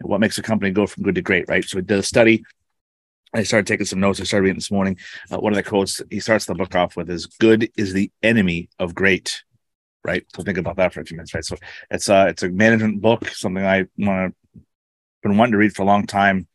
And 0.00 0.08
what 0.08 0.20
makes 0.20 0.38
a 0.38 0.42
company 0.42 0.70
go 0.70 0.86
from 0.86 1.02
good 1.02 1.16
to 1.16 1.22
great, 1.22 1.48
right? 1.48 1.64
So 1.64 1.78
he 1.78 1.82
did 1.82 1.98
a 1.98 2.02
study 2.02 2.44
I 3.34 3.42
started 3.42 3.66
taking 3.66 3.86
some 3.86 4.00
notes. 4.00 4.20
I 4.20 4.24
started 4.24 4.44
reading 4.44 4.56
this 4.56 4.70
morning. 4.70 4.98
Uh, 5.30 5.38
one 5.38 5.52
of 5.52 5.56
the 5.56 5.62
quotes 5.62 6.00
he 6.10 6.20
starts 6.20 6.46
the 6.46 6.54
book 6.54 6.74
off 6.74 6.96
with 6.96 7.10
is 7.10 7.26
"Good 7.26 7.70
is 7.76 7.92
the 7.92 8.10
enemy 8.22 8.70
of 8.78 8.94
great." 8.94 9.42
Right. 10.04 10.24
So 10.34 10.42
think 10.42 10.58
about 10.58 10.76
that 10.76 10.94
for 10.94 11.00
a 11.00 11.04
few 11.04 11.16
minutes. 11.16 11.34
Right. 11.34 11.44
So 11.44 11.56
it's 11.90 12.08
a 12.08 12.28
it's 12.28 12.42
a 12.42 12.48
management 12.48 13.02
book, 13.02 13.28
something 13.28 13.64
I 13.64 13.86
want 13.98 14.32
to 14.54 14.60
been 15.22 15.36
wanting 15.36 15.52
to 15.52 15.58
read 15.58 15.74
for 15.74 15.82
a 15.82 15.86
long 15.86 16.06
time. 16.06 16.46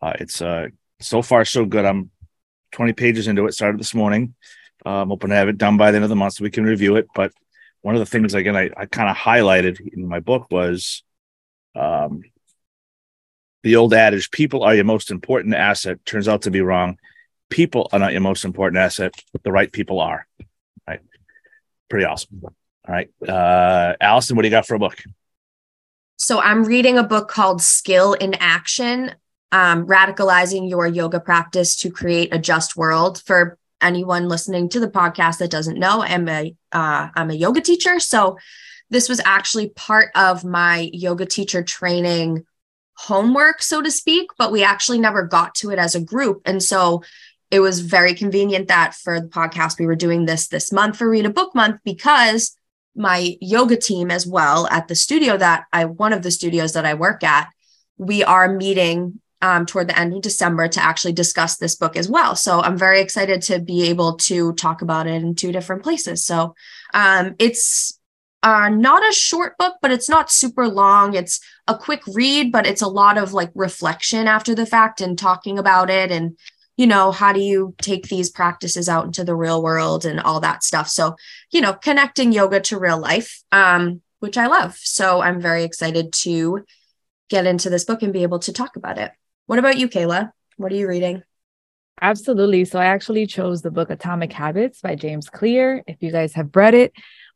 Uh, 0.00 0.12
it's 0.20 0.40
uh 0.40 0.68
so 1.00 1.20
far 1.22 1.44
so 1.44 1.66
good. 1.66 1.84
I'm 1.84 2.10
20 2.72 2.92
pages 2.92 3.28
into 3.28 3.46
it. 3.46 3.54
Started 3.54 3.80
this 3.80 3.94
morning. 3.94 4.34
I'm 4.84 5.08
hoping 5.08 5.30
to 5.30 5.36
have 5.36 5.48
it 5.48 5.58
done 5.58 5.76
by 5.76 5.90
the 5.90 5.96
end 5.96 6.04
of 6.04 6.10
the 6.10 6.16
month 6.16 6.34
so 6.34 6.44
we 6.44 6.50
can 6.50 6.64
review 6.64 6.96
it. 6.96 7.06
But 7.14 7.32
one 7.82 7.94
of 7.94 8.00
the 8.00 8.06
things 8.06 8.34
again 8.34 8.56
I, 8.56 8.70
I 8.76 8.86
kind 8.86 9.08
of 9.08 9.16
highlighted 9.16 9.80
in 9.94 10.08
my 10.08 10.20
book 10.20 10.48
was 10.50 11.02
um, 11.74 12.22
the 13.62 13.76
old 13.76 13.94
adage, 13.94 14.30
people 14.30 14.62
are 14.64 14.74
your 14.74 14.84
most 14.84 15.10
important 15.10 15.54
asset, 15.54 16.04
turns 16.04 16.28
out 16.28 16.42
to 16.42 16.50
be 16.50 16.60
wrong. 16.60 16.98
People 17.48 17.88
are 17.92 17.98
not 17.98 18.12
your 18.12 18.20
most 18.20 18.44
important 18.44 18.78
asset, 18.78 19.14
the 19.42 19.52
right 19.52 19.70
people 19.70 20.00
are. 20.00 20.26
Right. 20.88 21.00
Pretty 21.88 22.06
awesome. 22.06 22.40
All 22.42 22.52
right. 22.88 23.08
Uh, 23.26 23.94
Allison, 24.00 24.36
what 24.36 24.42
do 24.42 24.48
you 24.48 24.52
got 24.52 24.66
for 24.66 24.74
a 24.74 24.78
book? 24.78 24.96
So 26.16 26.40
I'm 26.40 26.64
reading 26.64 26.98
a 26.98 27.02
book 27.02 27.28
called 27.28 27.62
Skill 27.62 28.14
in 28.14 28.34
Action 28.34 29.14
um, 29.52 29.86
Radicalizing 29.86 30.68
Your 30.68 30.86
Yoga 30.86 31.20
Practice 31.20 31.76
to 31.76 31.90
Create 31.90 32.34
a 32.34 32.38
Just 32.38 32.76
World. 32.76 33.22
For 33.24 33.58
anyone 33.80 34.28
listening 34.28 34.68
to 34.70 34.80
the 34.80 34.88
podcast 34.88 35.38
that 35.38 35.50
doesn't 35.50 35.78
know, 35.78 36.02
I'm 36.02 36.28
a, 36.28 36.54
uh, 36.72 37.08
I'm 37.14 37.30
a 37.30 37.34
yoga 37.34 37.60
teacher. 37.60 38.00
So 38.00 38.38
this 38.90 39.08
was 39.08 39.20
actually 39.24 39.70
part 39.70 40.10
of 40.14 40.44
my 40.44 40.90
yoga 40.92 41.26
teacher 41.26 41.62
training 41.62 42.44
homework, 42.94 43.62
so 43.62 43.82
to 43.82 43.90
speak, 43.90 44.28
but 44.38 44.52
we 44.52 44.62
actually 44.62 44.98
never 44.98 45.22
got 45.22 45.54
to 45.56 45.70
it 45.70 45.78
as 45.78 45.94
a 45.94 46.00
group. 46.00 46.42
And 46.44 46.62
so 46.62 47.02
it 47.50 47.60
was 47.60 47.80
very 47.80 48.14
convenient 48.14 48.68
that 48.68 48.94
for 48.94 49.20
the 49.20 49.28
podcast, 49.28 49.78
we 49.78 49.86
were 49.86 49.96
doing 49.96 50.24
this 50.24 50.48
this 50.48 50.72
month 50.72 50.96
for 50.96 51.08
Read 51.08 51.26
a 51.26 51.30
Book 51.30 51.54
Month 51.54 51.80
because 51.84 52.56
my 52.94 53.36
yoga 53.40 53.76
team 53.76 54.10
as 54.10 54.26
well 54.26 54.66
at 54.68 54.88
the 54.88 54.94
studio 54.94 55.36
that 55.36 55.64
I, 55.72 55.86
one 55.86 56.12
of 56.12 56.22
the 56.22 56.30
studios 56.30 56.72
that 56.74 56.86
I 56.86 56.94
work 56.94 57.22
at, 57.22 57.48
we 57.98 58.22
are 58.22 58.54
meeting 58.54 59.20
um, 59.42 59.66
toward 59.66 59.88
the 59.88 59.98
end 59.98 60.14
of 60.14 60.22
December 60.22 60.68
to 60.68 60.82
actually 60.82 61.12
discuss 61.12 61.56
this 61.56 61.74
book 61.74 61.96
as 61.96 62.08
well. 62.08 62.34
So 62.36 62.62
I'm 62.62 62.78
very 62.78 63.00
excited 63.00 63.42
to 63.42 63.58
be 63.58 63.88
able 63.88 64.16
to 64.18 64.52
talk 64.54 64.80
about 64.80 65.06
it 65.06 65.22
in 65.22 65.34
two 65.34 65.52
different 65.52 65.82
places. 65.82 66.24
So 66.24 66.54
um, 66.94 67.34
it's 67.38 67.98
uh, 68.44 68.68
not 68.68 69.06
a 69.06 69.12
short 69.12 69.58
book, 69.58 69.74
but 69.82 69.90
it's 69.90 70.08
not 70.08 70.30
super 70.30 70.68
long. 70.68 71.14
It's 71.14 71.40
a 71.66 71.76
quick 71.76 72.02
read, 72.06 72.52
but 72.52 72.66
it's 72.66 72.82
a 72.82 72.88
lot 72.88 73.18
of 73.18 73.32
like 73.32 73.50
reflection 73.54 74.28
after 74.28 74.54
the 74.54 74.66
fact 74.66 75.00
and 75.00 75.18
talking 75.18 75.58
about 75.58 75.90
it. 75.90 76.12
And, 76.12 76.38
you 76.76 76.86
know, 76.86 77.10
how 77.10 77.32
do 77.32 77.40
you 77.40 77.74
take 77.78 78.08
these 78.08 78.30
practices 78.30 78.88
out 78.88 79.04
into 79.04 79.24
the 79.24 79.34
real 79.34 79.62
world 79.62 80.04
and 80.04 80.20
all 80.20 80.40
that 80.40 80.62
stuff? 80.62 80.88
So, 80.88 81.16
you 81.50 81.60
know, 81.60 81.72
connecting 81.72 82.32
yoga 82.32 82.60
to 82.60 82.78
real 82.78 82.98
life, 82.98 83.42
um, 83.50 84.02
which 84.20 84.38
I 84.38 84.46
love. 84.46 84.76
So 84.76 85.20
I'm 85.20 85.40
very 85.40 85.64
excited 85.64 86.12
to 86.12 86.64
get 87.28 87.46
into 87.46 87.70
this 87.70 87.84
book 87.84 88.02
and 88.02 88.12
be 88.12 88.22
able 88.22 88.38
to 88.40 88.52
talk 88.52 88.76
about 88.76 88.98
it. 88.98 89.12
What 89.46 89.58
about 89.58 89.78
you, 89.78 89.88
Keyla? 89.88 90.30
What 90.56 90.72
are 90.72 90.76
you 90.76 90.88
reading? 90.88 91.22
Absolutely. 92.00 92.64
So 92.64 92.78
I 92.78 92.86
actually 92.86 93.26
chose 93.26 93.62
the 93.62 93.70
book 93.70 93.90
Atomic 93.90 94.32
Habits 94.32 94.80
by 94.80 94.94
James 94.94 95.28
Clear. 95.28 95.82
If 95.86 96.02
you 96.02 96.10
guys 96.10 96.32
have 96.34 96.54
read 96.54 96.74
it, 96.74 96.92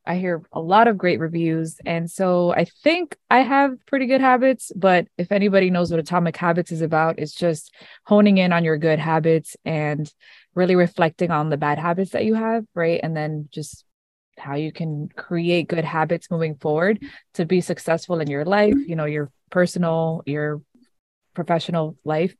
I 0.06 0.16
hear 0.16 0.42
a 0.52 0.60
lot 0.60 0.88
of 0.88 0.96
great 0.96 1.20
reviews. 1.20 1.78
And 1.84 2.10
so 2.10 2.52
I 2.52 2.64
think 2.64 3.16
I 3.30 3.40
have 3.40 3.72
pretty 3.86 4.06
good 4.06 4.20
habits. 4.20 4.72
But 4.74 5.08
if 5.18 5.32
anybody 5.32 5.70
knows 5.70 5.90
what 5.90 6.00
Atomic 6.00 6.36
Habits 6.36 6.72
is 6.72 6.80
about, 6.80 7.18
it's 7.18 7.34
just 7.34 7.74
honing 8.06 8.38
in 8.38 8.52
on 8.52 8.64
your 8.64 8.78
good 8.78 8.98
habits 8.98 9.56
and 9.64 10.12
really 10.54 10.76
reflecting 10.76 11.30
on 11.30 11.50
the 11.50 11.56
bad 11.56 11.78
habits 11.78 12.12
that 12.12 12.24
you 12.24 12.34
have, 12.34 12.64
right? 12.74 13.00
And 13.02 13.16
then 13.16 13.48
just 13.50 13.84
how 14.38 14.54
you 14.54 14.72
can 14.72 15.08
create 15.16 15.68
good 15.68 15.84
habits 15.84 16.30
moving 16.30 16.56
forward 16.56 17.02
to 17.34 17.44
be 17.44 17.60
successful 17.60 18.20
in 18.20 18.28
your 18.28 18.44
life, 18.44 18.76
you 18.86 18.96
know, 18.96 19.06
your 19.06 19.30
personal, 19.50 20.22
your 20.26 20.60
professional 21.36 21.96
life. 22.04 22.34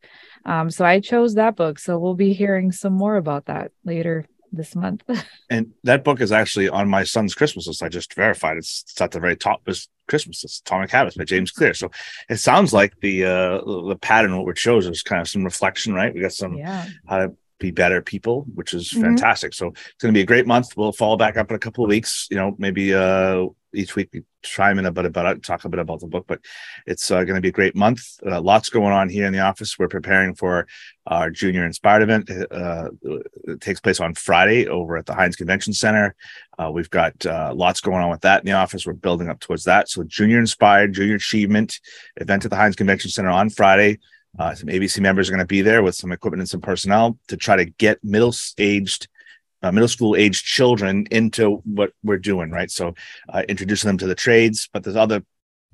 Um, 0.44 0.70
so 0.70 0.84
I 0.84 0.98
chose 0.98 1.34
that 1.34 1.54
book. 1.54 1.78
So 1.78 1.98
we'll 1.98 2.14
be 2.14 2.32
hearing 2.32 2.72
some 2.72 2.92
more 2.92 3.14
about 3.16 3.46
that 3.46 3.70
later 3.84 4.26
this 4.50 4.74
month. 4.74 5.02
and 5.50 5.72
that 5.84 6.02
book 6.02 6.20
is 6.20 6.32
actually 6.32 6.68
on 6.68 6.88
my 6.88 7.04
son's 7.04 7.34
Christmas 7.34 7.68
list. 7.68 7.82
I 7.82 7.88
just 7.88 8.14
verified 8.14 8.56
it's, 8.56 8.84
it's 8.88 9.00
at 9.00 9.12
the 9.12 9.20
very 9.20 9.36
top 9.36 9.60
of 9.60 9.66
his 9.66 9.88
Christmas 10.08 10.42
list, 10.42 10.62
Atomic 10.66 10.90
Habits 10.90 11.16
by 11.16 11.24
James 11.24 11.52
Clear. 11.52 11.74
So 11.74 11.90
it 12.28 12.38
sounds 12.38 12.72
like 12.72 12.98
the 13.00 13.24
uh 13.24 13.88
the 13.88 13.98
pattern 14.00 14.36
what 14.36 14.46
we 14.46 14.54
chose 14.54 14.86
is 14.86 15.02
kind 15.02 15.20
of 15.20 15.28
some 15.28 15.44
reflection, 15.44 15.94
right? 15.94 16.12
We 16.12 16.20
got 16.20 16.32
some 16.32 16.54
yeah. 16.54 16.86
how 17.06 17.18
to 17.18 17.36
be 17.58 17.70
better 17.70 18.02
people, 18.02 18.44
which 18.54 18.74
is 18.74 18.90
mm-hmm. 18.90 19.02
fantastic. 19.02 19.54
So 19.54 19.68
it's 19.68 20.02
going 20.02 20.12
to 20.12 20.16
be 20.16 20.22
a 20.22 20.26
great 20.26 20.46
month. 20.46 20.76
We'll 20.76 20.92
follow 20.92 21.16
back 21.16 21.36
up 21.36 21.50
in 21.50 21.56
a 21.56 21.60
couple 21.60 21.84
of 21.84 21.88
weeks. 21.88 22.26
You 22.30 22.36
know, 22.36 22.54
maybe 22.58 22.94
uh, 22.94 23.46
each 23.72 23.96
week 23.96 24.10
we 24.12 24.22
chime 24.42 24.78
in 24.78 24.86
a 24.86 24.92
bit 24.92 25.06
about 25.06 25.36
it, 25.36 25.42
talk 25.42 25.64
a 25.64 25.68
bit 25.68 25.80
about 25.80 26.00
the 26.00 26.06
book. 26.06 26.26
But 26.26 26.40
it's 26.86 27.10
uh, 27.10 27.24
going 27.24 27.36
to 27.36 27.40
be 27.40 27.48
a 27.48 27.52
great 27.52 27.74
month. 27.74 28.02
Uh, 28.24 28.40
lots 28.40 28.68
going 28.68 28.92
on 28.92 29.08
here 29.08 29.26
in 29.26 29.32
the 29.32 29.40
office. 29.40 29.78
We're 29.78 29.88
preparing 29.88 30.34
for 30.34 30.66
our 31.06 31.30
Junior 31.30 31.64
Inspired 31.64 32.02
event. 32.02 32.30
Uh, 32.30 32.90
it 33.44 33.60
takes 33.60 33.80
place 33.80 34.00
on 34.00 34.14
Friday 34.14 34.66
over 34.68 34.96
at 34.96 35.06
the 35.06 35.14
Hynes 35.14 35.36
Convention 35.36 35.72
Center. 35.72 36.14
Uh, 36.58 36.70
we've 36.72 36.90
got 36.90 37.24
uh, 37.24 37.52
lots 37.54 37.80
going 37.80 38.02
on 38.02 38.10
with 38.10 38.22
that 38.22 38.40
in 38.40 38.46
the 38.46 38.52
office. 38.52 38.86
We're 38.86 38.94
building 38.94 39.28
up 39.28 39.40
towards 39.40 39.64
that. 39.64 39.88
So 39.88 40.02
Junior 40.04 40.38
Inspired, 40.38 40.92
Junior 40.92 41.16
Achievement 41.16 41.80
event 42.16 42.44
at 42.44 42.50
the 42.50 42.56
Hynes 42.56 42.76
Convention 42.76 43.10
Center 43.10 43.30
on 43.30 43.50
Friday. 43.50 43.98
Uh, 44.38 44.54
some 44.54 44.68
ABC 44.68 45.00
members 45.00 45.28
are 45.28 45.32
going 45.32 45.40
to 45.40 45.46
be 45.46 45.62
there 45.62 45.82
with 45.82 45.94
some 45.94 46.12
equipment 46.12 46.40
and 46.40 46.48
some 46.48 46.60
personnel 46.60 47.18
to 47.28 47.36
try 47.36 47.56
to 47.56 47.64
get 47.64 48.02
middle 48.04 48.34
aged, 48.58 49.08
uh, 49.62 49.72
middle 49.72 49.88
school 49.88 50.16
aged 50.16 50.44
children 50.44 51.06
into 51.10 51.62
what 51.64 51.92
we're 52.02 52.18
doing, 52.18 52.50
right? 52.50 52.70
So, 52.70 52.94
uh, 53.28 53.42
introducing 53.48 53.88
them 53.88 53.98
to 53.98 54.06
the 54.06 54.14
trades, 54.14 54.68
but 54.72 54.82
there's 54.82 54.96
other 54.96 55.24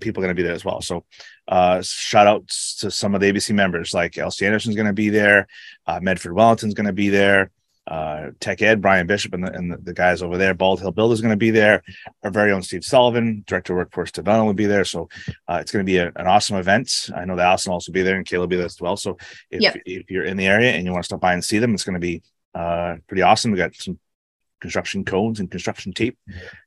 people 0.01 0.21
going 0.21 0.35
to 0.35 0.41
be 0.41 0.43
there 0.43 0.55
as 0.55 0.65
well. 0.65 0.81
So, 0.81 1.05
uh, 1.49 1.83
shout 1.83 2.27
outs 2.27 2.77
to 2.79 2.91
some 2.91 3.15
of 3.15 3.21
the 3.21 3.33
ABC 3.33 3.55
members 3.55 3.93
like 3.93 4.13
LC 4.13 4.47
Anderson's 4.47 4.77
going 4.77 4.87
to 4.87 4.93
be 4.93 5.09
there, 5.09 5.49
uh, 5.87 6.01
Medford 6.01 6.33
Wellington's 6.33 6.75
going 6.75 6.87
to 6.87 6.93
be 6.93 7.09
there 7.09 7.51
uh, 7.87 8.31
Tech 8.41 8.63
Ed, 8.63 8.81
Brian 8.81 9.07
Bishop, 9.07 9.35
and 9.35 9.45
the, 9.45 9.53
and 9.53 9.73
the 9.85 9.93
guys 9.93 10.23
over 10.23 10.39
there. 10.39 10.55
Bald 10.55 10.81
Hill 10.81 10.93
Build 10.93 11.13
is 11.13 11.21
going 11.21 11.33
to 11.33 11.37
be 11.37 11.51
there. 11.51 11.83
Our 12.23 12.31
very 12.31 12.53
own 12.53 12.63
Steve 12.63 12.85
Sullivan, 12.85 13.45
Director 13.47 13.73
of 13.73 13.79
Workforce 13.79 14.13
Development, 14.13 14.47
will 14.47 14.55
be 14.55 14.67
there. 14.67 14.85
So 14.85 15.09
uh, 15.49 15.59
it's 15.61 15.73
going 15.73 15.85
to 15.85 15.91
be 15.91 15.99
a, 15.99 16.13
an 16.17 16.27
awesome 16.27 16.57
event. 16.57 17.11
I 17.15 17.25
know 17.25 17.37
that 17.37 17.47
Allison 17.47 17.71
will 17.71 17.75
also 17.75 17.93
be 17.93 18.03
there 18.03 18.17
and 18.17 18.27
Keyla 18.27 18.39
will 18.39 18.47
be 18.47 18.57
there 18.57 18.67
as 18.67 18.81
well. 18.81 18.97
So 18.97 19.19
if, 19.51 19.61
yep. 19.61 19.77
if 19.85 20.11
you're 20.11 20.25
in 20.25 20.37
the 20.37 20.47
area 20.47 20.73
and 20.73 20.87
you 20.87 20.93
want 20.93 21.05
to 21.05 21.07
stop 21.07 21.21
by 21.21 21.35
and 21.35 21.45
see 21.45 21.59
them, 21.59 21.75
it's 21.75 21.85
going 21.85 21.95
to 21.95 22.01
be 22.01 22.23
uh, 22.55 22.97
pretty 23.09 23.23
awesome. 23.23 23.51
We 23.51 23.59
got 23.59 23.75
some 23.75 23.99
construction 24.63 25.05
cones 25.05 25.41
and 25.41 25.51
construction 25.51 25.93
tape. 25.93 26.17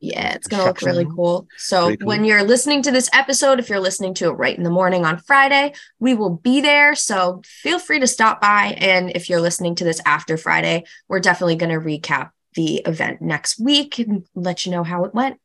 Yeah, 0.01 0.33
it's 0.33 0.47
going 0.47 0.61
to 0.61 0.67
look 0.67 0.81
really 0.81 1.05
cool. 1.05 1.47
So, 1.57 1.95
cool. 1.95 2.05
when 2.05 2.25
you're 2.25 2.43
listening 2.43 2.83
to 2.83 2.91
this 2.91 3.09
episode, 3.13 3.57
if 3.57 3.69
you're 3.69 3.79
listening 3.79 4.13
to 4.15 4.27
it 4.27 4.33
right 4.33 4.55
in 4.55 4.63
the 4.63 4.69
morning 4.69 5.05
on 5.05 5.17
Friday, 5.17 5.73
we 5.97 6.13
will 6.13 6.29
be 6.29 6.61
there. 6.61 6.93
So, 6.93 7.41
feel 7.45 7.79
free 7.79 7.99
to 8.01 8.07
stop 8.07 8.41
by. 8.41 8.75
And 8.77 9.09
if 9.15 9.29
you're 9.29 9.41
listening 9.41 9.75
to 9.75 9.85
this 9.85 10.01
after 10.05 10.37
Friday, 10.37 10.83
we're 11.07 11.21
definitely 11.21 11.55
going 11.55 11.71
to 11.71 11.83
recap 11.83 12.31
the 12.53 12.83
event 12.85 13.21
next 13.21 13.59
week 13.59 13.97
and 13.97 14.27
let 14.35 14.65
you 14.65 14.71
know 14.73 14.83
how 14.83 15.05
it 15.05 15.15
went. 15.15 15.39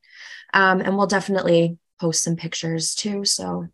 Um, 0.52 0.80
and 0.80 0.96
we'll 0.96 1.06
definitely 1.06 1.78
post 2.00 2.24
some 2.24 2.36
pictures 2.36 2.94
too. 2.96 3.24
So, 3.24 3.68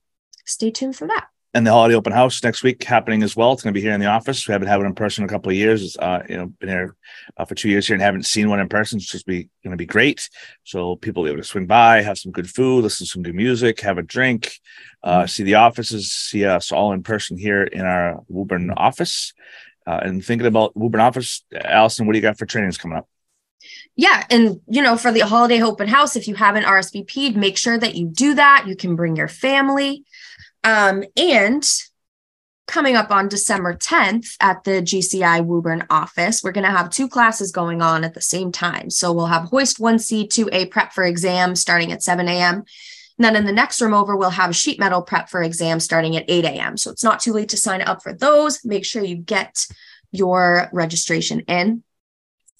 stay 0.44 0.70
tuned 0.70 0.96
for 0.96 1.08
that. 1.08 1.28
And 1.56 1.66
the 1.66 1.70
holiday 1.70 1.94
open 1.94 2.12
house 2.12 2.42
next 2.42 2.62
week 2.62 2.82
happening 2.82 3.22
as 3.22 3.34
well. 3.34 3.52
It's 3.52 3.62
going 3.62 3.72
to 3.72 3.78
be 3.78 3.82
here 3.82 3.94
in 3.94 4.00
the 4.00 4.06
office. 4.06 4.46
We 4.46 4.52
haven't 4.52 4.68
had 4.68 4.76
one 4.76 4.84
in 4.84 4.94
person 4.94 5.24
in 5.24 5.30
a 5.30 5.32
couple 5.32 5.50
of 5.50 5.56
years. 5.56 5.96
Uh, 5.96 6.22
you 6.28 6.36
know, 6.36 6.46
been 6.46 6.68
here 6.68 6.94
uh, 7.38 7.46
for 7.46 7.54
two 7.54 7.70
years 7.70 7.86
here 7.86 7.94
and 7.94 8.02
haven't 8.02 8.26
seen 8.26 8.50
one 8.50 8.60
in 8.60 8.68
person. 8.68 8.98
It's 8.98 9.10
just 9.10 9.24
be 9.24 9.48
going 9.64 9.70
to 9.70 9.78
be 9.78 9.86
great. 9.86 10.28
So 10.64 10.96
people 10.96 11.22
will 11.22 11.28
be 11.28 11.32
able 11.32 11.42
to 11.42 11.48
swing 11.48 11.66
by, 11.66 12.02
have 12.02 12.18
some 12.18 12.30
good 12.30 12.50
food, 12.50 12.82
listen 12.82 13.06
to 13.06 13.10
some 13.10 13.22
good 13.22 13.34
music, 13.34 13.80
have 13.80 13.96
a 13.96 14.02
drink, 14.02 14.52
uh, 15.02 15.26
see 15.26 15.44
the 15.44 15.54
offices, 15.54 16.12
see 16.12 16.44
us 16.44 16.72
all 16.72 16.92
in 16.92 17.02
person 17.02 17.38
here 17.38 17.62
in 17.62 17.86
our 17.86 18.22
Woburn 18.28 18.70
office. 18.76 19.32
Uh, 19.86 20.00
and 20.02 20.22
thinking 20.22 20.46
about 20.46 20.76
Woburn 20.76 21.00
office, 21.00 21.42
Allison, 21.54 22.06
what 22.06 22.12
do 22.12 22.18
you 22.18 22.22
got 22.22 22.38
for 22.38 22.44
trainings 22.44 22.76
coming 22.76 22.98
up? 22.98 23.08
Yeah. 23.96 24.24
And, 24.28 24.60
you 24.68 24.82
know, 24.82 24.98
for 24.98 25.10
the 25.10 25.20
holiday 25.20 25.62
open 25.62 25.88
house, 25.88 26.16
if 26.16 26.28
you 26.28 26.34
haven't 26.34 26.64
RSVP'd, 26.64 27.34
make 27.34 27.56
sure 27.56 27.78
that 27.78 27.94
you 27.94 28.08
do 28.08 28.34
that. 28.34 28.64
You 28.66 28.76
can 28.76 28.94
bring 28.94 29.16
your 29.16 29.28
family. 29.28 30.04
Um, 30.66 31.04
and 31.16 31.64
coming 32.66 32.96
up 32.96 33.12
on 33.12 33.28
December 33.28 33.74
10th 33.74 34.36
at 34.40 34.64
the 34.64 34.82
GCI 34.82 35.46
Woburn 35.46 35.86
office, 35.90 36.42
we're 36.42 36.50
going 36.50 36.66
to 36.66 36.72
have 36.72 36.90
two 36.90 37.08
classes 37.08 37.52
going 37.52 37.80
on 37.80 38.02
at 38.02 38.14
the 38.14 38.20
same 38.20 38.50
time. 38.50 38.90
So 38.90 39.12
we'll 39.12 39.26
have 39.26 39.44
Hoist 39.44 39.78
1C, 39.78 40.26
2A 40.26 40.72
prep 40.72 40.92
for 40.92 41.04
exam 41.04 41.54
starting 41.54 41.92
at 41.92 42.02
7 42.02 42.26
a.m. 42.26 42.64
And 43.18 43.24
then 43.24 43.36
in 43.36 43.46
the 43.46 43.52
next 43.52 43.80
room 43.80 43.94
over, 43.94 44.16
we'll 44.16 44.30
have 44.30 44.56
sheet 44.56 44.80
metal 44.80 45.02
prep 45.02 45.28
for 45.28 45.40
exam 45.40 45.78
starting 45.78 46.16
at 46.16 46.24
8 46.26 46.44
a.m. 46.44 46.76
So 46.76 46.90
it's 46.90 47.04
not 47.04 47.20
too 47.20 47.32
late 47.32 47.50
to 47.50 47.56
sign 47.56 47.82
up 47.82 48.02
for 48.02 48.12
those. 48.12 48.64
Make 48.64 48.84
sure 48.84 49.04
you 49.04 49.16
get 49.16 49.66
your 50.10 50.68
registration 50.72 51.40
in. 51.42 51.84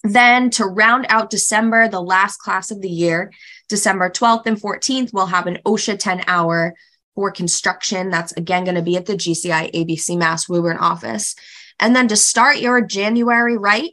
Then 0.03 0.49
to 0.51 0.63
round 0.63 1.07
out 1.09 1.29
December, 1.29 1.89
the 1.89 2.01
last 2.01 2.37
class 2.37 2.71
of 2.71 2.81
the 2.81 2.89
year, 2.89 3.33
December 3.67 4.09
12th 4.09 4.45
and 4.45 4.57
14th, 4.57 5.11
we'll 5.11 5.25
have 5.25 5.47
an 5.47 5.59
OSHA 5.65 5.99
10 5.99 6.23
hour 6.27 6.73
for 7.17 7.31
construction. 7.31 8.11
That's 8.11 8.31
again 8.33 8.63
going 8.63 8.75
to 8.75 8.83
be 8.83 8.95
at 8.95 9.07
the 9.07 9.15
GCI 9.15 9.73
ABC 9.73 10.15
Mass 10.15 10.47
Woburn 10.47 10.77
office. 10.77 11.35
And 11.79 11.95
then 11.95 12.07
to 12.09 12.15
start 12.15 12.59
your 12.59 12.79
January 12.79 13.57
right, 13.57 13.89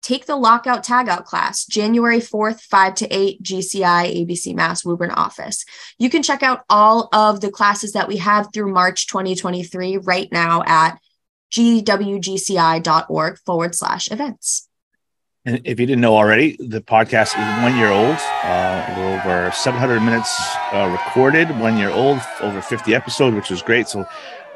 take 0.00 0.26
the 0.26 0.36
lockout 0.36 0.84
tagout 0.84 1.24
class, 1.24 1.66
January 1.66 2.20
4th, 2.20 2.60
5 2.60 2.94
to 2.94 3.08
8, 3.08 3.42
GCI 3.42 4.14
ABC 4.14 4.54
Mass 4.54 4.84
Woburn 4.84 5.10
office. 5.10 5.64
You 5.98 6.08
can 6.08 6.22
check 6.22 6.44
out 6.44 6.60
all 6.70 7.08
of 7.12 7.40
the 7.40 7.50
classes 7.50 7.94
that 7.94 8.06
we 8.06 8.18
have 8.18 8.50
through 8.54 8.72
March 8.72 9.08
2023 9.08 9.96
right 9.96 10.30
now 10.30 10.62
at 10.64 11.00
gwgci.org 11.52 13.38
forward 13.44 13.74
slash 13.74 14.08
events. 14.08 14.68
And 15.44 15.60
if 15.64 15.80
you 15.80 15.86
didn't 15.86 16.02
know 16.02 16.16
already, 16.16 16.56
the 16.60 16.80
podcast 16.80 17.30
is 17.36 17.62
one 17.64 17.76
year 17.76 17.90
old. 17.90 18.16
Uh, 18.44 18.94
we're 18.96 19.18
over 19.18 19.50
700 19.50 19.98
minutes 19.98 20.32
uh, 20.72 20.88
recorded, 20.88 21.50
one 21.58 21.76
year 21.76 21.90
old, 21.90 22.20
over 22.40 22.62
50 22.62 22.94
episodes, 22.94 23.34
which 23.34 23.50
is 23.50 23.60
great. 23.60 23.88
So, 23.88 24.06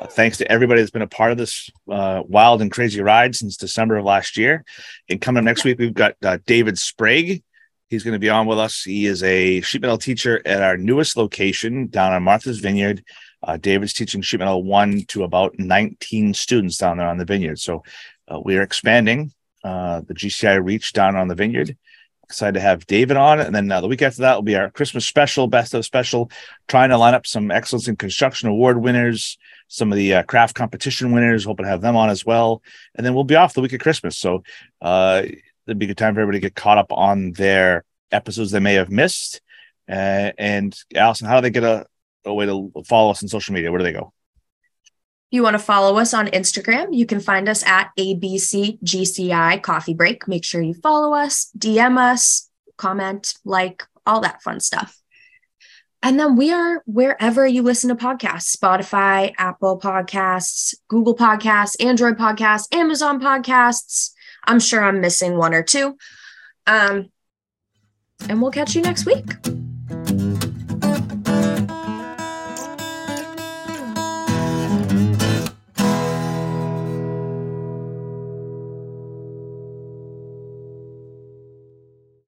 uh, 0.01 0.07
thanks 0.07 0.39
to 0.39 0.51
everybody 0.53 0.81
that's 0.81 0.93
been 0.93 1.03
a 1.03 1.09
part 1.09 1.33
of 1.33 1.39
this 1.39 1.71
uh, 1.91 2.23
wild 2.29 2.63
and 2.63 2.71
crazy 2.71 3.01
ride 3.01 3.35
since 3.35 3.57
December 3.57 3.97
of 3.97 4.05
last 4.05 4.37
year. 4.37 4.65
And 5.09 5.21
coming 5.21 5.39
up 5.39 5.45
next 5.45 5.65
week, 5.65 5.81
we've 5.81 5.93
got 5.93 6.15
uh, 6.23 6.39
David 6.47 6.79
Sprague. 6.79 7.43
He's 7.89 8.05
going 8.05 8.13
to 8.13 8.21
be 8.21 8.31
on 8.31 8.47
with 8.47 8.61
us. 8.61 8.85
He 8.85 9.07
is 9.07 9.25
a 9.25 9.63
sheet 9.63 9.83
metal 9.83 9.99
teacher 9.99 10.41
at 10.47 10.63
our 10.63 10.77
newest 10.77 11.17
location 11.17 11.89
down 11.89 12.13
on 12.13 12.23
Martha's 12.23 12.61
Vineyard. 12.61 13.03
Uh, 13.43 13.57
David's 13.57 13.93
teaching 13.93 14.23
sheet 14.23 14.39
metal 14.39 14.63
one 14.63 15.03
to 15.09 15.25
about 15.25 15.59
19 15.59 16.33
students 16.35 16.79
down 16.79 16.99
there 16.99 17.09
on 17.09 17.19
the 17.19 17.25
vineyard. 17.25 17.59
So, 17.59 17.83
we 18.45 18.57
are 18.57 18.63
expanding 18.63 19.33
uh, 19.67 20.01
the 20.07 20.15
GCI 20.15 20.65
Reach 20.65 20.93
down 20.93 21.17
on 21.17 21.27
the 21.27 21.35
vineyard. 21.35 21.77
Excited 22.23 22.55
to 22.55 22.61
have 22.61 22.87
David 22.87 23.17
on. 23.17 23.41
And 23.41 23.53
then 23.53 23.71
uh, 23.71 23.81
the 23.81 23.89
week 23.89 24.03
after 24.03 24.23
that 24.23 24.37
will 24.37 24.43
be 24.43 24.55
our 24.55 24.71
Christmas 24.71 25.07
special, 25.07 25.49
best 25.49 25.75
of 25.75 25.85
special, 25.85 26.31
trying 26.69 26.91
to 26.91 26.99
line 26.99 27.15
up 27.15 27.27
some 27.27 27.51
Excellence 27.51 27.89
in 27.89 27.97
Construction 27.97 28.49
Award 28.49 28.81
winners, 28.81 29.39
some 29.67 29.91
of 29.91 29.97
the 29.97 30.15
uh, 30.15 30.23
craft 30.23 30.55
competition 30.55 31.11
winners, 31.11 31.45
hoping 31.45 31.65
to 31.65 31.71
have 31.71 31.81
them 31.81 31.97
on 31.97 32.11
as 32.11 32.25
well. 32.25 32.63
And 32.95 33.05
then 33.05 33.15
we'll 33.15 33.25
be 33.25 33.35
off 33.35 33.55
the 33.55 33.61
week 33.61 33.73
of 33.73 33.81
Christmas. 33.81 34.17
So 34.17 34.45
uh, 34.81 35.23
it'd 35.67 35.79
be 35.81 35.87
a 35.87 35.89
good 35.89 35.99
time 35.99 36.15
for 36.15 36.21
everybody 36.21 36.41
to 36.41 36.47
get 36.47 36.55
caught 36.55 36.79
up 36.79 36.93
on 36.93 37.33
their 37.33 37.85
episodes 38.13 38.53
they 38.53 38.61
may 38.61 38.75
have 38.75 38.91
missed. 38.91 39.41
Uh, 39.89 40.31
and 40.39 40.77
Allison, 40.95 41.27
how 41.27 41.41
do 41.41 41.43
they 41.43 41.51
get 41.51 41.65
a, 41.65 41.87
a 42.25 42.33
way 42.33 42.47
to 42.47 42.71
follow 42.87 43.11
us 43.11 43.23
on 43.23 43.29
social 43.29 43.53
media? 43.53 43.73
Where 43.73 43.79
do 43.79 43.85
they 43.85 43.93
go? 43.93 44.13
You 45.31 45.43
want 45.43 45.55
to 45.55 45.59
follow 45.59 45.99
us 45.99 46.15
on 46.15 46.29
Instagram, 46.29 46.89
you 46.95 47.07
can 47.07 47.21
find 47.21 47.49
us 47.49 47.65
at 47.67 47.91
ABCGCI 47.99 49.63
Coffee 49.63 49.95
Break. 49.95 50.29
Make 50.29 50.45
sure 50.45 50.61
you 50.61 50.75
follow 50.75 51.15
us, 51.15 51.51
DM 51.59 51.99
us, 51.99 52.49
comment, 52.77 53.35
like, 53.45 53.85
all 54.07 54.21
that 54.21 54.43
fun 54.43 54.61
stuff. 54.61 55.01
And 56.03 56.21
then 56.21 56.37
we 56.37 56.53
are 56.53 56.83
wherever 56.87 57.47
you 57.47 57.63
listen 57.63 57.89
to 57.89 57.97
podcasts 57.97 58.57
Spotify, 58.57 59.35
Apple 59.39 59.81
Podcasts, 59.81 60.75
Google 60.89 61.17
Podcasts, 61.17 61.83
Android 61.85 62.17
Podcasts, 62.17 62.73
Amazon 62.73 63.21
Podcasts. 63.21 64.13
I'm 64.45 64.61
sure 64.61 64.85
I'm 64.85 65.01
missing 65.01 65.37
one 65.37 65.55
or 65.55 65.65
two. 65.65 65.97
Um, 66.67 67.11
and 68.29 68.41
we'll 68.41 68.53
catch 68.53 68.77
you 68.77 68.83
next 68.83 69.05
week. 69.07 69.56